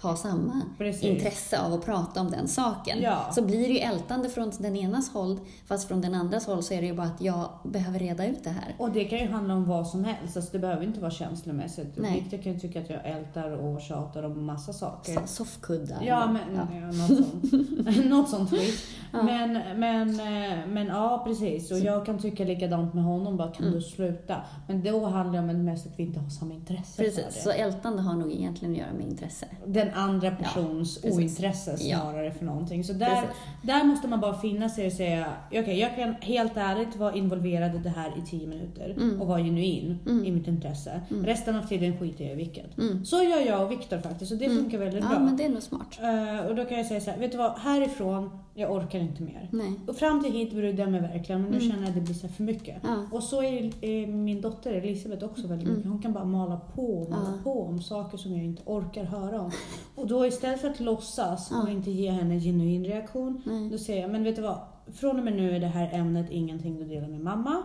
har 0.00 0.16
samma 0.16 0.62
Precis. 0.78 1.02
intresse 1.04 1.60
av 1.60 1.72
att 1.72 1.84
prata 1.84 2.20
om 2.20 2.30
den 2.30 2.48
saken. 2.48 2.98
Ja. 3.02 3.30
Så 3.32 3.42
blir 3.42 3.68
det 3.68 3.74
ju 3.74 3.78
ältande 3.78 4.28
från 4.28 4.52
den 4.58 4.76
enas 4.76 5.10
håll, 5.12 5.38
fast 5.66 5.88
från 5.88 6.00
den 6.00 6.14
andras 6.14 6.46
håll 6.46 6.62
så 6.62 6.74
är 6.74 6.80
det 6.80 6.86
ju 6.86 6.94
bara 6.94 7.06
att 7.06 7.20
jag 7.20 7.48
behöver 7.64 7.98
reda 7.98 8.26
ut 8.26 8.44
det 8.44 8.50
här. 8.50 8.74
Och 8.78 8.90
det 8.90 9.04
kan 9.04 9.18
ju 9.18 9.26
handla 9.28 9.54
om 9.54 9.64
vad 9.68 9.86
som 9.86 10.04
helst. 10.04 10.36
Alltså 10.36 10.52
det 10.52 10.58
behöver 10.58 10.84
inte 10.84 11.00
vara 11.00 11.10
känslomässigt. 11.10 11.88
Nej. 11.96 12.20
Viktor 12.20 12.38
kan 12.38 12.52
ju 12.52 12.58
tycka 12.60 12.80
att 12.80 12.90
jag 12.90 13.06
ältar 13.06 13.50
och 13.50 13.80
tjatar 13.80 14.22
om 14.22 14.44
massa 14.46 14.72
saker. 14.72 15.20
Soffkuddar. 15.26 15.98
Ja, 16.02 16.26
men, 16.26 16.54
ja. 16.56 16.68
ja. 16.80 16.86
något 16.86 17.06
sånt. 17.06 18.04
något 18.10 18.28
sånt 18.28 18.50
skit. 18.50 18.80
Ja. 19.12 19.22
Men, 19.22 19.52
men, 19.80 20.10
eh, 20.20 20.58
men 20.68 20.86
ja, 20.86 21.22
precis. 21.26 21.70
Och 21.70 21.78
jag 21.78 22.06
kan 22.06 22.18
tycka 22.18 22.44
likadant 22.44 22.94
med 22.94 23.04
honom. 23.04 23.36
Bara, 23.36 23.50
kan 23.50 23.66
Mm. 23.70 23.78
du 23.78 23.84
sluta? 23.84 24.36
Men 24.68 24.82
då 24.82 25.06
handlar 25.06 25.42
det 25.42 25.52
om 25.52 25.64
mest 25.64 25.86
att 25.86 25.98
vi 25.98 26.02
inte 26.02 26.20
har 26.20 26.28
samma 26.30 26.54
intresse 26.54 27.02
Precis, 27.02 27.42
så 27.42 27.50
ältande 27.50 28.02
har 28.02 28.14
nog 28.14 28.32
egentligen 28.32 28.72
att 28.74 28.78
göra 28.80 28.92
med 28.92 29.06
intresse. 29.06 29.46
Den 29.66 29.89
andra 29.94 30.30
persons 30.30 31.00
precis. 31.02 31.16
ointresse 31.18 31.76
Ja. 31.80 31.98
snarare 32.00 32.32
för 32.32 32.44
någonting. 32.44 32.84
Så 32.84 32.92
där, 32.92 33.06
Precis. 33.06 33.36
där 33.62 33.84
måste 33.84 34.08
man 34.08 34.20
bara 34.20 34.38
finna 34.38 34.68
sig 34.68 34.86
och 34.86 34.92
säga, 34.92 35.26
okej 35.48 35.78
jag 35.78 35.96
kan 35.96 36.14
helt 36.20 36.56
ärligt 36.56 36.96
vara 36.96 37.14
involverad 37.14 37.74
i 37.74 37.78
det 37.78 37.88
här 37.88 38.12
i 38.18 38.26
10 38.26 38.46
minuter 38.46 38.90
Mm. 38.96 39.20
och 39.20 39.26
vara 39.26 39.38
genuin 39.38 39.98
Mm. 40.06 40.24
i 40.24 40.30
mitt 40.32 40.46
intresse. 40.48 41.00
Mm. 41.10 41.26
Resten 41.26 41.56
av 41.56 41.62
tiden 41.62 41.98
skiter 41.98 42.24
jag 42.24 42.32
i 42.32 42.36
vilket. 42.36 42.78
Mm. 42.78 43.04
Så 43.04 43.16
gör 43.22 43.46
jag 43.46 43.64
och 43.64 43.70
Viktor 43.70 43.98
faktiskt 43.98 44.32
och 44.32 44.38
det 44.38 44.44
Mm. 44.46 44.58
funkar 44.58 44.78
väldigt 44.78 45.04
Ja, 45.04 45.08
bra. 45.10 45.18
men 45.18 45.36
det 45.36 45.44
är 45.44 45.48
nog 45.48 45.62
smart. 45.62 45.98
Eh, 46.02 46.46
och 46.46 46.54
då 46.56 46.64
kan 46.64 46.76
jag 46.76 46.86
säga 46.86 47.00
så 47.00 47.10
här, 47.10 47.18
vet 47.18 47.32
du 47.32 47.38
vad, 47.38 47.52
härifrån, 47.58 48.30
jag 48.54 48.72
orkar 48.72 48.98
inte 48.98 49.22
mer. 49.22 49.48
Nej. 49.52 49.72
Och 49.86 49.96
fram 49.96 50.22
till 50.24 50.32
hit 50.32 50.52
brydde 50.52 50.82
jag 50.82 50.90
mig 50.92 51.00
verkligen, 51.00 51.42
men 51.42 51.50
nu 51.50 51.56
Mm. 51.56 51.70
känner 51.70 51.82
jag 51.82 51.88
att 51.88 51.94
det 51.94 52.00
blir 52.00 52.14
så 52.14 52.28
för 52.28 52.42
mycket. 52.42 52.76
Ja. 52.82 53.04
Och 53.12 53.22
så 53.22 53.42
är 53.42 53.70
är 53.84 54.06
min 54.06 54.40
dotter 54.40 54.72
Elisabeth 54.72 55.24
också 55.24 55.46
väldigt 55.46 55.68
mycket. 55.68 55.86
Hon 55.90 56.02
kan 56.02 56.12
bara 56.12 56.24
mala 56.24 56.56
på 56.74 56.86
och 57.02 57.10
mala 57.10 57.22
Ja. 57.36 57.42
på 57.44 57.62
om 57.62 57.82
saker 57.82 58.18
som 58.18 58.32
jag 58.36 58.44
inte 58.44 58.62
orkar 58.66 59.04
höra 59.04 59.40
om. 59.40 59.50
Och 59.94 60.06
då 60.06 60.26
istället 60.26 60.60
för 60.60 60.70
att 60.70 60.80
låtsas 60.80 61.52
och 61.62 61.70
inte 61.70 61.90
ge 61.90 62.10
henne 62.10 62.34
en 62.34 62.40
genuin 62.40 62.84
reaktion, 62.84 63.42
Nej. 63.44 63.70
då 63.70 63.78
säger 63.78 64.02
jag, 64.02 64.10
men 64.10 64.24
vet 64.24 64.36
du 64.36 64.42
vad? 64.42 64.58
Från 64.94 65.18
och 65.18 65.24
med 65.24 65.36
nu 65.36 65.56
är 65.56 65.60
det 65.60 65.66
här 65.66 65.90
ämnet 65.92 66.30
ingenting 66.30 66.78
du 66.78 66.84
delar 66.84 67.08
med 67.08 67.20
mamma. 67.20 67.62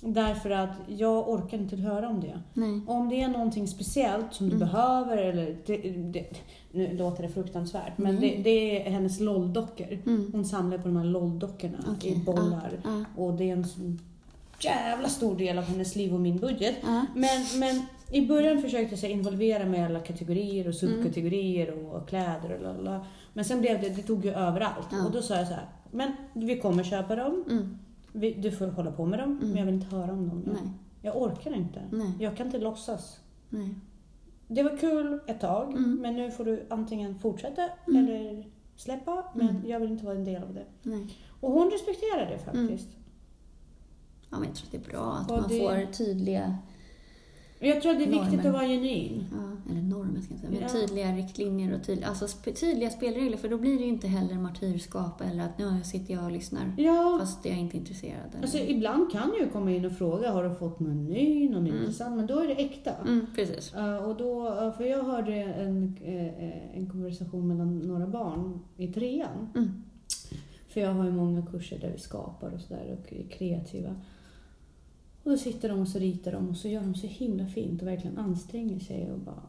Därför 0.00 0.50
att 0.50 0.70
jag 0.88 1.28
orkar 1.28 1.58
inte 1.58 1.76
höra 1.76 2.08
om 2.08 2.20
det. 2.20 2.40
Nej. 2.54 2.80
Om 2.86 3.08
det 3.08 3.22
är 3.22 3.28
någonting 3.28 3.68
speciellt 3.68 4.34
som 4.34 4.48
du 4.48 4.56
Mm. 4.56 4.68
behöver 4.68 5.16
eller... 5.16 5.56
Det, 5.66 5.76
det, 5.92 6.26
nu 6.72 6.96
låter 6.96 7.22
det 7.22 7.28
fruktansvärt, 7.28 7.98
men 7.98 8.20
det, 8.20 8.40
det 8.44 8.86
är 8.86 8.90
hennes 8.90 9.20
LOL-dockor. 9.20 9.98
Mm. 10.06 10.30
Hon 10.32 10.44
samlar 10.44 10.78
på 10.78 10.88
de 10.88 10.96
här 10.96 11.04
LOL-dockorna 11.04 11.78
Okej, 11.96 12.12
i 12.12 12.16
bollar. 12.16 12.70
Ja. 12.84 13.04
Och 13.22 13.32
det 13.34 13.50
är 13.50 13.52
en 13.52 13.98
jävla 14.60 15.08
stor 15.08 15.36
del 15.36 15.58
av 15.58 15.64
hennes 15.64 15.96
liv 15.96 16.14
och 16.14 16.20
min 16.20 16.38
budget. 16.38 16.76
Ja. 16.82 17.06
Men, 17.14 17.60
men 17.60 17.82
i 18.10 18.26
början 18.26 18.62
försökte 18.62 18.94
jag 19.06 19.10
involvera 19.12 19.64
mig 19.66 19.80
i 19.80 19.82
alla 19.84 20.00
kategorier 20.00 20.68
och 20.68 20.74
subkategorier 20.74 21.70
och 21.94 22.08
kläder 22.08 22.54
och 22.54 22.62
lalala. 22.62 23.06
Men 23.32 23.44
sen 23.44 23.60
blev 23.60 23.80
det, 23.80 23.88
det 23.88 24.02
tog 24.02 24.24
ju 24.24 24.30
överallt. 24.30 24.88
Ja. 24.92 25.06
Och 25.06 25.12
då 25.12 25.22
sa 25.22 25.36
jag 25.36 25.46
så 25.48 25.54
här, 25.54 25.66
men 25.90 26.12
vi 26.34 26.58
kommer 26.60 26.82
köpa 26.84 27.16
dem, 27.16 27.44
Mm. 27.50 27.78
vi, 28.12 28.34
du 28.34 28.50
får 28.50 28.66
hålla 28.66 28.90
på 28.92 29.06
med 29.06 29.18
dem, 29.18 29.30
Mm. 29.32 29.48
men 29.48 29.56
jag 29.58 29.64
vill 29.66 29.74
inte 29.74 29.96
höra 29.96 30.12
om 30.12 30.28
dem. 30.28 30.42
Nej. 30.46 30.70
Jag 31.02 31.22
orkar 31.22 31.54
inte. 31.56 31.82
Nej. 31.92 32.12
Jag 32.20 32.36
kan 32.36 32.46
inte 32.46 32.58
låtsas. 32.58 33.20
Nej. 33.48 33.74
Det 34.48 34.62
var 34.62 34.76
kul 34.76 35.20
ett 35.26 35.40
tag, 35.40 35.68
Mm. 35.72 35.98
men 36.02 36.16
nu 36.16 36.30
får 36.30 36.44
du 36.44 36.66
antingen 36.70 37.18
fortsätta 37.18 37.68
Mm. 37.88 38.04
eller 38.08 38.46
släppa. 38.76 39.24
Men 39.34 39.48
Mm. 39.48 39.66
jag 39.68 39.80
vill 39.80 39.90
inte 39.90 40.04
vara 40.04 40.16
en 40.16 40.24
del 40.24 40.42
av 40.42 40.54
det. 40.54 40.64
Nej. 40.82 41.06
Och 41.40 41.52
hon 41.52 41.70
respekterar 41.70 42.30
det 42.30 42.38
faktiskt. 42.38 42.88
Ja, 44.30 44.38
men 44.38 44.44
jag 44.48 44.54
tror 44.56 44.66
att 44.66 44.70
det 44.72 44.76
är 44.88 44.92
bra 44.92 45.12
att 45.12 45.30
Och 45.30 45.36
man 45.40 45.48
det- 45.48 45.58
får 45.58 45.92
tydliga, 45.92 46.56
Jag 47.60 47.82
tror 47.82 47.92
att 47.92 47.98
det 47.98 48.04
är 48.04 48.08
viktigt 48.10 48.32
Normer. 48.32 48.46
att 48.48 48.52
vara 48.54 48.66
genuin. 48.66 49.24
ja, 49.32 49.70
eller 49.72 49.82
normer 49.82 50.20
ska 50.20 50.32
jag 50.34 50.40
säga, 50.40 50.50
men 50.52 50.60
Ja. 50.62 50.68
tydliga 50.68 51.12
riktlinjer 51.16 51.74
och 51.74 51.82
tydliga, 51.86 52.08
alltså 52.08 52.26
tydliga 52.60 52.90
spelregler. 52.90 53.36
För 53.36 53.48
då 53.48 53.58
blir 53.58 53.76
det 53.78 53.82
ju 53.82 53.88
inte 53.88 54.08
heller 54.08 54.34
martyrskap 54.34 55.20
eller 55.20 55.44
att 55.44 55.58
nu 55.58 55.80
sitter 55.84 56.14
jag 56.14 56.24
och 56.24 56.30
lyssnar 56.32 56.72
Ja, 56.76 57.16
fast 57.20 57.44
jag 57.44 57.54
är 57.54 57.58
inte 57.58 57.76
intresserad. 57.76 58.14
Eller... 58.30 58.42
alltså 58.42 58.58
ibland 58.58 59.12
kan 59.12 59.30
jag 59.36 59.46
ju 59.46 59.52
komma 59.52 59.70
in 59.72 59.84
och 59.84 59.92
fråga, 59.92 60.32
har 60.32 60.44
du 60.48 60.54
fått 60.54 60.80
ny, 60.80 61.48
någon 61.48 61.66
Mm. 61.66 61.78
intressant? 61.80 62.16
Men 62.16 62.26
då 62.26 62.38
är 62.40 62.46
det 62.46 62.54
äkta. 62.54 62.90
Mm, 63.06 63.26
precis. 63.34 63.72
Och 64.06 64.16
då, 64.16 64.44
för 64.76 64.84
jag 64.84 65.04
hörde 65.04 65.34
en, 65.34 65.96
eh, 66.04 66.76
en 66.78 66.90
konversation 66.90 67.48
mellan 67.48 67.78
några 67.78 68.06
barn 68.06 68.60
i 68.76 68.88
trean. 68.88 69.48
Mm. 69.54 69.82
För 70.68 70.80
jag 70.80 70.94
har 70.94 71.04
ju 71.04 71.12
många 71.12 71.46
kurser 71.46 71.78
där 71.78 71.90
vi 71.92 71.98
skapar 71.98 72.50
och 72.50 72.60
sådär 72.60 72.98
och 73.02 73.12
är 73.12 73.28
kreativa. 73.28 73.94
Och 75.28 75.32
då 75.34 75.38
sitter 75.38 75.68
de 75.68 75.80
och 75.80 75.88
så 75.88 75.98
ritar 75.98 76.32
de 76.32 76.48
och 76.48 76.56
så 76.56 76.68
gör 76.68 76.80
de 76.80 76.94
så 76.94 77.06
himla 77.06 77.46
fint 77.46 77.82
och 77.82 77.88
verkligen 77.88 78.18
anstränger 78.18 78.78
sig 78.78 79.10
och, 79.12 79.18
bara, 79.18 79.42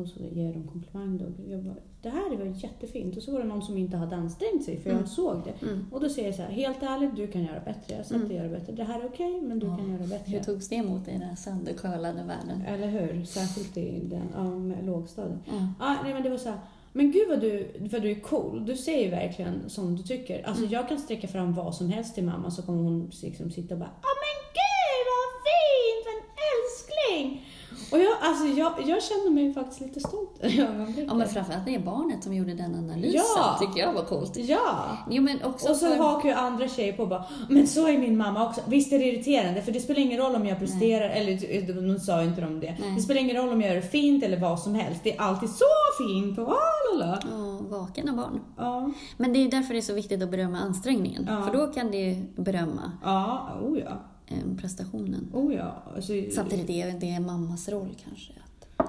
och 0.00 0.08
så 0.08 0.20
ger 0.32 0.52
de 0.52 0.68
komplimang. 0.68 1.18
Då. 1.18 1.24
Jag 1.52 1.62
bara, 1.64 1.74
det 2.02 2.08
här 2.08 2.36
var 2.36 2.44
jättefint. 2.44 3.16
Och 3.16 3.22
så 3.22 3.32
var 3.32 3.38
det 3.40 3.44
någon 3.46 3.62
som 3.62 3.76
inte 3.78 3.96
hade 3.96 4.16
ansträngt 4.16 4.64
sig 4.64 4.76
för 4.80 4.90
jag 4.90 4.96
Mm. 4.96 5.08
såg 5.08 5.42
det. 5.44 5.66
Mm. 5.66 5.86
Och 5.92 6.00
då 6.00 6.08
säger 6.08 6.28
jag 6.28 6.34
så 6.36 6.42
här, 6.42 6.50
helt 6.50 6.82
ärligt, 6.82 7.16
du 7.16 7.26
kan 7.26 7.42
göra 7.44 7.60
bättre. 7.64 7.96
Jag 7.96 8.06
sett 8.06 8.16
Mm. 8.16 8.32
göra 8.36 8.48
bättre. 8.48 8.72
Det 8.72 8.84
här 8.84 9.00
är 9.00 9.06
okej, 9.06 9.40
men 9.42 9.58
du 9.58 9.66
Ja. 9.66 9.76
kan 9.76 9.90
göra 9.92 10.06
bättre. 10.06 10.32
Hur 10.32 10.40
togs 10.40 10.68
det 10.68 10.74
emot 10.76 11.08
i 11.08 11.10
den 11.10 11.22
här 11.22 11.36
söndercurlade 11.36 12.22
världen? 12.22 12.62
Eller 12.66 12.88
hur? 12.88 13.24
Särskilt 13.24 13.76
i 13.76 14.00
den, 14.04 14.28
ja, 14.34 14.44
med 14.58 14.86
lågstadiet. 14.86 15.38
Ja. 15.46 15.68
Ah, 15.80 15.96
nej 16.02 16.14
men 16.14 16.22
det 16.22 16.30
var 16.30 16.36
så 16.38 16.48
här. 16.48 16.58
Men 16.92 17.12
gud 17.12 17.28
vad 17.28 17.40
du, 17.40 17.72
för 17.90 18.00
du 18.00 18.10
är 18.10 18.20
cool. 18.20 18.66
Du 18.66 18.76
säger 18.76 19.10
verkligen 19.10 19.54
som 19.70 19.96
du 19.96 20.02
tycker. 20.02 20.46
Alltså 20.46 20.62
Mm. 20.62 20.72
jag 20.72 20.88
kan 20.88 20.98
sträcka 20.98 21.28
fram 21.28 21.54
vad 21.54 21.74
som 21.74 21.88
helst 21.88 22.14
till 22.14 22.24
mamma 22.24 22.50
så 22.50 22.62
kommer 22.62 22.82
hon 22.82 23.10
liksom 23.22 23.50
sitta 23.50 23.74
och 23.74 23.80
bara 23.80 23.90
Ja 24.02 24.08
men 24.24 24.34
gud 24.60 25.04
vad 25.12 25.30
fint, 25.50 26.04
en 26.12 26.22
älskling! 26.52 27.46
Och 27.94 28.00
jag, 28.00 28.12
alltså 28.22 28.46
jag, 28.46 28.72
jag 28.86 29.02
känner 29.02 29.30
mig 29.30 29.54
faktiskt 29.54 29.80
lite 29.80 30.00
stolt 30.00 30.30
ja, 30.40 31.14
men 31.14 31.28
framförallt 31.28 31.64
det 31.64 31.74
är 31.74 31.78
barnet 31.78 32.24
som 32.24 32.34
gjorde 32.34 32.54
den 32.54 32.74
analysen, 32.74 33.20
Ja. 33.36 33.56
tycker 33.60 33.80
jag 33.80 33.92
var 33.92 34.02
coolt. 34.04 34.36
Ja! 34.36 34.98
Jo, 35.10 35.22
men 35.22 35.42
också 35.42 35.68
Och 35.70 35.76
så 35.76 35.86
för... 35.86 35.96
hakar 35.96 36.28
ju 36.28 36.34
andra 36.34 36.68
tjejer 36.68 36.92
på 36.92 37.02
och 37.02 37.08
bara 37.08 37.24
Men 37.48 37.66
så 37.66 37.88
är 37.88 37.98
min 37.98 38.16
mamma 38.16 38.48
också. 38.48 38.60
Visst 38.66 38.92
är 38.92 38.98
det 38.98 39.04
irriterande 39.04 39.62
för 39.62 39.72
det 39.72 39.80
spelar 39.80 40.00
ingen 40.00 40.18
roll 40.20 40.34
om 40.34 40.46
jag 40.46 40.58
presterar, 40.58 41.08
eller 41.10 41.82
de 41.92 42.00
sa 42.00 42.22
inte 42.22 42.40
de 42.40 42.60
det. 42.60 42.76
Nej. 42.80 42.94
Det 42.96 43.02
spelar 43.02 43.20
ingen 43.20 43.36
roll 43.36 43.48
om 43.48 43.60
jag 43.60 43.68
gör 43.74 43.76
det 43.76 43.88
fint 43.88 44.24
eller 44.24 44.40
vad 44.40 44.60
som 44.60 44.74
helst. 44.74 45.00
Det 45.04 45.16
är 45.16 45.20
alltid 45.20 45.48
så 45.50 45.64
fint 46.08 46.38
och 46.38 46.44
lalala. 46.44 47.18
Ja, 47.30 47.58
vakna 47.78 48.12
barn. 48.12 48.40
Ja. 48.56 48.90
Men 49.16 49.32
det 49.32 49.38
är 49.38 49.50
därför 49.50 49.74
det 49.74 49.80
är 49.80 49.82
så 49.82 49.94
viktigt 49.94 50.22
att 50.22 50.30
berömma 50.30 50.58
ansträngningen. 50.58 51.26
Ja. 51.28 51.42
För 51.42 51.58
då 51.58 51.66
kan 51.66 51.90
det 51.90 51.96
ju 51.96 52.14
berömma 52.36 52.92
Ja, 53.04 53.48
oh 53.62 53.78
ja. 53.78 53.92
Eh, 54.26 54.56
prestationen. 54.60 55.28
Oh 55.32 55.54
ja. 55.54 55.82
Alltså, 55.96 56.12
Samtidigt 56.34 56.70
är 56.70 56.98
det 57.00 57.10
är 57.10 57.20
mammas 57.20 57.68
roll 57.68 57.88
kanske. 58.04 58.32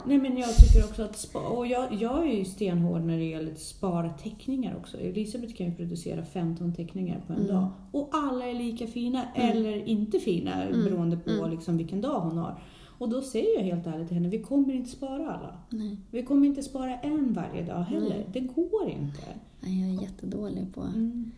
Nej 0.06 0.18
men 0.18 0.38
jag 0.38 0.56
tycker 0.56 0.84
också 0.90 1.04
att 1.04 1.18
spa, 1.18 1.40
och 1.40 1.68
jag, 1.68 1.94
jag 1.94 2.28
är 2.30 2.34
ju 2.34 2.46
stenhård 2.46 3.02
när 3.02 3.18
det 3.18 3.24
gäller 3.24 3.52
att 3.52 3.60
spara 3.60 4.10
teckningar 4.10 4.76
också. 4.76 4.98
Elisabeth 4.98 5.54
kan 5.54 5.66
ju 5.66 5.76
producera 5.76 6.26
15 6.26 6.74
teckningar 6.74 7.24
på 7.28 7.34
en 7.34 7.40
Mm. 7.40 7.52
dag. 7.56 7.68
Och 7.92 8.10
alla 8.14 8.46
är 8.46 8.54
lika 8.54 8.88
fina 8.88 9.24
Mm. 9.36 9.58
eller 9.58 9.86
inte 9.88 10.20
fina 10.20 10.64
Mm. 10.64 10.84
beroende 10.86 11.18
på 11.18 11.30
Mm. 11.30 11.52
liksom 11.52 11.78
vilken 11.78 12.02
dag 12.02 12.20
hon 12.20 12.38
har. 12.38 12.60
Och 12.98 13.10
då 13.10 13.22
säger 13.22 13.56
jag 13.58 13.64
helt 13.64 13.88
ärligt 13.88 14.08
till 14.08 14.18
henne, 14.18 14.30
vi 14.30 14.40
kommer 14.42 14.74
inte 14.74 14.90
spara 14.90 15.32
alla. 15.34 15.58
nej, 15.70 15.98
Vi 16.12 16.24
kommer 16.24 16.48
inte 16.48 16.64
spara 16.64 17.00
en 17.00 17.34
varje 17.34 17.64
dag 17.66 17.82
heller. 17.84 18.10
Nej. 18.10 18.28
Det 18.34 18.40
går 18.40 18.90
inte. 18.90 19.22
nej, 19.60 19.82
jag 19.82 19.90
är 19.98 20.02
jättedålig 20.02 20.74
på... 20.74 20.82
Mm. 20.82 21.32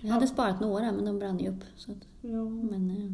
Jag 0.00 0.08
hade 0.10 0.26
sparat 0.26 0.60
några, 0.60 0.92
men 0.92 1.04
de 1.04 1.18
brann 1.18 1.38
ju 1.38 1.48
upp. 1.48 1.64
Så 1.76 1.90
att, 1.92 1.98
Ja. 2.20 2.44
men, 2.48 2.90
eh, 2.90 2.96
ja. 3.04 3.10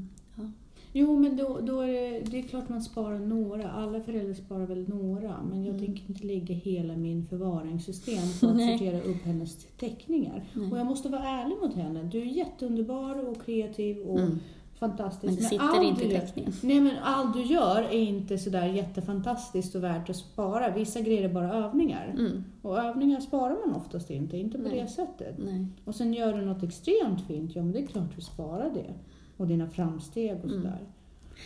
Jo, 0.92 1.18
men 1.18 1.36
då, 1.36 1.58
då 1.62 1.80
är 1.80 1.86
det, 2.12 2.20
det 2.30 2.38
är 2.38 2.42
klart 2.42 2.68
man 2.68 2.82
sparar 2.82 3.18
några. 3.18 3.70
Alla 3.70 4.00
föräldrar 4.00 4.34
sparar 4.34 4.66
väl 4.66 4.88
några. 4.88 5.42
Men 5.50 5.64
jag 5.64 5.74
Mm. 5.74 5.86
tänker 5.86 6.02
inte 6.08 6.26
lägga 6.26 6.54
hela 6.54 6.96
min 6.96 7.26
förvaringssystem 7.26 8.22
på 8.40 8.46
att 8.46 8.56
Nej. 8.56 8.78
sortera 8.78 9.00
upp 9.02 9.22
hennes 9.24 9.66
teckningar. 9.80 10.44
Nej. 10.54 10.70
Och 10.72 10.78
jag 10.78 10.86
måste 10.86 11.08
vara 11.08 11.22
ärlig 11.22 11.56
mot 11.62 11.74
henne. 11.74 12.02
Du 12.02 12.20
är 12.20 12.24
jätteunderbar 12.24 13.28
och 13.28 13.44
kreativ 13.44 13.98
och 13.98 14.18
Mm. 14.20 14.38
fantastisk. 14.78 15.40
Men 15.40 15.50
det 15.50 15.58
allt 15.58 15.72
sitter 15.72 15.88
inte 15.88 16.04
i 16.04 16.08
teckningen. 16.20 16.52
Nej, 16.62 16.80
men 16.80 16.92
allt 17.02 17.34
du 17.34 17.42
gör 17.42 17.82
är 17.82 18.00
inte 18.00 18.38
sådär 18.38 18.66
jättefantastiskt 18.66 19.74
och 19.74 19.82
värt 19.84 20.10
att 20.10 20.16
spara. 20.16 20.70
Vissa 20.74 21.00
grejer 21.00 21.24
är 21.28 21.32
bara 21.34 21.52
övningar. 21.52 22.14
Mm. 22.18 22.44
Och 22.62 22.78
övningar 22.78 23.20
sparar 23.20 23.66
man 23.66 23.76
oftast 23.76 24.10
inte, 24.10 24.36
inte 24.36 24.58
på 24.58 24.68
Nej. 24.68 24.80
det 24.80 24.86
sättet. 24.88 25.36
Och 25.84 25.94
sen 25.94 26.14
gör 26.14 26.32
du 26.38 26.44
något 26.44 26.62
extremt 26.62 27.20
fint, 27.26 27.56
ja 27.56 27.62
men 27.62 27.72
det 27.72 27.78
är 27.78 27.86
klart 27.86 28.16
du 28.16 28.22
sparar 28.22 28.70
det. 28.74 28.94
Och 29.40 29.46
dina 29.46 29.66
framsteg 29.70 30.38
och 30.38 30.44
Mm. 30.50 30.62
sådär. 30.62 30.80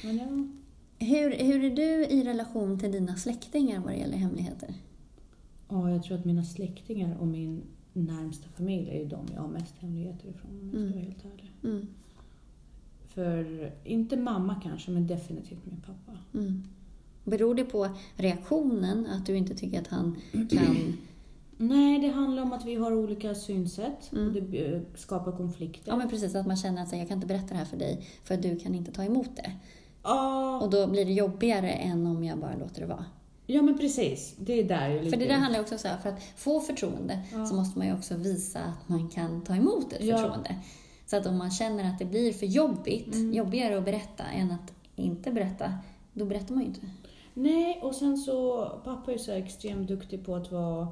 Men 0.04 0.16
ja, 0.16 0.26
Hur, 1.06 1.30
hur 1.44 1.64
är 1.64 1.70
du 1.76 2.06
i 2.06 2.24
relation 2.24 2.78
till 2.78 2.92
dina 2.92 3.16
släktingar 3.16 3.80
vad 3.80 3.92
det 3.92 3.96
gäller 3.96 4.16
hemligheter? 4.16 4.74
ja, 5.68 5.90
jag 5.90 6.02
tror 6.02 6.18
att 6.18 6.24
mina 6.24 6.44
släktingar 6.44 7.16
och 7.20 7.26
min 7.26 7.62
närmsta 7.92 8.48
familj 8.48 8.88
är 8.90 8.98
ju 8.98 9.04
de 9.04 9.26
jag 9.34 9.40
har 9.40 9.48
mest 9.48 9.74
hemligheter 9.78 10.28
ifrån 10.28 10.50
om 10.50 10.60
jag 10.62 10.70
ska 10.70 10.78
Mm. 10.78 10.92
vara 10.92 11.00
helt 11.04 11.24
ärlig. 11.24 11.52
Mm. 11.64 11.86
För, 13.08 13.72
inte 13.84 14.16
mamma 14.16 14.60
kanske, 14.62 14.90
men 14.90 15.06
definitivt 15.06 15.66
min 15.66 15.80
pappa. 15.80 16.18
Mm. 16.34 16.62
Beror 17.24 17.54
det 17.54 17.64
på 17.64 17.88
reaktionen, 18.16 19.06
att 19.06 19.26
du 19.26 19.36
inte 19.36 19.54
tycker 19.54 19.80
att 19.80 19.88
han 19.88 20.16
kan... 20.50 20.94
Nej, 21.56 21.98
det 21.98 22.08
handlar 22.08 22.42
om 22.42 22.52
att 22.52 22.64
vi 22.64 22.74
har 22.74 22.92
olika 22.94 23.34
synsätt 23.34 24.12
Mm. 24.12 24.26
och 24.26 24.32
det 24.32 24.66
eh, 24.74 24.80
skapar 24.94 25.32
konflikter. 25.32 25.90
Ja, 25.92 25.96
men 25.96 26.08
precis. 26.08 26.34
Att 26.34 26.46
man 26.46 26.56
känner 26.56 26.82
att 26.82 26.92
jag 26.92 27.08
kan 27.08 27.16
inte 27.16 27.26
berätta 27.26 27.46
det 27.48 27.54
här 27.54 27.64
för 27.64 27.76
dig, 27.76 28.06
för 28.24 28.36
du 28.36 28.56
kan 28.56 28.74
inte 28.74 28.92
ta 28.92 29.04
emot 29.04 29.36
det. 29.36 29.52
Ja, 30.02 30.60
Och 30.60 30.70
då 30.70 30.86
blir 30.86 31.04
det 31.04 31.12
jobbigare 31.12 31.70
än 31.70 32.06
om 32.06 32.24
jag 32.24 32.38
bara 32.38 32.56
låter 32.56 32.80
det 32.80 32.86
vara. 32.86 33.04
ja, 33.46 33.62
men 33.62 33.78
precis. 33.78 34.34
Det 34.38 34.52
är 34.52 34.64
där 34.64 34.88
jag 34.88 35.10
För 35.10 35.16
det 35.16 35.26
där 35.26 35.34
handlar 35.34 35.60
också 35.60 35.78
så 35.78 35.88
här, 35.88 35.98
för 35.98 36.08
att 36.08 36.22
få 36.36 36.60
förtroende 36.60 37.18
Ja. 37.32 37.46
så 37.46 37.54
måste 37.54 37.78
man 37.78 37.86
ju 37.86 37.94
också 37.94 38.14
visa 38.16 38.58
att 38.60 38.88
man 38.88 39.08
kan 39.08 39.44
ta 39.44 39.54
emot 39.56 39.92
ett 39.92 40.04
Ja. 40.04 40.16
förtroende. 40.16 40.56
Så 41.06 41.16
att 41.16 41.26
om 41.26 41.38
man 41.38 41.50
känner 41.50 41.90
att 41.90 41.98
det 41.98 42.04
blir 42.04 42.32
för 42.32 42.46
jobbigt, 42.46 43.14
Mm. 43.14 43.32
jobbigare 43.34 43.78
att 43.78 43.84
berätta 43.84 44.24
än 44.24 44.50
att 44.50 44.72
inte 44.96 45.30
berätta, 45.32 45.72
då 46.12 46.24
berättar 46.24 46.54
man 46.54 46.62
ju 46.62 46.68
inte. 46.68 46.80
Nej, 47.34 47.80
och 47.82 47.94
sen 47.94 48.16
så, 48.16 48.64
pappa 48.84 49.12
är 49.12 49.18
så 49.18 49.32
extremt 49.32 49.88
duktig 49.88 50.26
på 50.26 50.34
att 50.36 50.52
vara, 50.52 50.88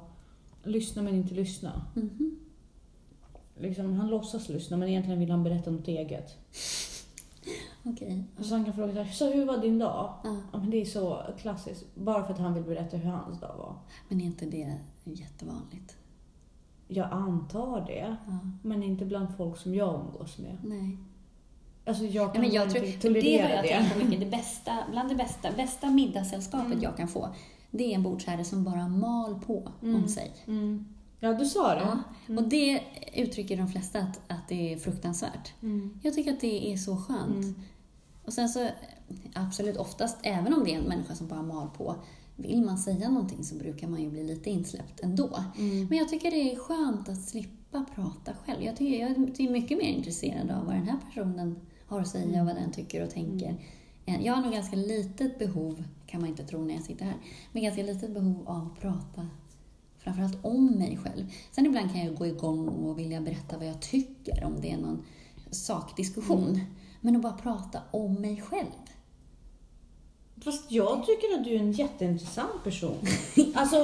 lyssna 0.62 1.02
men 1.02 1.14
inte 1.14 1.34
lyssna. 1.34 1.82
Mhm. 1.94 2.38
Liksom, 3.58 3.92
han 3.92 4.08
låtsas 4.08 4.48
lyssna 4.48 4.76
men 4.76 4.88
egentligen 4.88 5.20
vill 5.20 5.30
han 5.30 5.44
berätta 5.44 5.70
något 5.70 5.88
eget. 5.88 6.36
Okej. 7.84 8.24
Så 8.40 8.54
han 8.54 8.64
kan 8.64 8.74
fråga 8.74 8.92
så, 8.92 9.02
här, 9.02 9.12
så 9.12 9.32
hur 9.32 9.44
var 9.44 9.58
din 9.58 9.78
dag? 9.78 10.14
Ja. 10.24 10.36
Ja, 10.52 10.58
men 10.58 10.70
det 10.70 10.80
är 10.80 10.84
så 10.84 11.22
klassiskt. 11.38 11.84
Bara 11.94 12.24
för 12.24 12.32
att 12.32 12.38
han 12.38 12.54
vill 12.54 12.62
berätta 12.62 12.96
hur 12.96 13.10
hans 13.10 13.40
dag 13.40 13.54
var. 13.58 13.74
Men 14.08 14.20
är 14.20 14.24
inte 14.24 14.46
det 14.46 14.76
jättevanligt? 15.04 15.96
Jag 16.88 17.08
antar 17.12 17.80
det. 17.86 18.16
Ja. 18.26 18.38
Men 18.62 18.82
inte 18.82 19.04
bland 19.04 19.36
folk 19.36 19.58
som 19.58 19.74
jag 19.74 19.94
umgås 20.00 20.38
med. 20.38 20.56
Nej. 20.64 20.98
Alltså 21.84 22.04
jag 22.04 22.28
Ja, 22.28 22.32
kan 22.32 22.40
men 22.42 22.50
jag 22.52 22.64
inte 22.66 22.74
tror, 22.80 22.86
för 22.86 22.92
det 22.92 23.00
tolerera 23.02 23.46
har 23.46 23.54
jag 23.54 23.64
det. 23.64 23.68
tänkt 23.68 23.92
på 23.92 23.98
mycket. 23.98 24.20
Det 24.20 24.26
bästa, 24.30 24.78
bland 24.90 25.08
det 25.08 25.14
bästa, 25.14 25.48
bästa 25.56 25.90
middagssällskapet 25.90 26.66
Mm. 26.66 26.82
jag 26.82 26.96
kan 26.96 27.08
få, 27.08 27.28
det 27.72 27.84
är 27.84 27.94
en 27.94 28.02
bordsherre 28.02 28.44
som 28.44 28.64
bara 28.64 28.88
mal 28.88 29.40
på 29.46 29.68
Mm. 29.82 30.02
om 30.02 30.08
sig. 30.08 30.32
Mm. 30.46 30.84
Ja, 31.20 31.32
du 31.32 31.44
sa 31.44 31.74
det. 31.74 31.80
Ja. 31.80 31.98
Mm. 32.28 32.44
Och 32.44 32.50
det 32.50 32.80
uttrycker 33.14 33.56
de 33.56 33.68
flesta 33.68 33.98
att, 33.98 34.20
att 34.28 34.48
det 34.48 34.72
är 34.72 34.76
fruktansvärt. 34.76 35.52
Mm. 35.62 36.00
Jag 36.02 36.14
tycker 36.14 36.32
att 36.32 36.40
det 36.40 36.72
är 36.72 36.76
så 36.76 36.96
skönt. 36.96 37.44
Mm. 37.44 37.54
Och 38.24 38.32
sen 38.32 38.48
så, 38.48 38.68
absolut 39.34 39.76
oftast, 39.76 40.18
även 40.22 40.54
om 40.54 40.64
det 40.64 40.74
är 40.74 40.78
en 40.78 40.84
människa 40.88 41.14
som 41.14 41.26
bara 41.26 41.42
mal 41.42 41.68
på, 41.76 41.96
vill 42.36 42.64
man 42.64 42.78
säga 42.78 43.08
någonting 43.08 43.44
så 43.44 43.54
brukar 43.54 43.88
man 43.88 44.02
ju 44.02 44.10
bli 44.10 44.24
lite 44.24 44.50
insläppt 44.50 45.00
ändå. 45.00 45.44
Mm. 45.58 45.86
Men 45.86 45.98
jag 45.98 46.08
tycker 46.08 46.30
det 46.30 46.52
är 46.52 46.56
skönt 46.56 47.08
att 47.08 47.22
slippa 47.22 47.84
prata 47.94 48.32
själv. 48.46 48.62
Jag, 48.62 48.76
tycker, 48.76 49.00
jag 49.00 49.10
är 49.10 49.50
mycket 49.50 49.78
mer 49.78 49.88
intresserad 49.88 50.50
av 50.50 50.64
vad 50.66 50.74
den 50.74 50.88
här 50.88 50.98
personen 51.08 51.56
har 51.86 52.00
att 52.00 52.08
säga 52.08 52.40
och 52.40 52.46
vad 52.46 52.56
den 52.56 52.72
tycker 52.72 53.04
och 53.04 53.10
tänker. 53.10 53.56
Eh, 54.06 54.26
Jag 54.26 54.34
har 54.34 54.42
nog 54.42 54.52
ganska 54.52 54.76
litet 54.76 55.38
behov, 55.38 55.84
kan 56.06 56.20
man 56.20 56.30
inte 56.30 56.44
tro 56.44 56.64
när 56.64 56.74
jag 56.74 56.82
sitter 56.82 57.04
här, 57.04 57.16
men 57.52 57.62
ganska 57.62 57.82
litet 57.82 58.14
behov 58.14 58.48
av 58.48 58.66
att 58.66 58.80
prata 58.80 59.28
framförallt 59.98 60.44
om 60.44 60.66
mig 60.66 60.96
själv. 60.96 61.32
Sen 61.50 61.66
ibland 61.66 61.92
kan 61.92 62.04
jag 62.04 62.14
gå 62.16 62.26
igång 62.26 62.68
och 62.68 62.98
vilja 62.98 63.20
berätta 63.20 63.58
vad 63.58 63.66
jag 63.66 63.80
tycker 63.82 64.44
om 64.44 64.60
det 64.60 64.72
är 64.72 64.76
någon 64.76 65.04
sakdiskussion. 65.50 66.60
Men 67.00 67.16
att 67.16 67.22
bara 67.22 67.32
prata 67.32 67.82
om 67.90 68.14
mig 68.14 68.40
själv. 68.40 68.66
Fast 70.44 70.72
jag 70.72 71.06
tycker 71.06 71.34
att 71.38 71.44
du 71.44 71.54
är 71.54 71.58
en 71.58 71.72
jätteintressant 71.72 72.64
person. 72.64 72.96
Alltså, 73.54 73.76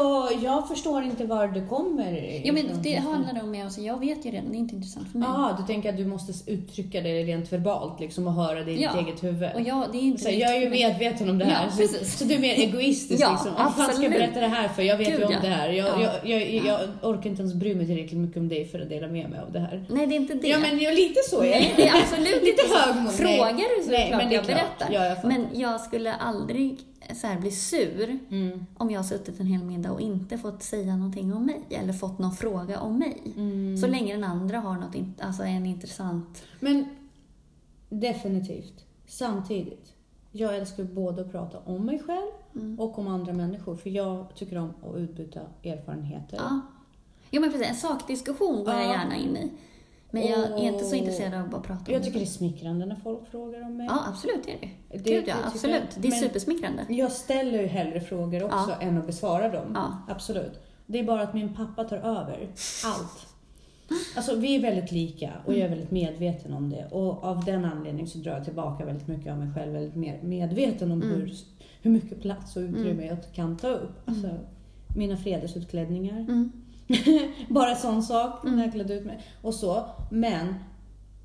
jag 0.42 0.68
förstår 0.68 1.02
inte 1.02 1.24
var 1.24 1.46
det 1.48 1.61
kommer 1.61 2.40
Ja, 2.44 2.52
men 2.52 2.66
det 2.82 2.94
handlar 2.94 3.42
om 3.42 3.50
mig, 3.50 3.62
alltså, 3.62 3.80
jag 3.80 4.00
vet 4.00 4.26
ju 4.26 4.30
redan, 4.30 4.50
det 4.50 4.56
är 4.56 4.59
inte 4.59 4.74
intressant 4.74 5.12
för 5.12 5.18
mig. 5.18 5.28
Jaha, 5.28 5.56
du 5.61 5.66
tänker 5.72 5.88
att 5.88 5.96
du 5.96 6.06
måste 6.06 6.50
uttrycka 6.52 7.00
det 7.00 7.22
rent 7.22 7.52
verbalt 7.52 8.00
liksom 8.00 8.26
och 8.26 8.32
höra 8.32 8.64
det 8.64 8.72
i 8.72 8.82
Ja. 8.82 8.92
ditt 8.92 9.06
eget 9.06 9.24
huvud. 9.24 9.48
Och 9.54 9.61
jag, 9.61 9.84
det 9.92 9.98
är 9.98 10.02
inte 10.02 10.22
Så 10.22 10.30
jag 10.30 10.56
är 10.56 10.61
ju 10.61 10.70
medveten 10.70 11.30
om 11.30 11.38
det 11.38 11.44
här. 11.44 11.66
Ja, 11.80 11.88
så, 11.88 12.04
så 12.04 12.24
du 12.24 12.34
är 12.34 12.38
mer 12.38 12.54
egoistisk 12.54 13.22
Ja, 13.24 13.30
liksom. 13.32 13.50
Vad 13.64 13.74
fan 13.74 13.92
ska 13.94 14.02
jag 14.02 14.12
berätta 14.12 14.40
det 14.40 14.46
här 14.46 14.68
för? 14.68 14.82
Jag 14.82 14.96
vet 14.96 15.09
Gud, 15.09 15.18
ju 15.18 15.24
om 15.26 15.32
ja. 15.32 15.38
det 15.42 15.48
här. 15.48 15.68
Jag, 15.68 15.88
Ja. 15.88 16.12
jag, 16.24 16.40
jag, 16.40 16.64
Ja. 16.66 16.80
jag 17.02 17.11
orkar 17.11 17.30
inte 17.30 17.42
ens 17.42 17.54
bry 17.54 17.74
mig 17.74 17.86
tillräckligt 17.86 18.20
mycket 18.20 18.36
om 18.36 18.48
dig 18.48 18.64
för 18.68 18.80
att 18.80 18.88
dela 18.88 19.06
med 19.09 19.30
mig 19.30 19.40
av 19.40 19.52
det 19.52 19.61
här. 19.61 19.84
Nej, 19.88 20.06
det 20.06 20.14
är 20.14 20.16
inte 20.16 20.34
det. 20.34 20.48
Ja 20.48 20.59
men 20.59 20.78
jag, 20.78 20.94
lite 20.94 21.20
så 21.30 21.42
är 21.42 21.50
Nej, 21.50 21.74
det 21.76 21.88
är 21.88 22.02
absolut 22.02 22.42
Lite 22.48 22.62
så. 22.68 23.11
Frågar 23.22 23.76
du 23.78 23.84
så 23.84 23.90
Nej, 23.90 24.00
är 24.00 24.02
det 24.02 24.09
klart 24.09 24.18
men 24.22 24.28
det 24.28 24.34
är 24.34 24.38
jag 24.38 24.46
berättar. 24.46 24.88
Ja, 24.92 25.04
jag 25.04 25.24
men 25.24 25.46
jag 25.54 25.80
skulle 25.80 26.12
aldrig 26.14 26.47
så 27.14 27.26
här, 27.26 27.40
bli 27.40 27.51
sur 27.51 28.18
Mm. 28.30 28.66
om 28.76 28.90
jag 28.90 28.99
har 28.99 29.05
suttit 29.05 29.40
en 29.40 29.46
hel 29.46 29.64
middag 29.64 29.92
och 29.92 30.01
inte 30.01 30.38
fått 30.38 30.62
säga 30.62 30.96
någonting 30.96 31.32
om 31.34 31.46
mig 31.46 31.61
eller 31.70 31.92
fått 31.92 32.18
någon 32.18 32.32
fråga 32.32 32.80
om 32.80 32.99
mig. 32.99 33.22
Mm. 33.36 33.76
Så 33.78 33.86
länge 33.86 34.12
den 34.14 34.24
andra 34.24 34.59
har 34.59 34.74
något, 34.74 34.96
alltså 35.20 35.42
en 35.42 35.66
intressant... 35.66 36.42
Men 36.61 36.84
definitivt. 37.88 38.84
Samtidigt. 39.07 39.92
Jag 40.32 40.57
älskar 40.57 40.84
både 40.84 41.22
att 41.22 41.32
prata 41.32 41.59
om 41.59 41.84
mig 41.84 41.99
själv 42.07 42.30
Mm. 42.55 42.80
och 42.80 42.99
om 42.99 43.09
andra 43.09 43.32
människor. 43.32 43.76
För 43.76 43.90
jag 43.90 44.34
tycker 44.34 44.59
om 44.59 44.72
att 44.84 44.96
utbyta 44.96 45.40
erfarenheter. 45.64 46.36
Ja. 46.36 46.61
Jo 47.30 47.40
men 47.40 47.51
precis, 47.53 47.68
en 47.68 47.74
sakdiskussion 47.74 48.64
går 48.64 48.74
jag 48.74 48.84
Ja. 48.84 48.92
gärna 48.92 49.16
in 49.16 49.36
i. 49.36 49.51
Men 50.11 50.22
jag 50.26 50.40
är 50.50 50.59
inte 50.59 50.84
så 50.84 50.94
intresserad 50.94 51.34
av 51.34 51.44
att 51.44 51.50
bara 51.50 51.61
prata 51.62 51.84
om 51.86 51.92
Jag 51.92 52.02
tycker 52.04 52.18
det 52.18 52.24
är 52.24 52.26
smickrande 52.26 52.86
när 52.86 52.96
folk 52.96 53.30
frågar 53.30 53.62
om 53.62 53.76
mig. 53.76 53.86
Ja, 53.86 54.04
absolut 54.09 54.44
det 54.44 54.52
är 54.52 54.59
det. 54.61 54.98
Det- 54.98 55.11
Gud 55.11 55.24
ja, 55.26 55.34
absolut. 55.44 55.82
Det 55.96 56.09
är 56.09 56.11
Men- 56.11 56.20
supersmickrande. 56.20 56.86
Jag 56.88 57.12
ställer 57.12 57.61
ju 57.61 57.66
hellre 57.66 58.00
frågor 58.00 58.44
också 58.44 58.70
Ja. 58.80 58.86
än 58.86 58.98
att 58.98 59.06
besvara 59.06 59.48
dem. 59.48 59.72
Ja. 59.74 59.98
Absolut. 60.14 60.61
Det 60.86 60.98
är 60.98 61.04
bara 61.04 61.22
att 61.22 61.34
min 61.34 61.54
pappa 61.54 61.84
tar 61.84 61.96
över 61.96 62.48
allt. 62.84 63.26
Alltså 64.16 64.36
vi 64.36 64.56
är 64.56 64.61
väldigt 64.61 64.92
lika 64.92 65.30
och 65.44 65.52
jag 65.52 65.61
är 65.61 65.68
väldigt 65.68 65.90
medveten 65.90 66.52
om 66.52 66.70
det. 66.70 66.86
Och 66.90 67.24
av 67.24 67.44
den 67.44 67.64
anledningen 67.64 68.06
så 68.09 68.18
drar 68.18 68.32
jag 68.32 68.44
tillbaka 68.44 68.84
väldigt 68.84 69.09
mycket 69.09 69.32
av 69.32 69.38
mig 69.38 69.48
själv. 69.54 69.72
Väldigt 69.72 69.94
mer 69.96 70.18
medveten 70.22 70.92
om 70.92 71.02
Mm. 71.02 71.14
hur, 71.14 71.34
hur 71.82 71.90
mycket 71.90 72.20
plats 72.22 72.56
och 72.56 72.61
utrymme 72.61 73.06
jag 73.06 73.18
kan 73.34 73.56
ta 73.56 73.68
upp. 73.68 74.09
Alltså, 74.09 74.28
mina 74.96 75.16
fredagsutklänningar. 75.16 76.18
Mm. 76.20 76.52
Bara 77.49 77.74
sån 77.76 78.03
sak 78.03 78.45
Mm. 78.45 78.57
när 78.57 78.64
jag 78.64 78.72
klädde 78.72 78.95
ut 78.95 79.07
mig. 79.07 79.22
Och 79.43 79.55
så. 79.55 79.84
Men 80.11 80.55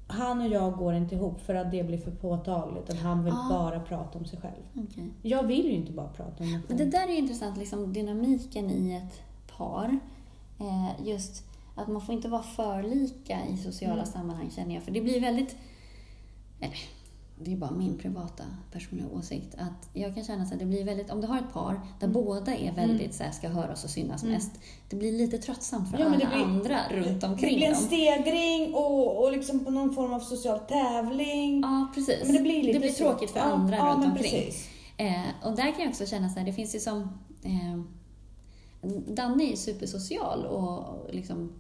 han 0.08 0.42
och 0.42 0.48
jag 0.48 0.74
går 0.78 0.94
inte 0.94 1.16
ihop 1.16 1.42
för 1.42 1.56
att 1.56 1.72
det 1.72 1.84
blir 1.84 1.98
för 1.98 2.12
påtagligt. 2.12 2.90
Att 2.90 3.00
han 3.02 3.24
vill 3.24 3.34
Ah. 3.34 3.50
bara 3.50 3.80
prata 3.80 4.20
om 4.20 4.26
sig 4.26 4.40
själv. 4.42 4.88
Okej. 4.90 5.10
Jag 5.22 5.44
vill 5.44 5.66
ju 5.66 5.72
inte 5.72 5.92
bara 5.92 6.08
prata 6.08 6.44
om 6.44 6.52
mig 6.52 6.60
Men 6.68 6.78
själv. 6.78 6.78
det 6.92 6.98
där 6.98 7.08
är 7.08 7.18
intressant, 7.18 7.58
liksom, 7.58 7.94
dynamiken 7.94 8.70
i 8.70 8.94
ett 8.96 9.22
par. 9.58 10.00
Eh, 10.60 11.08
just 11.08 11.44
att 11.76 11.88
man 11.88 12.02
får 12.02 12.16
inte 12.16 12.28
vara 12.28 12.44
för 12.44 12.84
lika 12.84 13.40
i 13.54 13.58
sociala 13.58 13.94
Mm. 13.94 14.06
sammanhang 14.06 14.52
känner 14.52 14.74
jag. 14.76 14.84
För 14.84 14.92
det 14.92 15.02
blir 15.02 15.22
väldigt... 15.22 15.56
Eller, 16.60 16.78
det 17.46 17.54
är 17.54 17.58
bara 17.58 17.72
min 17.72 17.98
privata 17.98 18.44
personliga 18.72 19.08
åsikt. 19.08 19.56
Att 19.58 19.90
jag 19.94 20.16
kan 20.16 20.24
känna 20.24 20.44
att 20.44 20.60
det 20.60 20.66
blir 20.66 20.84
väldigt... 20.86 21.10
Om 21.10 21.22
du 21.22 21.28
har 21.28 21.38
ett 21.38 21.54
par 21.54 21.82
där 22.00 22.08
båda 22.08 22.56
är 22.56 22.72
väldigt 22.72 23.14
så 23.16 23.24
här, 23.24 23.32
ska 23.32 23.48
höras 23.50 23.84
och 23.84 23.90
synas 23.90 24.24
Mm. 24.24 24.36
mest. 24.36 24.52
Det 24.90 24.96
blir 24.96 25.12
lite 25.12 25.38
tröttsamt 25.38 25.92
för 25.92 26.00
Ja, 26.00 26.06
alla 26.06 26.18
det 26.18 26.26
blir- 26.26 26.44
andra 26.44 26.80
runt 26.92 27.22
Det 27.22 27.28
omkring 27.28 27.56
blir 27.56 27.68
en 27.68 27.76
stegring 27.76 28.74
och, 28.74 29.24
och 29.24 29.32
liksom 29.32 29.66
på 29.66 29.72
någon 29.72 29.94
form 29.96 30.14
av 30.14 30.20
social 30.20 30.60
tävling. 30.60 31.62
Ja, 31.62 31.88
precis. 31.96 32.20
Men 32.26 32.34
det 32.36 32.42
blir 32.42 32.64
lite 32.64 32.90
så. 32.90 33.04
tråkigt 33.04 33.32
för 33.32 33.40
Ja, 33.40 33.46
andra 33.46 33.78
ja, 33.78 33.86
runt 33.86 34.00
men 34.00 34.12
omkring. 34.12 34.52
Eh, 34.98 35.22
och 35.44 35.56
där 35.56 35.72
kan 35.72 35.80
jag 35.82 35.90
också 35.90 36.06
känna 36.06 36.30
så 36.30 36.40
här, 36.40 36.46
det 36.46 36.54
finns 36.54 36.76
ju 36.76 36.80
som... 36.80 37.00
Eh, 37.44 37.80
Danne 39.08 39.44
är 39.44 39.56
supersocial 39.56 40.46
och 40.46 41.14
liksom 41.14 41.52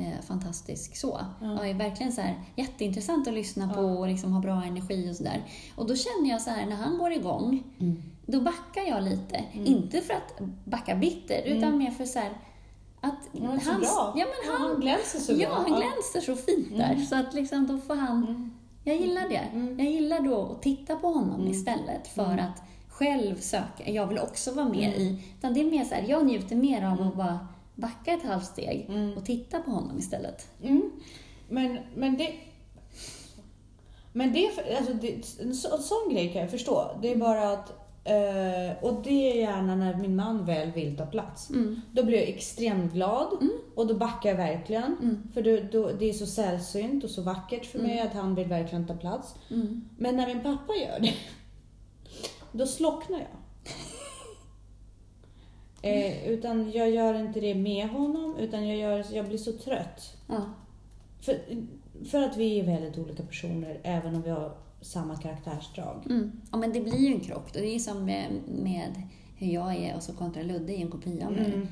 eh, 0.00 0.24
fantastisk 0.26 0.96
så. 0.96 1.20
Ja. 1.40 1.52
Och 1.58 1.66
är 1.66 1.74
verkligen 1.74 2.12
så 2.12 2.20
här, 2.20 2.34
jätteintressant 2.56 3.28
att 3.28 3.34
lyssna 3.34 3.68
på 3.74 3.80
Ja. 3.82 3.86
och 3.98 4.08
liksom 4.08 4.32
ha 4.32 4.40
bra 4.40 4.62
energi 4.64 5.10
och 5.10 5.16
sådär. 5.16 5.42
Och 5.76 5.86
då 5.86 5.94
känner 5.96 6.30
jag 6.30 6.40
så 6.40 6.50
här, 6.50 6.66
när 6.66 6.76
han 6.76 6.98
går 6.98 7.12
igång, 7.12 7.62
Mm. 7.80 8.02
då 8.26 8.40
backar 8.40 8.82
jag 8.88 9.02
lite. 9.04 9.36
Mm. 9.36 9.66
Inte 9.66 10.00
för 10.00 10.14
att 10.14 10.40
backa 10.64 10.94
bitter, 10.94 11.42
utan 11.46 11.64
Mm. 11.64 11.78
mer 11.78 11.90
för 11.90 12.04
så 12.04 12.18
här, 12.18 12.30
att 13.00 13.28
Ja, 13.32 13.40
men 13.48 13.60
så 13.60 13.70
bra. 13.72 14.14
Ja, 14.16 14.26
men 14.26 14.52
han, 14.52 14.70
han 14.70 14.80
glänser 14.80 15.18
så 15.18 15.32
bra. 15.32 15.42
ja, 15.42 15.54
han 15.54 15.64
glänser 15.80 16.20
så 16.20 16.36
fint 16.36 16.68
där. 16.76 16.92
Mm. 16.92 17.06
Så 17.06 17.16
att 17.16 17.34
liksom, 17.34 17.66
då 17.66 17.78
får 17.78 17.94
han... 17.94 18.16
Mm. 18.26 18.50
Jag 18.84 18.96
gillar 18.96 19.28
det. 19.28 19.36
Mm. 19.52 19.78
Jag 19.78 19.90
gillar 19.90 20.20
då 20.20 20.42
att 20.42 20.62
titta 20.62 20.96
på 20.96 21.08
honom 21.08 21.40
Mm. 21.40 21.50
istället 21.52 22.08
för 22.08 22.32
Mm. 22.32 22.44
att 22.46 22.62
själv 22.88 23.36
söka. 23.40 23.90
Jag 23.90 24.06
vill 24.06 24.18
också 24.18 24.52
vara 24.54 24.68
med 24.68 24.88
Mm. 24.88 25.00
i... 25.00 25.22
Utan 25.38 25.54
det 25.54 25.60
är 25.60 25.70
mer 25.70 25.84
så 25.84 25.94
här, 25.94 26.04
jag 26.08 26.26
njuter 26.26 26.56
mer 26.56 26.84
av 26.84 26.92
Mm. 26.92 27.08
att 27.08 27.14
bara 27.16 27.38
backa 27.80 28.12
ett 28.12 28.22
halvt 28.22 28.46
steg 28.46 28.86
Mm. 28.88 29.16
och 29.16 29.24
titta 29.24 29.60
på 29.60 29.70
honom 29.70 29.98
istället. 29.98 30.48
Mm. 30.62 30.90
Men, 31.48 31.78
men 31.94 32.16
det... 32.16 32.32
Men 34.12 34.32
det, 34.32 34.50
alltså 34.78 34.92
det, 34.94 35.40
en 35.40 35.54
så- 35.54 35.76
en 35.76 35.82
sån 35.82 36.08
grej 36.14 36.32
kan 36.32 36.42
jag 36.42 36.50
förstå. 36.50 36.90
Det 37.02 37.12
är 37.12 37.16
bara 37.16 37.50
att... 37.52 37.72
Eh, 38.04 38.84
och 38.84 39.02
det 39.02 39.30
är 39.32 39.34
gärna 39.40 39.76
när 39.76 39.94
min 39.96 40.16
man 40.16 40.44
väl 40.46 40.70
vill 40.72 40.96
ta 40.96 41.06
plats. 41.06 41.50
Mm. 41.50 41.80
Då 41.92 42.02
blir 42.04 42.18
jag 42.18 42.28
extremt 42.28 42.92
glad 42.92 43.32
Mm. 43.40 43.52
och 43.74 43.86
då 43.86 43.94
backar 43.94 44.30
jag 44.30 44.36
verkligen. 44.36 44.96
Mm. 45.02 45.22
För 45.34 45.42
då, 45.42 45.58
då, 45.72 45.92
det 45.98 46.08
är 46.08 46.12
så 46.12 46.26
sällsynt 46.26 47.04
och 47.04 47.10
så 47.10 47.22
vackert 47.22 47.66
för 47.66 47.78
mig 47.78 47.92
Mm. 47.92 48.06
att 48.06 48.14
han 48.14 48.34
vill 48.34 48.48
verkligen 48.48 48.86
ta 48.86 48.94
plats. 48.94 49.34
Mm. 49.50 49.88
Men 49.98 50.16
när 50.16 50.26
min 50.26 50.42
pappa 50.42 50.72
gör 50.74 51.00
det, 51.00 51.14
då 52.58 52.66
slocknar 52.66 53.18
jag. 53.18 53.28
Eh, 55.82 56.28
utan 56.28 56.70
jag 56.70 56.90
gör 56.90 57.14
inte 57.14 57.40
det 57.40 57.54
med 57.54 57.88
honom, 57.88 58.36
utan 58.38 58.68
jag, 58.68 58.76
gör, 58.76 59.04
jag 59.12 59.28
blir 59.28 59.38
så 59.38 59.52
trött. 59.52 60.16
Ja. 60.28 60.44
För, 61.20 61.38
för 62.10 62.22
att 62.22 62.36
vi 62.36 62.60
är 62.60 62.64
väldigt 62.66 62.98
olika 62.98 63.22
personer, 63.22 63.80
även 63.82 64.14
om 64.14 64.22
vi 64.22 64.30
har 64.30 64.52
samma 64.80 65.16
karaktärsdrag. 65.16 66.02
Mm. 66.10 66.32
Ja, 66.52 66.58
men 66.58 66.72
det 66.72 66.80
blir 66.80 66.98
ju 66.98 67.06
en 67.14 67.20
krock. 67.20 67.46
Och 67.46 67.52
det 67.52 67.74
är 67.74 67.78
som 67.78 68.04
med, 68.04 68.26
med 68.62 69.02
hur 69.36 69.46
jag 69.46 69.76
är 69.76 69.96
och 69.96 70.02
så 70.02 70.12
kontra 70.12 70.42
Ludde 70.42 70.72
i 70.72 70.82
en 70.82 70.90
kopia 70.90 71.26
av 71.26 71.32
mig. 71.32 71.52
Mm. 71.54 71.66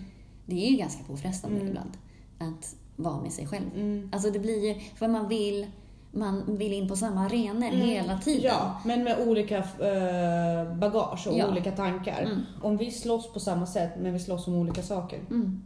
Det 0.47 0.67
är 0.67 0.71
ju 0.71 0.77
ganska 0.77 1.05
påfrestande 1.05 1.57
Mm. 1.57 1.69
ibland 1.69 1.91
att 2.39 2.77
vara 2.97 3.21
med 3.23 3.33
sig 3.33 3.47
själv. 3.47 3.67
Mm. 3.75 4.11
Alltså 4.13 4.31
det 4.31 4.39
blir 4.39 4.69
ju, 4.69 4.81
för 4.81 5.09
man 5.09 5.29
vill, 5.29 5.67
man 6.11 6.57
vill 6.57 6.73
in 6.73 6.89
på 6.89 6.97
samma 6.97 7.21
arenor 7.27 7.67
Mm. 7.69 7.81
hela 7.81 8.19
tiden. 8.19 8.43
Ja, 8.45 8.81
men 8.85 9.05
med 9.05 9.29
olika 9.29 9.57
eh, 9.59 10.75
bagage 10.77 11.27
och 11.27 11.39
Ja. 11.39 11.49
olika 11.51 11.73
tankar. 11.73 12.23
Mm. 12.23 12.41
Om 12.63 12.77
vi 12.77 12.91
slåss 12.91 13.33
på 13.33 13.41
samma 13.41 13.67
sätt, 13.67 13.91
men 14.01 14.13
vi 14.13 14.19
slåss 14.19 14.47
om 14.49 14.55
olika 14.55 14.83
saker. 14.83 15.19
Mm. 15.31 15.63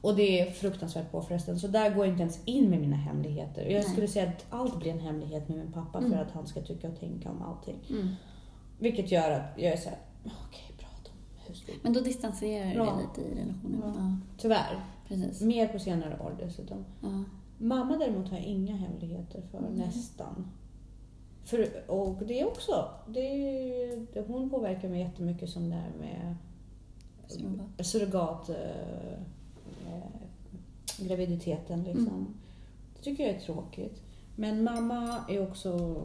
Och 0.00 0.16
det 0.16 0.40
är 0.40 0.50
fruktansvärt 0.50 1.10
påfrestande. 1.12 1.60
Så 1.60 1.66
där 1.68 1.90
går 1.94 2.06
jag 2.06 2.12
inte 2.14 2.22
ens 2.22 2.38
in 2.44 2.70
med 2.70 2.80
mina 2.80 2.96
hemligheter. 2.96 3.62
Jag 3.62 3.72
Nej. 3.72 3.82
skulle 3.82 4.08
säga 4.08 4.28
att 4.28 4.46
allt 4.50 4.78
blir 4.78 4.90
en 4.92 5.00
hemlighet 5.00 5.48
med 5.48 5.58
min 5.58 5.72
pappa 5.72 5.98
Mm. 5.98 6.10
för 6.10 6.18
att 6.18 6.30
han 6.30 6.46
ska 6.46 6.60
tycka 6.60 6.88
och 6.88 7.00
tänka 7.00 7.30
om 7.30 7.42
allting. 7.42 7.78
Mm. 7.90 8.08
Vilket 8.78 9.10
gör 9.12 9.30
att 9.30 9.42
jag 9.56 9.72
är 9.72 9.76
såhär, 9.76 9.98
okej, 10.24 10.74
prata 10.78 11.10
om 11.10 11.46
husbygge. 11.48 11.78
Men 11.82 11.92
då 11.92 12.00
distanserar 12.00 12.66
du 12.70 12.78
dig 12.78 12.86
lite 13.08 13.20
i 13.30 13.40
relationen. 13.40 13.80
Ja. 13.84 13.92
Ja. 13.96 14.16
Tyvärr. 14.38 14.80
precis. 15.08 15.40
Mer 15.40 15.68
på 15.68 15.78
senare 15.78 16.18
år 16.20 16.36
dessutom. 16.44 16.84
Ja. 17.02 17.08
Mamma 17.62 17.96
däremot 17.96 18.28
har 18.28 18.36
jag 18.36 18.46
inga 18.46 18.76
hemligheter 18.76 19.42
för, 19.50 19.58
Mm. 19.58 19.72
nästan. 19.74 20.46
För, 21.44 21.90
och 21.90 22.16
det 22.26 22.44
också, 22.44 22.88
det, 23.08 23.28
det, 24.12 24.20
hon 24.26 24.50
påverkar 24.50 24.88
mig 24.88 25.00
jättemycket 25.00 25.50
som 25.50 25.68
det 25.70 25.76
här 25.76 25.90
med 26.00 26.36
Surrogat. 27.26 27.86
surrogat 27.86 28.48
eh, 28.48 29.12
eh, 29.92 31.06
graviditeten 31.08 31.82
liksom. 31.84 32.08
Mm. 32.08 32.26
Det 32.96 33.02
tycker 33.02 33.24
jag 33.26 33.34
är 33.36 33.40
tråkigt. 33.40 34.02
Men 34.36 34.64
mamma 34.64 35.20
är 35.28 35.42
också 35.50 35.96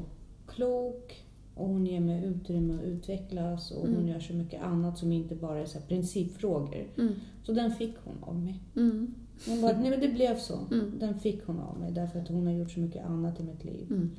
klok 0.48 1.24
och 1.56 1.68
hon 1.68 1.86
ger 1.86 2.00
mig 2.00 2.24
utrymme 2.26 2.74
att 2.74 2.84
utvecklas 2.84 3.72
och 3.72 3.82
hon 3.82 3.96
Mm. 3.96 4.08
gör 4.08 4.20
så 4.20 4.34
mycket 4.34 4.62
annat 4.64 4.98
som 4.98 5.12
inte 5.12 5.36
bara 5.36 5.60
är 5.60 5.66
så 5.66 5.80
principfrågor. 5.80 6.88
Mm. 6.98 7.14
Så 7.44 7.52
den 7.54 7.72
fick 7.72 7.96
hon 8.04 8.24
av 8.24 8.36
mig. 8.40 8.60
Mm. 8.76 9.14
Hon 9.46 9.62
bara, 9.62 9.78
nej 9.80 9.90
men 9.90 10.00
det 10.00 10.08
blev 10.08 10.38
så. 10.40 10.60
Mm. 10.72 10.92
Den 11.00 11.20
fick 11.20 11.44
hon 11.46 11.60
av 11.60 11.80
mig 11.80 11.92
därför 11.92 12.20
att 12.20 12.28
hon 12.28 12.48
har 12.48 12.54
gjort 12.54 12.72
så 12.72 12.80
mycket 12.80 13.06
annat 13.06 13.40
i 13.40 13.44
mitt 13.44 13.64
liv 13.66 13.88
Mm. 13.90 14.12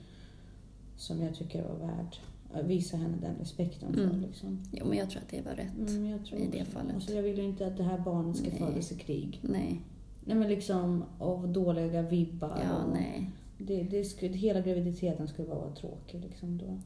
som 0.97 1.23
jag 1.23 1.35
tycker 1.35 1.63
var 1.63 1.75
värd 1.87 2.17
visa 2.65 2.97
henne 2.97 3.17
den 3.21 3.37
respekten 3.41 3.95
för. 3.95 4.05
Mm. 4.05 4.21
Liksom. 4.21 4.63
Jo, 4.73 4.87
men 4.89 4.99
jag 4.99 5.11
tror 5.11 5.23
att 5.23 5.29
det 5.29 5.43
var 5.45 5.53
rätt. 5.53 5.91
Mm, 5.91 6.07
I 6.37 6.49
det 6.53 6.65
fallet. 6.65 6.95
Alltså, 6.95 7.13
jag 7.13 7.23
vill 7.23 7.39
ju 7.39 7.45
inte 7.45 7.67
att 7.67 7.77
det 7.77 7.83
här 7.83 7.99
barnet 7.99 8.37
ska 8.37 8.49
Nej. 8.49 8.59
födas 8.59 8.93
i 8.93 8.95
krig. 8.95 9.39
Nej. 9.43 9.81
Nej 10.25 10.37
men 10.37 10.49
liksom 10.49 11.05
av 11.19 11.49
dåliga 11.53 12.03
vibbar. 12.03 12.61
Ja, 12.65 12.85
och 12.85 12.93
nej. 12.93 13.31
Det, 13.59 13.83
det 13.83 14.05
skulle, 14.05 14.37
hela 14.37 14.61
graviditeten 14.61 15.29
skulle 15.29 15.49
bara 15.49 15.59
vara 15.59 15.75
tråkig. 15.75 16.21
Liksom 16.21 16.59
då. 16.59 16.79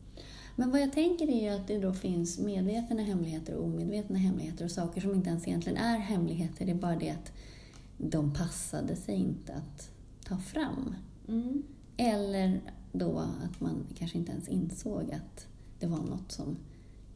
Men 0.57 0.71
vad 0.71 0.81
jag 0.81 0.93
tänker 0.93 1.29
är 1.29 1.43
ju 1.43 1.49
att 1.61 1.67
det 1.69 1.79
då 1.79 1.93
finns 1.93 2.39
medvetna 2.41 3.03
hemligheter 3.03 3.55
och 3.55 3.65
omedvetna 3.65 4.19
hemligheter 4.19 4.65
och 4.65 4.71
saker 4.71 5.01
som 5.01 5.15
inte 5.15 5.29
ens 5.31 5.49
egentligen 5.49 5.79
är 5.79 5.99
hemligheter. 5.99 6.65
Det 6.67 6.71
är 6.73 6.77
bara 6.77 6.97
det 6.97 7.11
att 7.11 7.33
de 7.99 8.33
passade 8.33 8.97
sig 8.97 9.15
inte 9.15 9.55
att 9.55 9.91
ta 10.25 10.37
fram. 10.39 10.95
Mm. 11.29 11.63
Eller 11.97 12.61
då 12.93 13.19
att 13.19 13.61
man 13.61 13.87
kanske 13.99 14.19
inte 14.19 14.33
ens 14.33 14.49
insåg 14.49 15.13
att 15.13 15.47
det 15.79 15.87
var 15.87 15.99
något 15.99 16.33
som 16.33 16.57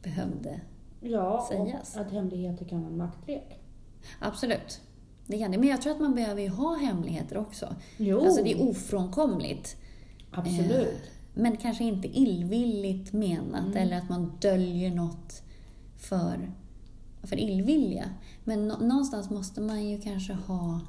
behövde. 0.03 0.61
Ja, 1.01 1.47
Sägas. 1.51 1.95
och 1.95 2.01
att 2.01 2.11
hemligheter 2.13 2.65
kan 2.65 2.81
vara 2.81 2.91
en 2.91 2.97
maktlek. 2.99 3.61
Absolut, 4.21 4.81
det 5.27 5.39
kan 5.39 5.51
det. 5.51 5.59
Men 5.59 5.69
jag 5.69 5.83
tror 5.83 5.93
att 5.93 6.01
man 6.01 6.15
behöver 6.15 6.43
ju 6.43 6.49
ha 6.49 6.75
hemligheter 6.77 7.37
också. 7.37 7.75
Jo, 7.97 8.21
Alltså 8.21 8.43
det 8.45 8.53
är 8.53 8.63
ofrånkomligt. 8.71 9.77
absolut. 10.31 11.11
Men 11.35 11.57
kanske 11.57 11.85
inte 11.85 12.09
illvilligt 12.09 13.13
menat 13.13 13.65
Mm. 13.67 13.77
eller 13.77 13.97
att 13.99 14.09
man 14.09 14.33
döljer 14.41 14.91
något 14.95 15.43
för, 15.97 16.53
för 17.27 17.37
illvilja. 17.39 18.05
Men 18.45 18.69
nå- 18.69 18.79
någonstans 18.79 19.31
måste 19.31 19.61
man 19.61 19.89
ju 19.89 20.01
kanske 20.01 20.33
ha 20.33 20.81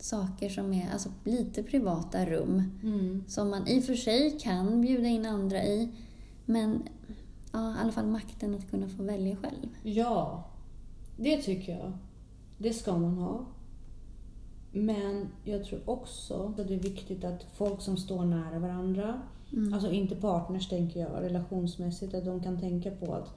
saker 0.00 0.48
som 0.48 0.72
är 0.72 0.92
alltså, 0.92 1.08
lite 1.24 1.62
privata 1.62 2.26
rum 2.26 2.62
Mm. 2.82 3.24
som 3.28 3.50
man 3.50 3.68
i 3.68 3.80
och 3.80 3.84
för 3.84 3.94
sig 3.94 4.38
kan 4.40 4.80
bjuda 4.80 5.08
in 5.08 5.26
andra 5.26 5.64
i. 5.64 5.88
Men 6.44 6.82
ja, 7.52 7.74
i 7.74 7.78
alla 7.82 7.92
fall 7.92 8.06
makten 8.06 8.54
att 8.54 8.70
kunna 8.70 8.88
få 8.88 9.02
välja 9.02 9.36
själv. 9.36 9.68
Ja, 9.82 10.44
det 11.16 11.36
tycker 11.42 11.72
jag. 11.78 11.92
Det 12.58 12.72
ska 12.72 12.96
man 12.98 13.14
ha. 13.18 13.44
Men 14.72 15.26
jag 15.44 15.64
tror 15.64 15.80
också 15.90 16.54
att 16.58 16.68
det 16.68 16.74
är 16.74 16.78
viktigt 16.78 17.24
att 17.24 17.46
folk 17.54 17.80
som 17.82 17.96
står 17.96 18.24
nära 18.24 18.58
varandra, 18.58 19.20
Mm. 19.52 19.74
alltså 19.74 19.92
inte 19.92 20.16
partners 20.16 20.68
tänker 20.68 21.00
jag, 21.00 21.22
relationsmässigt, 21.22 22.14
att 22.14 22.24
de 22.24 22.42
kan 22.42 22.60
tänka 22.60 22.90
på 22.90 23.14
att 23.14 23.28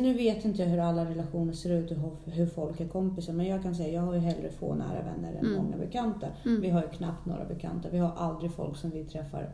nu 0.00 0.14
vet 0.14 0.44
inte 0.44 0.62
jag 0.62 0.68
hur 0.68 0.78
alla 0.78 1.04
relationer 1.04 1.52
ser 1.52 1.70
ut 1.70 1.90
och 1.90 1.96
hur- 2.32 2.46
folk 2.46 2.80
är 2.80 2.88
kompisar, 2.88 3.32
men 3.32 3.46
jag 3.46 3.62
kan 3.62 3.74
säga 3.74 3.88
jag 3.88 4.02
har 4.02 4.14
ju 4.14 4.20
hellre 4.20 4.50
få 4.50 4.74
nära 4.74 5.02
vänner 5.02 5.32
än 5.32 5.46
Mm. 5.46 5.56
många 5.62 5.76
bekanta. 5.76 6.26
Mm. 6.44 6.60
Vi 6.60 6.70
har 6.70 6.82
ju 6.82 6.88
knappt 6.88 7.26
några 7.26 7.44
bekanta. 7.44 7.88
Vi 7.92 7.98
har 7.98 8.12
aldrig 8.16 8.52
folk 8.52 8.76
som 8.76 8.90
vi 8.90 9.04
träffar. 9.04 9.50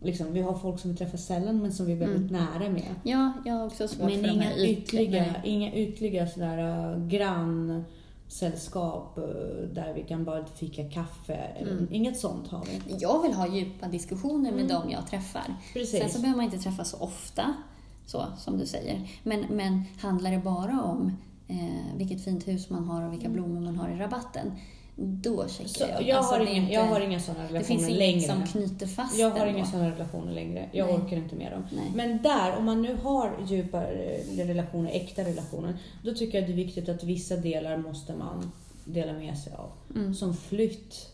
Liksom, 0.00 0.32
vi 0.32 0.40
har 0.40 0.54
folk 0.54 0.80
som 0.80 0.90
vi 0.90 0.96
träffar 0.96 1.18
sällan, 1.18 1.62
men 1.62 1.72
som 1.72 1.86
vi 1.86 1.92
är 1.92 1.96
väldigt 1.96 2.30
nära 2.32 2.70
med. 2.70 2.94
Ja, 3.02 3.32
jag 3.44 3.54
har 3.54 3.66
också 3.66 3.88
svårt 3.88 4.10
Men 4.10 4.20
för 4.24 4.30
inga 4.32 4.56
ytliga- 4.56 5.20
nej. 5.32 5.40
inga 5.44 5.74
ytliga 5.74 6.26
sådär 6.26 6.58
uh, 6.96 7.06
grannsällskap 7.08 9.18
uh, 9.18 9.24
där 9.74 9.92
vi 9.94 10.02
kan 10.02 10.24
bara 10.24 10.44
fika 10.46 10.84
kaffe. 10.90 11.34
Mm. 11.34 11.88
Inget 11.90 12.18
sånt 12.18 12.48
har 12.48 12.64
vi. 12.64 12.80
Jag 13.00 13.22
vill 13.22 13.32
ha 13.32 13.46
djupa 13.48 13.88
diskussioner 13.88 14.50
med 14.52 14.60
Mm. 14.64 14.68
dem 14.68 14.90
jag 14.90 15.06
träffar. 15.06 15.54
Precis. 15.72 16.00
Sen 16.00 16.10
så 16.10 16.20
behöver 16.20 16.36
man 16.36 16.44
inte 16.44 16.58
träffas 16.58 16.90
så 16.90 16.96
ofta, 17.00 17.54
så 18.06 18.26
som 18.38 18.58
du 18.58 18.66
säger. 18.66 19.08
Men, 19.22 19.40
men 19.50 19.82
handlar 19.98 20.30
det 20.30 20.38
bara 20.38 20.82
om 20.82 21.12
eh, 21.48 21.96
vilket 21.96 22.24
fint 22.24 22.48
hus 22.48 22.70
man 22.70 22.84
har 22.84 23.02
och 23.06 23.12
vilka 23.12 23.28
blommor 23.28 23.60
man 23.60 23.76
har 23.76 23.88
i 23.90 23.96
rabatten, 23.96 24.52
då 24.96 25.48
checkar 25.48 25.60
Mm. 25.60 25.68
Så 25.68 25.82
jag. 26.02 26.02
jag, 26.08 26.16
Alltså, 26.18 26.34
har 26.34 26.40
inga, 26.40 26.52
inte- 26.52 26.72
jag 26.72 26.84
har 26.86 27.00
inga 27.00 27.20
sådana 27.20 27.40
relationer 27.44 27.60
Det 27.60 27.66
finns 27.66 27.82
inget 27.88 27.98
längre. 27.98 28.20
som 28.20 28.46
knyter 28.46 28.86
fast 28.86 29.18
jag 29.18 29.30
har 29.30 29.46
inga 29.46 29.66
sådana 29.66 29.90
relationer 29.90 30.32
längre. 30.32 30.68
Jag 30.72 30.86
Nej. 30.86 30.96
orkar 30.96 31.16
inte 31.16 31.34
med 31.36 31.52
dem. 31.52 31.62
Nej. 31.76 31.92
Men 31.94 32.22
där, 32.22 32.56
om 32.58 32.64
man 32.64 32.82
nu 32.82 32.96
har 33.02 33.32
djupa 33.48 33.86
eh, 33.86 34.36
relationer, 34.46 34.90
äkta 34.90 35.22
relationer, 35.24 35.76
då 36.02 36.14
tycker 36.14 36.38
jag 36.38 36.48
det 36.48 36.52
är 36.52 36.56
viktigt 36.56 36.88
att 36.88 37.04
vissa 37.04 37.36
delar 37.36 37.76
måste 37.76 38.14
man 38.14 38.50
dela 38.84 39.12
med 39.12 39.38
sig 39.38 39.52
av. 39.52 39.70
Mm. 39.94 40.14
Som 40.14 40.36
flytt, 40.36 41.10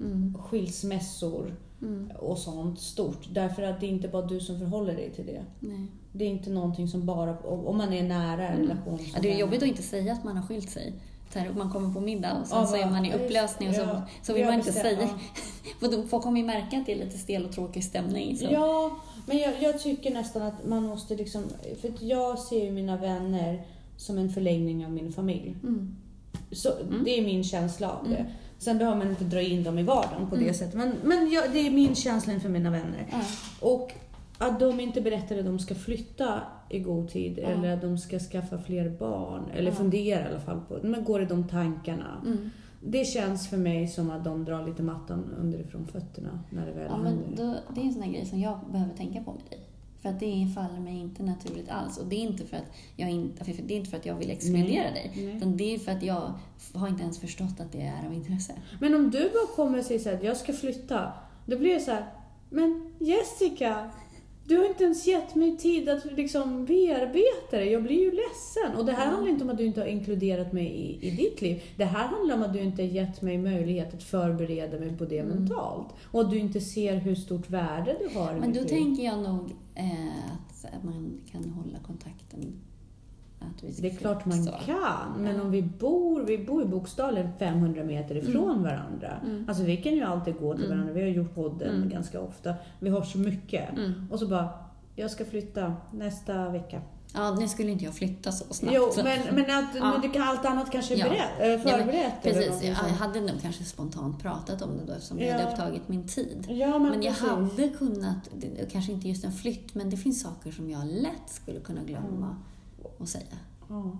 Mm. 0.00 0.34
skilsmässor 0.38 1.54
Mm. 1.84 2.10
och 2.18 2.38
sånt 2.38 2.80
stort. 2.80 3.28
Därför 3.30 3.62
att 3.62 3.80
det 3.80 3.86
är 3.86 3.88
inte 3.88 4.08
bara 4.08 4.26
du 4.26 4.40
som 4.40 4.58
förhåller 4.58 4.94
dig 4.94 5.10
till 5.10 5.26
det. 5.26 5.44
Nej. 5.60 5.86
Det 6.12 6.24
är 6.24 6.28
inte 6.28 6.50
någonting 6.50 6.88
som 6.88 7.06
bara, 7.06 7.38
om 7.38 7.76
man 7.78 7.92
är 7.92 8.02
nära 8.02 8.48
en 8.48 8.58
relation. 8.58 8.98
Mm. 8.98 9.10
Ja, 9.14 9.20
det 9.22 9.32
är 9.32 9.38
jobbigt 9.38 9.62
att 9.62 9.68
inte 9.68 9.82
säga 9.82 10.12
att 10.12 10.24
man 10.24 10.36
har 10.36 10.46
skilt 10.46 10.70
sig. 10.70 10.92
Här, 11.34 11.52
man 11.56 11.70
kommer 11.70 11.94
på 11.94 12.00
middag 12.00 12.40
och 12.40 12.46
sen 12.46 12.58
Ja, 12.58 12.66
så 12.66 12.76
är 12.76 12.90
man 12.90 13.06
i 13.06 13.14
upplösning 13.14 13.68
och 13.68 13.74
så, 13.74 13.80
ja, 13.80 14.02
så 14.22 14.34
vill 14.34 14.44
man 14.44 14.54
inte 14.54 14.72
säga. 14.72 15.08
För 15.80 16.06
Folk 16.08 16.22
kommer 16.22 16.40
ju 16.40 16.46
märka 16.46 16.78
att 16.78 16.86
det 16.86 16.92
är 16.92 17.04
lite 17.04 17.18
stel 17.18 17.44
och 17.44 17.52
tråkig 17.52 17.84
stämning. 17.84 18.36
Så. 18.36 18.44
Ja, 18.50 18.96
men 19.26 19.38
jag, 19.38 19.62
jag 19.62 19.82
tycker 19.82 20.10
nästan 20.10 20.42
att 20.42 20.66
man 20.66 20.82
måste 20.82 21.14
liksom... 21.14 21.44
För 21.80 21.92
jag 22.00 22.38
ser 22.38 22.64
ju 22.64 22.70
mina 22.70 22.96
vänner 22.96 23.66
som 23.96 24.18
en 24.18 24.30
förlängning 24.30 24.86
av 24.86 24.92
min 24.92 25.12
familj. 25.12 25.56
Mm. 25.62 25.96
Så 26.52 26.68
Det 27.04 27.18
är 27.18 27.22
min 27.22 27.44
känsla 27.44 27.90
av 27.90 28.08
det. 28.08 28.16
Mm. 28.16 28.32
Sen 28.58 28.78
behöver 28.78 28.98
man 28.98 29.08
inte 29.10 29.24
dra 29.24 29.40
in 29.40 29.64
dem 29.64 29.78
i 29.78 29.82
vardagen 29.82 30.30
på 30.30 30.36
det 30.36 30.42
Mm. 30.42 30.54
sättet. 30.54 30.74
Men, 30.74 30.92
men 31.04 31.30
jag, 31.30 31.44
det 31.52 31.58
är 31.66 31.70
min 31.70 31.94
känsla 31.94 32.32
inför 32.32 32.48
mina 32.48 32.70
vänner. 32.70 33.06
Ja. 33.12 33.20
Och 33.60 33.92
att 34.38 34.60
de 34.60 34.80
inte 34.80 35.00
berättar 35.00 35.38
att 35.38 35.44
de 35.44 35.58
ska 35.58 35.74
flytta 35.74 36.40
i 36.70 36.78
god 36.78 37.08
tid 37.08 37.38
Ja. 37.42 37.48
eller 37.48 37.74
att 37.74 37.80
de 37.80 37.98
ska 37.98 38.18
skaffa 38.18 38.58
fler 38.58 38.88
barn. 38.98 39.42
Eller 39.54 39.70
Ja. 39.70 39.76
funderar 39.76 40.24
i 40.26 40.28
alla 40.30 40.40
fall 40.40 40.60
på. 40.68 40.78
Men 40.86 41.04
går 41.04 41.22
i 41.22 41.24
de 41.24 41.48
tankarna. 41.48 42.22
Mm. 42.26 42.50
Det 42.86 43.04
känns 43.04 43.48
för 43.48 43.56
mig 43.56 43.88
som 43.88 44.10
att 44.10 44.24
de 44.24 44.44
drar 44.44 44.66
lite 44.66 44.82
mattan 44.82 45.24
underifrån 45.40 45.86
fötterna 45.86 46.40
när 46.50 46.66
det 46.66 46.72
väl 46.72 46.86
Ja, 46.90 46.96
händer. 46.96 47.22
då, 47.36 47.54
det 47.74 47.80
är 47.80 47.84
en 47.84 47.92
sån 47.92 48.02
här 48.02 48.12
grej 48.12 48.26
som 48.26 48.40
jag 48.40 48.58
behöver 48.72 48.94
tänka 48.94 49.22
på 49.22 49.32
med 49.32 49.42
dig. 49.50 49.60
För 50.04 50.10
att 50.10 50.20
det 50.20 50.48
faller 50.54 50.80
mig 50.80 51.00
inte 51.00 51.22
naturligt 51.22 51.68
alls. 51.68 51.98
Och 51.98 52.06
det 52.06 52.16
är 52.16 52.20
inte 52.20 52.46
för 52.46 52.56
att 52.56 52.72
jag, 52.96 53.10
inte, 53.10 53.44
för 53.44 53.62
det 53.62 53.74
är 53.74 53.76
inte 53.76 53.90
för 53.90 53.96
att 53.96 54.06
jag 54.06 54.14
vill 54.14 54.30
exkludera 54.30 54.90
dig. 54.90 55.12
Nej. 55.14 55.36
Utan 55.36 55.56
det 55.56 55.74
är 55.74 55.78
för 55.78 55.92
att 55.92 56.02
jag 56.02 56.32
har 56.74 56.88
inte 56.88 57.02
ens 57.02 57.18
förstått 57.18 57.60
att 57.60 57.72
det 57.72 57.80
är 57.80 58.06
av 58.06 58.14
intresse. 58.14 58.52
Men 58.80 58.94
om 58.94 59.10
du 59.10 59.18
bara 59.18 59.56
kommer 59.56 59.78
och 59.78 59.84
säger 59.84 60.14
att 60.14 60.22
jag 60.22 60.36
ska 60.36 60.52
flytta. 60.52 61.12
Då 61.46 61.58
blir 61.58 61.74
det 61.74 61.80
så 61.80 61.90
här, 61.90 62.06
men 62.50 62.94
Jessica, 62.98 63.90
du 64.46 64.56
har 64.58 64.64
inte 64.68 64.84
ens 64.84 65.06
gett 65.06 65.34
mig 65.34 65.56
tid 65.56 65.88
att 65.88 66.04
liksom 66.16 66.64
bearbeta 66.64 67.56
det. 67.56 67.64
Jag 67.64 67.82
blir 67.82 68.00
ju 68.00 68.10
ledsen. 68.10 68.76
Och 68.78 68.84
det 68.84 68.92
här 68.92 69.06
handlar 69.06 69.30
inte 69.30 69.44
om 69.44 69.50
att 69.50 69.58
du 69.58 69.64
inte 69.64 69.80
har 69.80 69.86
inkluderat 69.88 70.52
mig 70.52 70.66
i, 70.66 71.06
i 71.08 71.10
ditt 71.10 71.42
liv. 71.42 71.62
Det 71.76 71.84
här 71.84 72.06
handlar 72.06 72.34
om 72.34 72.42
att 72.42 72.52
du 72.52 72.60
inte 72.60 72.82
har 72.82 72.88
gett 72.88 73.22
mig 73.22 73.38
möjlighet 73.38 73.94
att 73.94 74.02
förbereda 74.02 74.78
mig 74.78 74.96
på 74.98 75.04
det 75.04 75.18
Mm. 75.18 75.36
mentalt. 75.36 75.88
Och 76.04 76.20
att 76.20 76.30
du 76.30 76.38
inte 76.38 76.60
ser 76.60 76.96
hur 76.96 77.14
stort 77.14 77.50
värde 77.50 77.96
du 78.00 78.18
har 78.18 78.32
Men 78.40 78.52
då 78.52 78.64
tänker 78.64 79.02
jag 79.02 79.18
nog 79.22 79.50
eh, 79.74 80.24
att 80.72 80.84
man 80.84 81.20
kan 81.30 81.44
hålla 81.44 81.78
kontakten. 81.86 82.60
Det 83.80 83.90
är 83.90 83.96
klart 83.96 84.24
man 84.26 84.44
så. 84.44 84.52
kan, 84.66 85.12
men 85.18 85.36
Ja. 85.36 85.42
om 85.42 85.50
vi 85.50 85.62
bor, 85.62 86.20
vi 86.24 86.38
bor 86.38 86.62
ju 86.62 86.68
bokstavligen 86.68 87.28
500 87.38 87.84
meter 87.84 88.14
ifrån 88.16 88.62
varandra. 88.62 89.12
Mm. 89.24 89.44
Alltså 89.48 89.62
vi 89.64 89.76
kan 89.76 89.92
ju 89.92 90.02
alltid 90.02 90.34
gå 90.38 90.54
till 90.54 90.64
Mm. 90.64 90.76
varandra, 90.76 90.94
vi 90.94 91.00
har 91.02 91.08
gjort 91.08 91.34
podden 91.34 91.76
Mm. 91.76 91.88
ganska 91.88 92.20
ofta. 92.20 92.54
Vi 92.80 92.88
har 92.88 93.02
så 93.02 93.18
mycket. 93.18 93.70
Mm. 93.72 93.92
Och 94.10 94.18
så 94.18 94.26
bara, 94.28 94.48
jag 94.96 95.10
ska 95.10 95.24
flytta 95.24 95.74
nästa 95.92 96.48
vecka. 96.48 96.80
Ja, 97.16 97.36
nu 97.38 97.48
skulle 97.48 97.70
inte 97.70 97.84
jag 97.84 97.94
flytta 97.94 98.32
så 98.32 98.54
snabbt. 98.54 98.76
Jo, 98.76 98.90
men, 98.96 99.34
men, 99.34 99.44
att, 99.58 99.74
Ja. 99.74 100.00
men 100.12 100.22
allt 100.22 100.44
annat 100.46 100.70
kanske 100.72 100.94
är 100.94 100.98
Ja. 100.98 101.04
berett, 101.04 101.20
Ja, 101.40 101.46
men 101.46 101.60
förberett. 101.60 102.26
eller 102.26 102.34
Precis, 102.48 102.62
jag 102.64 102.74
hade 102.74 103.20
nog 103.20 103.30
kanske 103.42 103.64
spontant 103.64 104.22
pratat 104.22 104.62
om 104.62 104.70
det 104.76 104.84
då 104.86 104.92
eftersom 104.92 105.18
Ja. 105.20 105.32
hade 105.32 105.50
upptagit 105.50 105.88
min 105.88 106.06
tid. 106.08 106.46
Ja, 106.48 106.78
men, 106.78 106.82
Men 106.90 107.02
jag 107.02 107.14
precis. 107.14 107.28
hade 107.28 107.68
kunnat, 107.68 108.28
kanske 108.72 108.92
inte 108.92 109.08
just 109.08 109.24
en 109.24 109.32
flytt, 109.32 109.74
men 109.74 109.90
det 109.90 109.96
finns 109.96 110.22
saker 110.22 110.50
som 110.52 110.70
jag 110.70 110.86
lätt 110.86 111.28
skulle 111.30 111.60
kunna 111.60 111.82
glömma 111.82 112.36
att 113.00 113.08
säga. 113.08 113.24
Ja. 113.68 113.98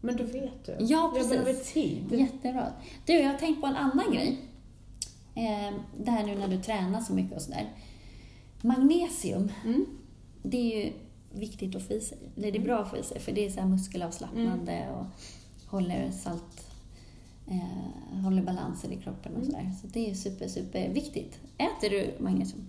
Men 0.00 0.16
då 0.16 0.24
vet 0.24 0.64
du. 0.66 0.72
Ja, 0.72 0.86
Jag 0.88 1.14
precis. 1.14 1.30
behöver 1.30 1.52
tid. 1.54 2.12
Jättebra. 2.12 2.66
Du, 3.06 3.12
jag 3.12 3.30
har 3.32 3.38
tänkt 3.38 3.60
på 3.60 3.66
en 3.66 3.76
annan 3.76 4.12
grej. 4.12 4.40
Eh, 5.34 5.74
det 6.04 6.10
här 6.10 6.26
nu 6.26 6.34
när 6.38 6.48
du 6.48 6.62
tränar 6.62 7.00
så 7.00 7.12
mycket 7.14 7.36
och 7.36 7.42
sådär. 7.42 7.68
Magnesium, 8.60 9.52
Mm. 9.64 9.86
det 10.42 10.56
är 10.56 10.84
ju 10.86 10.92
viktigt 11.34 11.76
att 11.76 11.82
få 11.82 11.92
i 11.92 12.00
sig. 12.00 12.18
Eller 12.36 12.52
det 12.52 12.58
är 12.58 12.62
bra 12.62 12.78
att 12.78 12.90
få 12.90 12.96
i 12.96 13.02
sig, 13.02 13.20
för 13.20 13.32
det 13.32 13.46
är 13.46 13.50
så 13.50 13.60
här 13.60 13.68
muskelavslappnande 13.68 14.72
Mm. 14.72 14.94
och 14.94 15.06
håller 15.66 16.10
salt, 16.10 16.66
eh, 17.48 18.20
håller 18.24 18.42
balansen 18.42 18.92
i 18.92 18.96
kroppen 18.96 19.32
och 19.32 19.38
Mm. 19.42 19.50
sådär. 19.50 19.72
Så 19.80 19.86
det 19.86 20.10
är 20.10 20.14
super, 20.14 20.48
super 20.48 20.88
viktigt. 20.88 21.38
Äter 21.58 21.90
du 21.90 22.14
magnesium? 22.24 22.64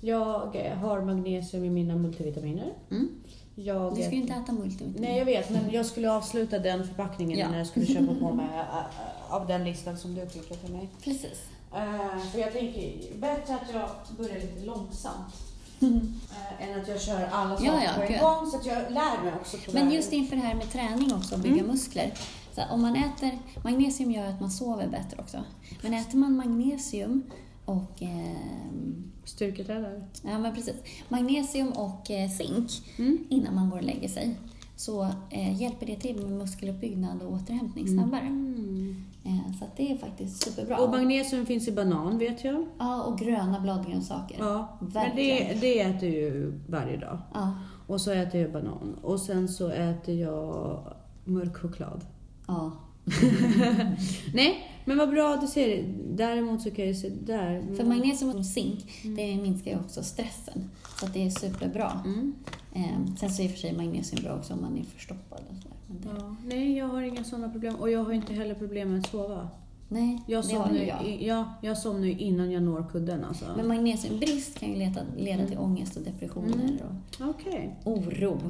Jag 0.00 0.74
har 0.74 1.00
magnesium 1.04 1.64
i 1.64 1.70
mina 1.70 1.96
multivitaminer. 1.96 2.72
Mm. 2.90 3.08
Jag 3.54 3.96
Du 3.96 4.02
ska 4.02 4.10
ju 4.10 4.20
inte 4.20 4.32
äta 4.34 4.52
multivitamin. 4.52 5.02
Nej, 5.02 5.18
jag 5.18 5.24
vet, 5.24 5.50
men 5.50 5.70
jag 5.70 5.86
skulle 5.86 6.10
avsluta 6.12 6.58
den 6.58 6.86
förpackningen 6.86 7.38
Ja. 7.38 7.50
när 7.50 7.58
jag 7.58 7.66
skulle 7.66 7.86
köpa 7.86 8.14
på 8.20 8.32
mig 8.34 8.46
av 9.28 9.46
den 9.46 9.64
listan 9.64 9.98
som 9.98 10.14
du 10.14 10.20
skickade 10.26 10.60
till 10.60 10.72
mig. 10.72 10.88
Precis. 11.04 11.42
Uh, 11.74 12.18
för 12.32 12.38
jag 12.38 12.52
tänker, 12.52 13.14
bättre 13.16 13.54
att 13.54 13.72
jag 13.72 13.90
börjar 14.16 14.34
lite 14.34 14.64
långsamt 14.64 15.34
eh, 15.80 16.68
än 16.70 16.80
att 16.80 16.88
jag 16.88 17.00
kör 17.00 17.28
alla 17.32 17.56
saker 17.56 17.66
Ja, 17.72 17.82
ja, 17.84 17.90
på 18.06 18.12
en 18.12 18.20
gång 18.20 18.50
så 18.50 18.56
att 18.56 18.66
jag 18.66 18.76
lär 18.92 19.22
mig 19.24 19.32
också 19.40 19.56
på 19.56 19.72
Men 19.72 19.90
just 19.90 20.12
inför 20.12 20.36
det 20.36 20.42
här 20.42 20.54
med 20.54 20.70
träning 20.72 21.14
också, 21.14 21.34
och 21.34 21.40
bygga 21.40 21.54
Mm. 21.54 21.66
muskler. 21.66 22.12
Så 22.54 22.62
om 22.70 22.82
man 22.82 22.96
äter, 22.96 23.38
magnesium 23.64 24.10
gör 24.10 24.26
att 24.26 24.40
man 24.40 24.50
sover 24.50 24.88
bättre 24.88 25.16
också. 25.18 25.38
Men 25.82 25.94
äter 25.94 26.18
man 26.18 26.36
magnesium 26.36 27.22
och 27.64 28.02
ehm, 28.02 29.12
Styrketrädare. 29.24 30.02
ja, 30.24 30.38
men 30.38 30.54
precis. 30.54 30.74
magnesium 31.08 31.68
och 31.68 32.10
eh, 32.10 32.30
zink 32.30 32.70
Mm. 32.98 33.18
innan 33.28 33.54
man 33.54 33.70
går 33.70 33.76
och 33.78 33.84
lägger 33.84 34.08
sig 34.08 34.36
så 34.76 35.02
eh, 35.30 35.60
hjälper 35.62 35.86
det 35.86 35.96
till 35.96 36.16
med 36.16 36.32
muskeluppbyggnad 36.32 37.22
och 37.22 37.32
återhämtning 37.32 37.88
snabbare. 37.88 38.20
Mm. 38.20 39.04
Eh, 39.24 39.58
så 39.60 39.64
det 39.76 39.92
är 39.92 39.96
faktiskt 39.98 40.42
superbra. 40.42 40.78
Och 40.78 40.90
magnesium 40.90 41.46
finns 41.46 41.68
i 41.68 41.72
banan 41.72 42.18
vet 42.18 42.44
jag. 42.44 42.66
ja, 42.78 43.02
och 43.02 43.18
gröna 43.18 43.60
bladgrönsaker. 43.60 44.36
Ja, 44.38 44.78
men 44.80 45.16
det, 45.16 45.56
det 45.60 45.80
äter 45.80 46.08
jag 46.08 46.14
ju 46.22 46.60
varje 46.68 46.96
dag. 46.96 47.18
Ja, 47.34 47.54
Och 47.86 48.00
så 48.00 48.10
äter 48.10 48.40
jag 48.40 48.52
banan. 48.52 48.94
Och 49.02 49.20
sen 49.20 49.48
så 49.48 49.68
äter 49.68 50.14
jag 50.20 50.78
mörk 51.24 51.56
choklad. 51.56 52.04
ja. 52.46 52.72
Nej, 54.34 54.73
men 54.84 54.98
vad 54.98 55.10
bra 55.10 55.34
att 55.34 55.40
du 55.40 55.46
ser 55.46 55.68
det. 55.68 55.84
Däremot 56.24 56.62
så 56.62 56.70
kan 56.70 56.86
jag 56.86 56.96
se 56.96 57.08
där. 57.08 57.76
För 57.76 57.84
magnesium 57.84 58.30
och 58.30 58.46
zink, 58.46 58.84
det 59.02 59.36
minskar 59.36 59.70
ju 59.70 59.78
också 59.78 60.02
stressen. 60.02 60.70
Så 61.00 61.06
att 61.06 61.14
det 61.14 61.26
är 61.26 61.30
superbra. 61.30 62.00
Mm. 62.04 62.34
Eh, 62.74 63.14
sen 63.20 63.30
så 63.30 63.42
är 63.42 63.46
i 63.46 63.48
och 63.48 63.52
för 63.52 63.58
sig 63.58 63.72
magnesium 63.76 64.22
bra 64.24 64.34
också 64.36 64.52
om 64.52 64.60
man 64.62 64.78
är 64.78 64.84
förstoppad 64.84 65.40
och 65.50 65.56
sådär. 65.62 65.76
Det, 65.88 66.08
Ja, 66.18 66.36
nej, 66.46 66.76
jag 66.78 66.86
har 66.88 67.02
inga 67.02 67.24
sådana 67.24 67.48
problem. 67.48 67.74
Och 67.76 67.90
jag 67.90 68.04
har 68.04 68.12
inte 68.12 68.32
heller 68.34 68.54
problem 68.54 68.90
med 68.90 69.00
att 69.00 69.06
sova. 69.10 69.48
Nej, 69.88 70.20
Jag 70.26 70.44
det 70.48 70.54
har 70.54 70.64
somnar, 70.64 70.80
ju 70.80 70.84
ju 70.84 70.86
jag. 70.88 71.22
ja, 71.22 71.54
jag 71.62 71.78
somnar 71.78 72.06
ju 72.06 72.18
innan 72.18 72.50
jag 72.50 72.62
når 72.62 72.86
kudden 72.92 73.24
alltså. 73.24 73.44
Men 73.56 73.68
magnesiumbrist 73.68 74.58
kan 74.58 74.68
ju 74.68 74.76
leda, 74.76 75.00
leda 75.18 75.46
till 75.46 75.58
ångest 75.58 75.96
och 75.96 76.02
depressioner 76.02 76.54
Mm. 76.54 76.76
och 77.20 77.28
Okej. 77.30 77.76
oro. 77.84 78.40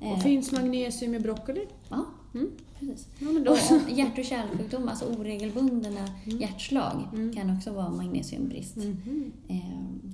Eh, 0.00 0.12
Och 0.12 0.22
finns 0.22 0.52
magnesium 0.52 1.14
i 1.14 1.18
broccoli? 1.20 1.66
Ja, 1.88 2.04
Mm. 2.34 2.50
precis. 2.78 3.06
Ja, 3.18 3.26
men 3.30 3.44
då 3.44 3.50
Och 3.52 3.58
hjärt 3.90 4.18
och 4.18 4.24
kärlsjukdomar, 4.24 4.90
alltså 4.90 5.04
oregelbundna 5.06 5.88
Mm. 5.88 6.38
hjärtslag, 6.40 7.08
Mm. 7.14 7.32
kan 7.34 7.56
också 7.56 7.72
vara 7.72 7.90
magnesiumbrist. 7.90 8.76
Mhm. 8.76 9.32
Eh, 9.48 9.56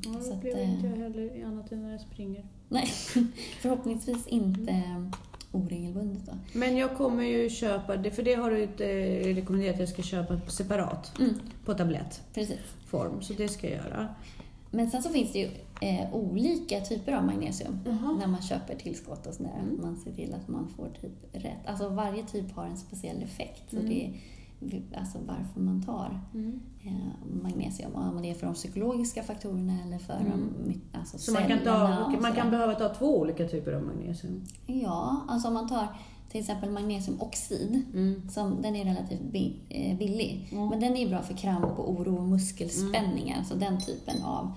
Ja, 0.04 0.20
så 0.20 0.28
det 0.28 0.34
att, 0.34 0.36
upplever 0.38 0.60
eh, 0.62 0.70
inte 0.74 0.86
jag 0.86 0.96
heller 0.96 1.44
annat 1.46 1.72
än 1.72 1.82
när 1.82 1.90
jag 1.92 2.00
springer. 2.00 2.44
Nej, 2.68 2.86
förhoppningsvis 3.60 4.26
inte 4.26 4.82
oregelbundet 5.52 6.26
då. 6.26 6.32
Men 6.52 6.76
jag 6.76 6.96
kommer 6.96 7.24
ju 7.24 7.50
köpa, 7.50 7.96
det, 7.96 8.10
för 8.10 8.22
det 8.22 8.34
har 8.34 8.50
du 8.50 8.62
inte 8.62 8.86
eh, 8.86 9.34
rekommenderat 9.34 9.74
att 9.74 9.80
jag 9.80 9.88
ska 9.88 10.02
köpa 10.02 10.40
separat 10.50 11.18
Mm, 11.20 11.34
på 11.64 11.74
tablettform. 11.74 13.22
Så 13.22 13.32
det 13.32 13.48
ska 13.48 13.66
jag 13.70 13.76
göra. 13.76 14.08
Men 14.70 14.90
sen 14.90 15.02
så 15.02 15.08
finns 15.08 15.32
det 15.32 15.38
ju 15.38 15.50
eh, 15.82 16.14
olika 16.14 16.80
typer 16.80 17.12
av 17.12 17.24
magnesium 17.24 17.78
Jaha. 17.84 18.12
när 18.18 18.26
man 18.26 18.42
köper 18.42 18.74
tillskott 18.74 19.26
och 19.26 19.34
sådär. 19.34 19.58
Mm. 19.62 19.80
Man 19.82 19.96
ser 19.96 20.12
till 20.12 20.34
att 20.34 20.48
man 20.48 20.68
får 20.76 20.88
typ 21.00 21.12
rätt. 21.44 21.66
Alltså 21.66 21.88
varje 21.88 22.22
typ 22.22 22.52
har 22.56 22.64
en 22.66 22.76
speciell 22.76 23.22
effekt. 23.22 23.70
Så 23.70 23.76
Mm. 23.76 23.88
det 23.88 24.04
är 24.06 24.12
alltså 24.98 25.18
varför 25.26 25.60
man 25.60 25.82
tar 25.82 26.20
Mm. 26.34 26.60
eh, 26.84 27.42
magnesium. 27.42 27.94
Om 27.94 28.22
det 28.22 28.30
är 28.30 28.34
för 28.34 28.46
de 28.46 28.54
psykologiska 28.54 29.22
faktorerna 29.22 29.78
eller 29.86 29.98
för 29.98 30.14
Mm. 30.20 30.54
de 30.66 30.98
alltså 30.98 31.18
Så 31.18 31.32
man 31.32 31.48
kan, 31.48 31.58
ta, 31.64 32.12
man 32.22 32.32
kan 32.32 32.50
behöva 32.50 32.74
ta 32.74 32.88
två 32.94 33.18
olika 33.20 33.48
typer 33.48 33.72
av 33.72 33.82
magnesium? 33.82 34.44
Ja, 34.66 35.16
alltså 35.28 35.48
om 35.48 35.54
man 35.54 35.68
tar 35.68 35.86
till 36.30 36.40
exempel 36.40 36.70
magnesiumoxid. 36.70 37.82
Mm. 37.94 38.22
Som, 38.30 38.62
den 38.62 38.76
är 38.76 38.84
relativt 38.84 39.20
eh, 39.68 39.96
billig. 39.98 40.48
Mm. 40.52 40.68
Men 40.68 40.80
den 40.80 40.96
är 40.96 41.08
bra 41.08 41.22
för 41.22 41.34
kramp 41.34 41.78
och 41.78 41.90
oro 41.90 42.16
och 42.16 42.28
muskelspänningar. 42.28 43.42
Så 43.42 43.54
den 43.54 43.80
typen 43.80 44.22
av 44.24 44.52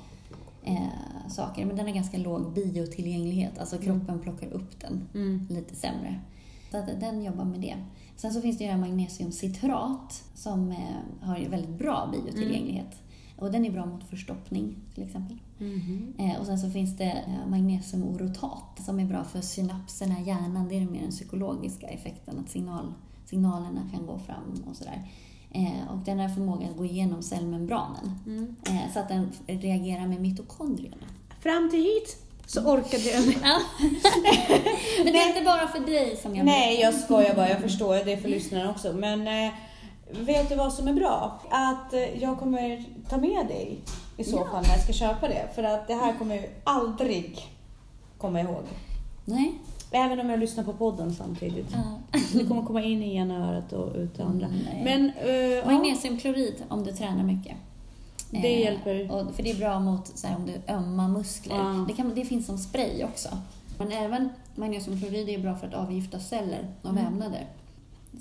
eh, 0.65 1.29
saker. 1.29 1.65
Men 1.65 1.75
den 1.75 1.85
har 1.87 1.93
ganska 1.93 2.17
låg 2.17 2.53
biotillgänglighet. 2.53 3.59
Alltså 3.59 3.77
kroppen 3.77 4.19
plockar 4.19 4.47
upp 4.53 4.79
den 4.79 5.01
Mm. 5.13 5.47
lite 5.49 5.75
sämre. 5.75 6.19
Så 6.71 6.77
att 6.77 6.99
den 6.99 7.23
jobbar 7.23 7.45
med 7.45 7.61
det. 7.61 7.75
Sen 8.15 8.33
så 8.33 8.41
finns 8.41 8.57
det 8.57 8.63
ju 8.63 8.67
det 8.67 8.73
här 8.73 8.81
magnesiumcitrat 8.81 10.23
som 10.35 10.71
eh, 10.71 10.77
har 11.27 11.49
väldigt 11.49 11.77
bra 11.77 12.09
biotillgänglighet. 12.11 12.95
Och 13.37 13.51
den 13.51 13.65
är 13.65 13.71
bra 13.71 13.85
mot 13.85 14.03
förstoppning 14.09 14.75
till 14.93 15.03
exempel. 15.03 15.37
Mhm. 15.57 16.13
Eh, 16.17 16.39
och 16.39 16.45
sen 16.45 16.59
så 16.59 16.69
finns 16.69 16.97
det 16.97 17.11
eh, 17.11 17.49
magnesiumorotat 17.49 18.81
som 18.85 18.99
är 18.99 19.05
bra 19.05 19.23
för 19.23 19.41
synapserna 19.41 20.19
i 20.19 20.23
hjärnan. 20.23 20.67
Det 20.69 20.77
är 20.77 20.85
mer 20.85 21.01
den 21.01 21.11
psykologiska 21.11 21.87
effekten, 21.87 22.39
att 22.39 22.49
signal, 22.49 22.93
signalerna 23.25 23.89
kan 23.93 24.05
gå 24.05 24.19
fram 24.19 24.63
och 24.69 24.75
sådär. 24.75 25.07
Eh, 25.55 25.91
och 25.91 25.97
den 25.97 26.19
har 26.19 26.29
förmågan 26.29 26.69
att 26.71 26.77
gå 26.77 26.85
igenom 26.85 27.23
cellmembranen. 27.23 28.19
Mm. 28.25 28.55
Eh, 28.67 28.93
så 28.93 28.99
att 28.99 29.07
den 29.09 29.31
reagerar 29.47 30.07
med 30.07 30.21
mitokondrierna. 30.21 31.05
Fram 31.39 31.69
till 31.69 31.79
hit 31.83 32.17
så 32.47 32.61
orkade 32.61 33.03
jag 33.03 33.23
Ja. 33.43 33.59
Men 35.03 35.13
det 35.13 35.19
är 35.19 35.27
inte 35.29 35.41
bara 35.45 35.67
för 35.67 35.79
dig 35.79 36.17
som 36.21 36.35
jag 36.35 36.45
Nej, 36.45 36.79
jag 36.81 36.93
skojar 36.93 37.35
bara. 37.35 37.49
Jag 37.49 37.59
förstår 37.61 37.95
det 37.95 38.13
är 38.13 38.17
för 38.17 38.29
lyssnarna 38.29 38.69
också. 38.71 38.93
Men 38.93 39.27
eh, 39.27 39.53
vet 40.11 40.49
du 40.49 40.55
vad 40.55 40.73
som 40.73 40.87
är 40.87 40.93
bra? 40.93 41.41
Att 41.49 41.93
jag 42.19 42.39
kommer 42.39 42.85
ta 43.09 43.17
med 43.17 43.47
dig 43.47 43.79
i 44.17 44.23
så 44.23 44.37
Ja. 44.37 44.51
fall 44.51 44.63
när 44.63 44.69
jag 44.69 44.83
ska 44.83 44.93
köpa 44.93 45.27
det. 45.27 45.49
För 45.55 45.63
att 45.63 45.87
det 45.87 45.93
här 45.95 46.17
kommer 46.17 46.35
jag 46.35 46.45
aldrig 46.63 47.47
komma 48.17 48.41
ihåg. 48.41 48.63
Nej. 49.25 49.53
Även 49.95 50.19
om 50.19 50.29
jag 50.29 50.39
lyssnar 50.39 50.63
på 50.63 50.73
podden 50.73 51.13
samtidigt. 51.13 51.67
Ja. 51.73 52.19
Det 52.33 52.45
kommer 52.45 52.61
komma 52.61 52.81
in 52.83 53.03
i 53.03 53.15
ena 53.15 53.49
örat 53.49 53.73
och 53.73 53.95
ut 53.95 54.17
det 54.17 54.23
andra. 54.23 54.47
Nej. 54.47 54.81
Men 54.83 55.11
ja, 55.65 55.65
Magnesiumklorid 55.71 56.63
om 56.69 56.83
du 56.83 56.91
tränar 56.91 57.23
mycket. 57.23 57.55
det 58.29 58.37
Eh, 58.55 58.59
hjälper. 58.59 59.11
Och, 59.11 59.35
för 59.35 59.43
det 59.43 59.51
är 59.51 59.55
bra 59.57 59.79
mot 59.79 60.07
så 60.17 60.27
här, 60.27 60.35
om 60.35 60.45
du 60.45 60.73
ömma 60.73 61.07
muskler. 61.07 61.55
Ja. 61.55 61.85
Det, 61.87 61.93
kan, 61.93 62.15
det 62.15 62.25
finns 62.25 62.45
som 62.45 62.57
spray 62.57 63.03
också. 63.03 63.29
Men 63.79 63.91
även 63.91 64.29
magnesiumklorid 64.55 65.29
är 65.29 65.39
bra 65.39 65.55
för 65.55 65.67
att 65.67 65.73
avgifta 65.73 66.19
celler 66.19 66.67
och 66.81 66.89
Mm. 66.89 67.03
vävnader. 67.03 67.45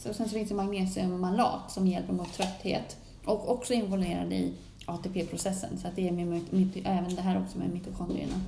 Så, 0.02 0.14
sen 0.14 0.28
så 0.28 0.34
finns 0.34 0.48
det 0.48 0.54
magnesiummalat 0.54 1.70
som 1.72 1.86
hjälper 1.86 2.12
mot 2.12 2.32
trötthet 2.32 2.96
och 3.24 3.50
också 3.50 3.72
involverad 3.72 4.32
i 4.32 4.52
ATP-processen. 4.86 5.78
Så 5.78 5.88
att 5.88 5.96
det 5.96 6.08
är 6.08 6.12
med, 6.12 6.26
mit, 6.50 6.76
även 6.84 7.14
det 7.14 7.22
här 7.22 7.40
också 7.42 7.58
med 7.58 7.68
mitokondrierna. 7.70 8.40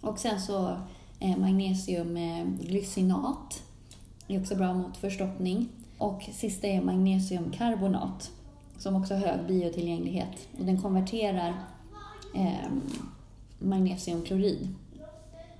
Och 0.00 0.18
sen 0.18 0.40
så 0.40 0.76
eh, 1.20 1.36
magnesiumglycinat 1.36 3.62
är 4.28 4.40
också 4.40 4.56
bra 4.56 4.74
mot 4.74 4.96
förstoppning. 4.96 5.68
Och 5.98 6.22
sista 6.32 6.66
är 6.66 6.82
magnesiumkarbonat 6.82 8.30
som 8.78 8.96
också 8.96 9.14
har 9.14 9.20
hög 9.20 9.46
biotillgänglighet. 9.46 10.48
Och 10.58 10.64
den 10.64 10.82
konverterar 10.82 11.54
eh, 12.34 12.68
magnesiumklorid 13.58 14.74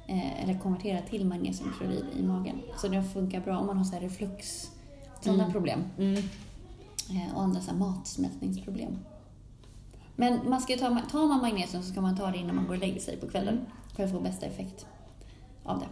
eh, 0.07 0.43
eller 0.43 0.59
konverterar 0.59 1.01
till 1.11 1.25
magnesiumklorid 1.27 2.05
i 2.19 2.23
magen. 2.23 2.61
Så 2.77 2.89
den 2.89 3.05
funkar 3.05 3.41
bra 3.41 3.59
om 3.59 3.67
man 3.67 3.77
har 3.77 3.85
så 3.85 3.93
här 3.95 4.01
reflux, 4.01 4.71
sådana 5.21 5.43
Mm. 5.43 5.53
problem. 5.53 5.85
Mm. 5.99 6.15
Eh, 7.11 7.35
och 7.37 7.43
andra 7.43 7.61
så 7.61 7.75
matsmältningsproblem. 7.75 8.99
Men 10.17 10.51
man 10.51 10.61
ska 10.61 10.73
ju 10.73 10.79
ta, 10.79 11.01
tar 11.11 11.29
man 11.29 11.41
magnesium 11.41 11.83
så 11.83 11.93
ska 11.93 12.01
man 12.01 12.17
ta 12.17 12.31
det 12.31 12.39
innan 12.39 12.57
man 12.57 12.67
går 12.67 12.75
och 12.75 12.81
lägger 12.81 13.01
sig 13.01 13.17
på 13.17 13.29
kvällen 13.29 13.61
för 13.97 14.05
att 14.05 14.11
få 14.13 14.21
bästa 14.21 14.47
effekt 14.47 14.87
av 15.69 15.79
det. 15.79 15.87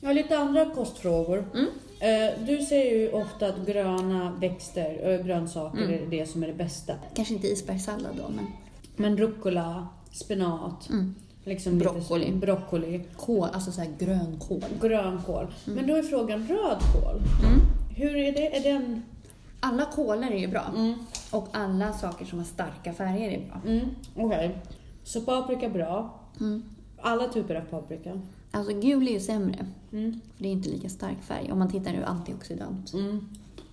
Jag 0.00 0.08
har 0.08 0.14
lite 0.14 0.38
andra 0.38 0.70
kostfrågor. 0.74 1.44
Mm. 1.54 1.66
Eh, 2.00 2.46
Du 2.46 2.62
säger 2.62 2.98
ju 2.98 3.12
ofta 3.12 3.46
att 3.46 3.66
gröna 3.66 4.30
växter, 4.40 5.10
eh, 5.18 5.26
grönsaker, 5.26 5.78
Mm. 5.84 5.90
är 6.06 6.06
det 6.10 6.26
som 6.26 6.42
är 6.42 6.46
det 6.46 6.52
bästa. 6.54 6.94
Kanske 7.14 7.34
inte 7.34 7.46
isbergssallad 7.48 8.12
då, 8.16 8.28
men 8.36 8.46
Men 8.96 9.16
rucola, 9.16 9.88
spenat, 10.12 10.88
mm. 10.90 11.14
liksom 11.44 11.72
lite 11.78 11.88
så- 11.88 11.94
Broccoli. 11.94 12.32
broccoli 12.32 13.04
kål, 13.16 13.48
alltså 13.52 13.72
så 13.72 13.80
här 13.80 13.90
grönkål. 13.98 14.64
grönkål. 14.80 15.46
Men 15.64 15.86
då 15.86 15.94
är 15.96 16.02
frågan 16.02 16.38
rödkål. 16.46 17.20
Mm. 17.44 17.60
Hur 17.96 18.16
är 18.16 18.32
det? 18.32 18.56
Är 18.56 18.72
den... 18.72 19.02
Alla 19.60 19.84
kålar 19.84 20.30
är 20.30 20.38
ju 20.38 20.48
bra. 20.48 20.64
Mm. 20.76 20.94
Och 21.30 21.48
alla 21.52 21.92
saker 21.92 22.24
som 22.24 22.38
har 22.38 22.46
starka 22.46 22.92
färger 22.92 23.30
är 23.30 23.46
bra. 23.46 23.60
Mm. 23.72 23.86
Okej. 24.16 24.58
Så 25.04 25.20
paprika 25.20 25.68
bra. 25.68 26.20
Mm. 26.40 26.62
Alla 27.00 27.28
typer 27.28 27.54
av 27.54 27.60
paprika. 27.60 28.20
Alltså 28.54 28.72
gul 28.80 29.08
är 29.08 29.12
ju 29.12 29.20
sämre, 29.20 29.66
Mm. 29.92 30.20
för 30.36 30.42
det 30.42 30.48
är 30.48 30.52
inte 30.52 30.68
lika 30.68 30.88
stark 30.88 31.22
färg 31.22 31.52
om 31.52 31.58
man 31.58 31.70
tittar 31.70 31.94
ur 31.94 32.02
antioxidant. 32.04 32.92
Mm. 32.94 33.28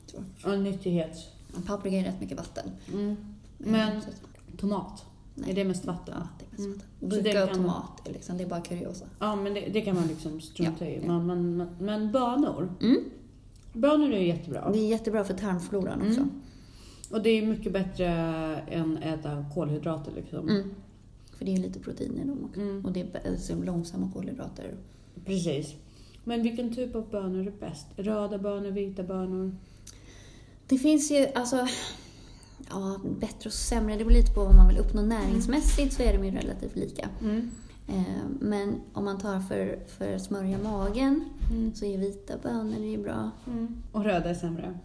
tror 0.07 0.23
Och 0.53 0.59
nyttighet. 0.59 1.17
Men 1.53 1.63
Paprika 1.63 1.95
är 1.97 2.03
rätt 2.03 2.21
mycket 2.21 2.37
vatten. 2.37 2.71
Mm. 2.93 3.15
Men 3.57 4.01
Så 4.01 4.07
att- 4.09 4.57
tomat, 4.59 5.05
nej. 5.35 5.51
är 5.51 5.55
det 5.55 5.63
mest 5.63 5.85
vatten? 5.85 6.15
Ja, 6.17 6.27
det 6.39 6.45
är 6.45 6.49
mest 6.51 6.59
Mm. 6.59 6.71
vatten. 6.99 7.09
Så 7.11 7.15
det 7.15 7.21
Gurka 7.31 7.43
och 7.43 7.53
tomat, 7.53 8.07
är 8.07 8.13
liksom, 8.13 8.37
det 8.37 8.43
är 8.43 8.47
bara 8.49 8.61
kuriosa. 8.61 9.05
Ja, 9.19 9.35
men 9.35 9.53
det, 9.53 9.69
det 9.73 9.81
kan 9.81 9.95
man 9.95 10.07
liksom 10.07 10.41
strunta 10.41 10.85
Ja, 10.85 10.91
i. 10.91 11.07
Man, 11.07 11.25
man, 11.27 11.57
man, 11.57 11.67
men 11.79 12.11
bönor. 12.11 12.69
Mm. 12.81 12.97
Bönor 13.73 14.11
är 14.13 14.19
jättebra. 14.21 14.71
Det 14.71 14.79
är 14.79 14.87
jättebra 14.87 15.23
för 15.23 15.33
tarmfloran 15.33 16.01
också. 16.07 16.19
Mm. 16.21 16.41
Och 17.11 17.21
det 17.21 17.29
är 17.29 17.45
mycket 17.45 17.73
bättre 17.73 18.05
än 18.67 18.97
äta 18.97 19.45
kolhydrater 19.53 20.11
liksom. 20.15 20.49
Mm. 21.39 21.45
För 21.45 21.45
det 21.45 21.51
är 21.51 21.55
ju 21.55 21.61
lite 21.61 21.79
protein 21.79 22.17
i 22.17 22.27
dem 22.27 22.45
också. 22.45 22.59
Mm. 22.61 22.85
Och 22.85 22.91
det 22.91 23.01
är 23.01 23.29
alltså 23.31 23.55
långsamma 23.55 24.11
kolhydrater. 24.13 24.73
Precis. 25.25 25.75
Men 26.23 26.41
vilken 26.43 26.75
typ 26.75 26.95
av 26.95 27.09
bönor 27.09 27.47
är 27.47 27.51
bäst? 27.59 27.87
Röda 27.95 28.37
bönor, 28.37 28.71
vita 28.71 29.03
bönor? 29.03 29.51
Det 30.67 30.77
finns 30.77 31.11
ju 31.11 31.27
alltså 31.35 31.67
ja, 32.69 32.99
bättre 33.19 33.47
och 33.49 33.53
sämre. 33.53 33.93
Det 33.97 34.05
beror 34.05 34.17
lite 34.17 34.33
på 34.33 34.45
vad 34.45 34.55
man 34.55 34.67
vill 34.67 34.77
uppnå 34.77 35.01
näringsmässigt 35.01 35.93
så 35.93 36.03
är 36.03 36.17
de 36.17 36.25
ju 36.25 36.31
relativt 36.31 36.75
lika. 36.75 37.09
Mm. 37.21 37.51
Eh, 37.87 38.03
Men 38.39 38.75
om 38.93 39.05
man 39.05 39.17
tar 39.17 39.39
för, 39.39 39.79
för 39.87 40.17
smörja 40.17 40.57
magen 40.57 41.25
Mm. 41.51 41.73
så 41.75 41.85
är 41.85 41.97
vita 41.97 42.33
bönor 42.43 42.81
är 42.83 42.97
bra. 42.97 43.31
Mm. 43.47 43.81
Och 43.91 44.03
röda 44.03 44.29
är 44.29 44.33
sämre? 44.33 44.79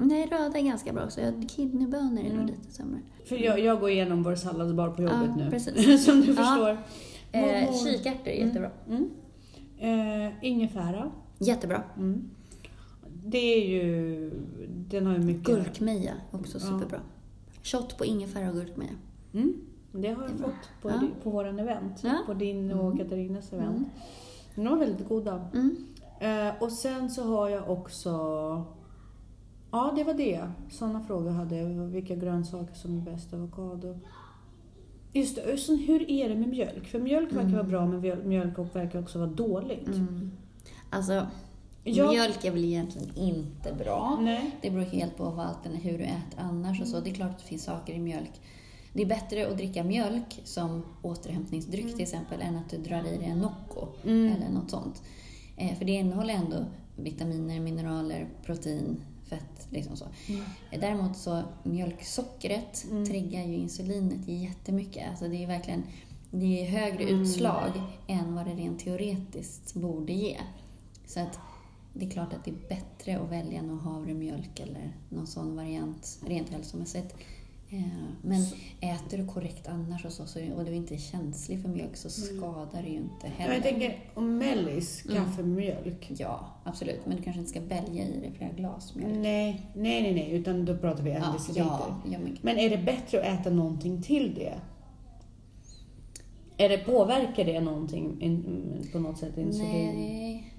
Nej, 0.00 0.26
röda 0.26 0.58
är 0.58 0.62
ganska 0.62 0.92
bra 0.92 1.04
också. 1.04 1.20
Kidneybönor 1.48 2.18
är 2.20 2.24
nog 2.24 2.32
Mm. 2.32 2.46
lite 2.46 2.72
sämre. 2.72 3.00
För 3.28 3.36
jag, 3.36 3.60
jag 3.60 3.80
går 3.80 3.90
igenom 3.90 4.22
vår 4.22 4.34
salladsbar 4.34 4.88
på 4.90 5.02
jobbet 5.02 5.18
Ja, 5.28 5.44
nu. 5.44 5.50
precis. 5.50 6.04
Som 6.04 6.20
du 6.20 6.26
Ja. 6.32 6.36
förstår. 6.36 6.78
Eh, 7.32 7.74
kikärtor 7.84 8.28
är 8.28 8.46
jättebra. 8.46 8.70
Mm. 8.88 9.10
Eh, 9.78 10.32
ingefära. 10.44 11.10
Jättebra. 11.38 11.82
Mm. 11.96 12.30
Det 13.26 13.38
är 13.38 13.68
ju... 13.68 14.30
Den 14.90 15.06
har 15.06 15.12
ju 15.12 15.18
mycket... 15.18 15.44
Gurkmeja, 15.46 16.12
också 16.30 16.58
Ja. 16.58 16.64
superbra. 16.66 17.00
Shot 17.62 17.98
på 17.98 18.04
ingefära 18.04 18.48
och 18.48 18.54
gurkmeja. 18.54 18.90
Mm. 19.34 19.54
Det 19.92 20.08
har 20.12 20.22
jag 20.22 20.30
fått 20.30 20.82
på, 20.82 20.88
Ja. 20.90 21.00
på 21.22 21.30
våran 21.30 21.58
event. 21.58 22.00
Ja. 22.02 22.14
På 22.26 22.34
din 22.34 22.72
och 22.72 22.84
Mm. 22.92 22.98
Katarinas 22.98 23.52
event. 23.52 23.76
Mm. 23.76 23.88
De 24.54 24.64
var 24.66 24.76
väldigt 24.76 25.08
goda. 25.08 25.44
Mm. 25.54 25.76
Eh, 26.20 26.62
och 26.62 26.72
sen 26.72 27.10
så 27.10 27.22
har 27.24 27.48
jag 27.48 27.70
också... 27.70 28.10
Ja, 29.72 29.92
det 29.96 30.04
var 30.04 30.14
det. 30.14 30.50
Sådana 30.70 31.04
frågor 31.04 31.30
hade 31.30 31.56
jag. 31.56 31.68
Vilka 31.68 32.14
grönsaker 32.14 32.74
som 32.74 32.98
är 32.98 33.02
bäst? 33.02 33.32
Avokado. 33.34 33.98
Just 35.12 35.36
det, 35.36 35.56
sen 35.58 35.78
hur 35.78 36.10
är 36.10 36.28
det 36.28 36.34
med 36.34 36.48
mjölk? 36.48 36.86
För 36.86 36.98
mjölk 37.00 37.28
verkar 37.32 37.40
Mm. 37.42 37.52
vara 37.56 37.64
bra, 37.66 37.86
men 37.86 38.00
mjöl- 38.00 38.24
mjölk 38.24 38.58
verkar 38.74 38.98
också 39.02 39.18
vara 39.18 39.30
dåligt. 39.30 39.86
Mm. 39.88 40.30
Alltså, 40.90 41.26
Jag- 41.84 42.08
mjölk 42.12 42.44
är 42.44 42.50
väl 42.50 42.64
egentligen 42.64 43.16
inte 43.16 43.72
bra. 43.78 44.18
Nej. 44.20 44.56
Det 44.62 44.70
beror 44.70 44.82
helt 44.84 45.16
på 45.16 45.24
vad 45.30 45.56
hur 45.82 45.98
du 45.98 46.04
äter 46.04 46.38
annars 46.38 46.80
och 46.80 46.86
så. 46.88 47.00
Det 47.00 47.10
är 47.10 47.14
klart 47.14 47.30
att 47.30 47.38
det 47.38 47.44
finns 47.44 47.64
saker 47.64 47.92
i 47.94 47.98
mjölk. 47.98 48.40
Det 48.92 49.02
är 49.02 49.06
bättre 49.06 49.48
att 49.48 49.56
dricka 49.56 49.84
mjölk 49.84 50.40
som 50.44 50.82
återhämtningsdryck 51.02 51.92
till 51.94 52.02
exempel 52.02 52.40
än 52.40 52.56
att 52.56 52.70
du 52.70 52.76
drar 52.76 52.98
i 53.06 53.16
dig 53.16 53.24
en 53.24 53.38
Nocco 53.38 53.86
Mm. 54.04 54.32
eller 54.32 54.48
något 54.54 54.70
sånt. 54.70 55.02
Eh, 55.56 55.74
för 55.78 55.84
det 55.84 55.92
innehåller 55.92 56.34
ändå 56.34 56.56
vitaminer, 56.96 57.60
mineraler, 57.60 58.28
protein, 58.44 58.96
fett. 59.30 59.66
Liksom 59.70 59.96
så. 59.96 60.04
Mm. 60.28 60.42
Eh, 60.70 60.80
Däremot 60.80 61.16
så 61.16 61.42
mjölksockret 61.62 62.84
Mm. 62.90 63.06
triggar 63.06 63.44
ju 63.44 63.54
insulinet 63.54 64.28
jättemycket. 64.28 65.10
Alltså 65.10 65.28
det 65.28 65.42
är 65.42 65.46
verkligen 65.46 65.82
det 66.30 66.62
är 66.66 66.70
högre 66.70 67.02
Mm. 67.02 67.22
utslag 67.22 67.70
än 68.06 68.34
vad 68.34 68.46
det 68.46 68.54
rent 68.54 68.80
teoretiskt 68.80 69.74
borde 69.74 70.12
ge. 70.12 70.36
Så 71.06 71.20
att 71.20 71.38
det 71.94 72.06
är 72.06 72.10
klart 72.10 72.32
att 72.32 72.44
det 72.44 72.50
är 72.50 72.68
bättre 72.68 73.18
att 73.20 73.28
välja 73.30 73.62
någon 73.62 73.80
havremjölk 73.80 74.60
eller 74.60 74.92
någon 75.08 75.26
sån 75.26 75.56
variant 75.56 76.18
rent 76.26 76.48
hälsomässigt. 76.48 77.14
Eh, 77.72 77.82
Men 78.22 78.42
äter 78.80 79.18
du 79.18 79.26
korrekt 79.26 79.68
annars 79.68 80.04
och, 80.04 80.12
så, 80.12 80.26
så, 80.26 80.40
och 80.56 80.64
du 80.64 80.72
inte 80.74 80.94
är 80.94 80.98
känslig 80.98 81.62
för 81.62 81.68
mjölk 81.68 81.96
så 81.96 82.10
skadar 82.10 82.82
det 82.82 82.88
ju 82.88 82.96
inte 82.96 83.28
heller. 83.28 83.54
jag 83.54 83.62
tänker 83.62 83.98
om 84.14 84.38
mellis, 84.38 85.04
Mm. 85.04 85.16
kaffe 85.24 85.42
med 85.42 85.56
mjölk. 85.56 86.12
Ja, 86.18 86.46
absolut. 86.64 87.00
Men 87.06 87.16
du 87.16 87.22
kanske 87.22 87.40
inte 87.40 87.50
ska 87.50 87.60
välja 87.60 88.04
i 88.08 88.20
dig 88.20 88.32
flera 88.36 88.52
glas 88.52 88.94
mjölk. 88.94 89.16
Nej, 89.18 89.66
nej, 89.74 90.02
nej, 90.02 90.14
nej, 90.14 90.30
utan 90.32 90.64
då 90.64 90.76
pratar 90.76 91.02
vi 91.02 91.10
en 91.10 91.22
Ja, 91.22 91.32
deciliter. 91.32 91.62
ja, 91.64 91.96
ja, 92.12 92.18
men 92.18 92.38
Men 92.42 92.58
är 92.58 92.70
det 92.70 92.78
bättre 92.78 93.20
att 93.20 93.40
äta 93.40 93.50
någonting 93.50 94.02
till 94.02 94.34
det? 94.34 94.54
Är 96.56 96.68
det, 96.68 96.78
påverkar 96.78 97.44
det 97.44 97.60
någonting 97.60 98.20
in, 98.22 98.88
på 98.92 98.98
något 98.98 99.18
sätt 99.18 99.38
insulin 99.38 99.70
Nej. 99.94 100.49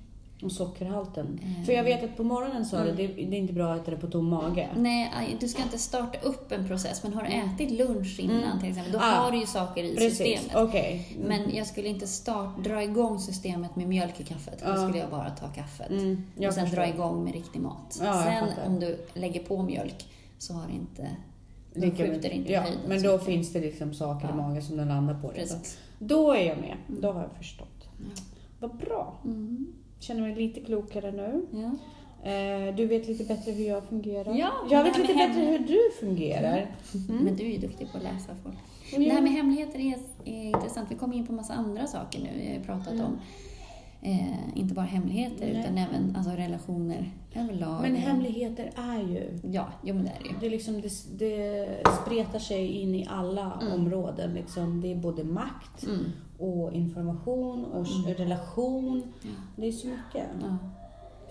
Och 0.44 0.52
sockerhalten? 0.52 1.40
Mm. 1.44 1.66
För 1.66 1.74
jag 1.74 1.84
vet 1.84 2.04
att 2.04 2.18
på 2.18 2.24
morgonen 2.24 2.66
sa 2.66 2.78
det, 2.84 2.92
det, 2.92 3.08
det 3.08 3.22
är 3.22 3.34
inte 3.40 3.54
bra 3.54 3.74
att 3.74 3.82
äta 3.82 3.92
det 3.92 3.98
på 3.98 4.08
tom 4.08 4.26
mage. 4.26 4.70
Nej, 4.78 5.38
du 5.40 5.48
ska 5.48 5.64
inte 5.64 5.78
starta 5.78 6.20
upp 6.20 6.52
en 6.52 6.68
process. 6.68 7.04
Men 7.04 7.14
har 7.14 7.22
du 7.24 7.28
ätit 7.28 7.72
lunch 7.72 8.20
innan 8.20 8.44
Mm. 8.44 8.60
till 8.60 8.70
exempel, 8.70 8.92
då 8.94 9.00
Ah, 9.00 9.02
har 9.02 9.32
du 9.32 9.38
ju 9.40 9.46
saker 9.46 9.84
i 9.84 9.96
Precis, 9.96 10.18
systemet. 10.18 10.56
okej. 10.70 11.18
Men 11.26 11.56
jag 11.56 11.68
skulle 11.68 11.88
inte 11.88 12.08
start, 12.08 12.64
dra 12.64 12.84
igång 12.84 13.20
systemet 13.20 13.76
med 13.76 13.88
mjölk 13.88 14.20
i 14.20 14.24
kaffet. 14.24 14.60
Då 14.66 14.70
Ja. 14.70 14.76
skulle 14.78 14.98
jag 14.98 15.10
bara 15.10 15.30
ta 15.30 15.48
kaffet. 15.48 15.90
Mm, 15.90 16.24
och 16.48 16.54
sen 16.54 16.66
förstår. 16.66 16.78
dra 16.82 16.88
igång 16.88 17.24
med 17.24 17.34
riktig 17.34 17.60
mat. 17.62 18.00
Jag 18.04 18.24
sen 18.24 18.48
om 18.66 18.80
du 18.80 19.06
lägger 19.14 19.44
på 19.44 19.62
mjölk 19.64 20.06
så 20.38 20.54
har 20.54 20.68
det 20.68 20.74
inte... 20.74 21.08
Lika 21.74 21.98
skjuter 21.98 22.14
mycket. 22.14 22.34
inte 22.34 22.52
ja, 22.52 22.62
höjden 22.62 22.80
Men 22.88 23.02
då 23.04 23.20
finns 23.20 23.54
det 23.54 23.60
liksom 23.60 23.94
saker 23.94 24.28
i 24.28 24.30
Ja. 24.32 24.36
magen 24.36 24.62
som 24.64 24.78
den 24.78 24.88
landar 24.88 25.14
på. 25.22 25.28
Det. 25.28 25.34
Precis. 25.34 25.78
Då 26.00 26.32
är 26.32 26.48
jag 26.48 26.58
med. 26.58 26.78
Då 26.88 27.12
har 27.12 27.22
jag 27.22 27.32
förstått. 27.38 27.88
Ja. 27.98 28.22
Vad 28.60 28.78
bra. 28.78 29.14
Mm. 29.26 29.68
Känner 30.02 30.22
mig 30.22 30.36
lite 30.36 30.60
klokare 30.60 31.12
nu. 31.12 31.46
Ja. 31.52 31.72
Eh, 32.32 32.76
Du 32.76 32.86
vet 32.86 33.08
lite 33.08 33.24
bättre 33.24 33.52
hur 33.52 33.66
jag 33.68 33.84
fungerar. 33.84 34.36
Ja, 34.36 34.52
jag 34.72 34.84
vet 34.84 34.98
lite 34.98 35.14
bättre 35.14 35.42
hur 35.42 35.60
du 35.60 35.80
fungerar. 36.00 36.76
Mm. 37.10 37.24
Men 37.24 37.36
du 37.36 37.44
är 37.46 37.50
ju 37.52 37.58
duktig 37.58 37.92
på 37.92 37.98
att 37.98 38.04
läsa 38.04 38.36
folk. 38.44 38.56
Ja. 38.94 39.00
Det 39.00 39.10
här 39.10 39.22
med 39.22 39.32
hemligheter 39.32 39.80
är, 39.80 39.96
är 40.26 40.44
intressant. 40.46 40.92
Vi 40.92 40.96
kommer 40.96 41.16
in 41.16 41.28
på 41.28 41.34
massa 41.34 41.54
andra 41.54 41.88
saker 41.88 42.20
nu. 42.20 42.30
Vi 42.38 42.58
har 42.58 42.64
pratat 42.64 42.94
Mm. 42.94 43.06
om 43.06 43.20
eh, 44.02 44.58
inte 44.58 44.74
bara 44.74 44.86
hemligheter 44.86 45.54
Nej. 45.54 45.62
utan 45.64 45.78
även 45.78 46.16
alltså, 46.16 46.32
relationer 46.32 47.12
överlag. 47.36 47.82
Men 47.82 47.96
hemligheter 47.96 48.72
är 48.76 49.00
ju... 49.00 49.40
Ja, 49.52 49.68
jo 49.84 49.96
men 49.96 50.04
det 50.04 50.10
är 50.10 50.24
det 50.24 50.30
ju. 50.30 50.36
Det, 50.40 50.50
liksom, 50.50 50.82
det, 50.82 51.18
det 51.18 51.68
spretar 52.06 52.40
sig 52.40 52.68
in 52.68 52.96
i 52.96 53.08
alla 53.10 53.60
Mm. 53.62 53.74
områden. 53.74 54.34
Liksom. 54.34 54.82
Det 54.82 54.92
är 54.92 54.96
både 54.96 55.24
makt 55.24 55.84
Mm. 55.84 56.06
och 56.40 56.72
information 56.74 57.66
och 57.66 57.88
Mm. 57.88 58.14
relation. 58.18 59.04
Ja, 59.22 59.30
Det 59.56 59.68
är 59.68 59.72
så 59.72 59.88
mycket. 59.88 60.28
ja, 60.42 60.58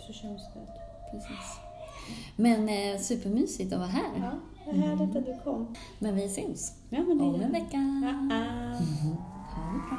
Så 0.06 0.12
känsligt. 0.12 0.70
precis. 1.10 1.58
Men 2.36 2.68
eh, 2.68 2.98
supermysigt 3.00 3.72
att 3.72 3.78
vara 3.78 3.88
här. 3.88 4.10
Ja, 4.16 4.30
vad 4.66 4.74
härligt 4.76 5.16
att 5.16 5.26
du 5.26 5.38
kom. 5.44 5.74
Men 5.98 6.14
vi 6.16 6.28
syns 6.28 6.74
Ja, 6.90 6.98
men 7.08 7.18
det 7.18 7.24
om 7.24 7.40
en 7.40 7.52
vecka. 7.52 7.76
Ja, 8.02 8.36
ah. 8.36 8.74
Ha 9.54 9.72
det 9.72 9.78
bra. 9.88 9.96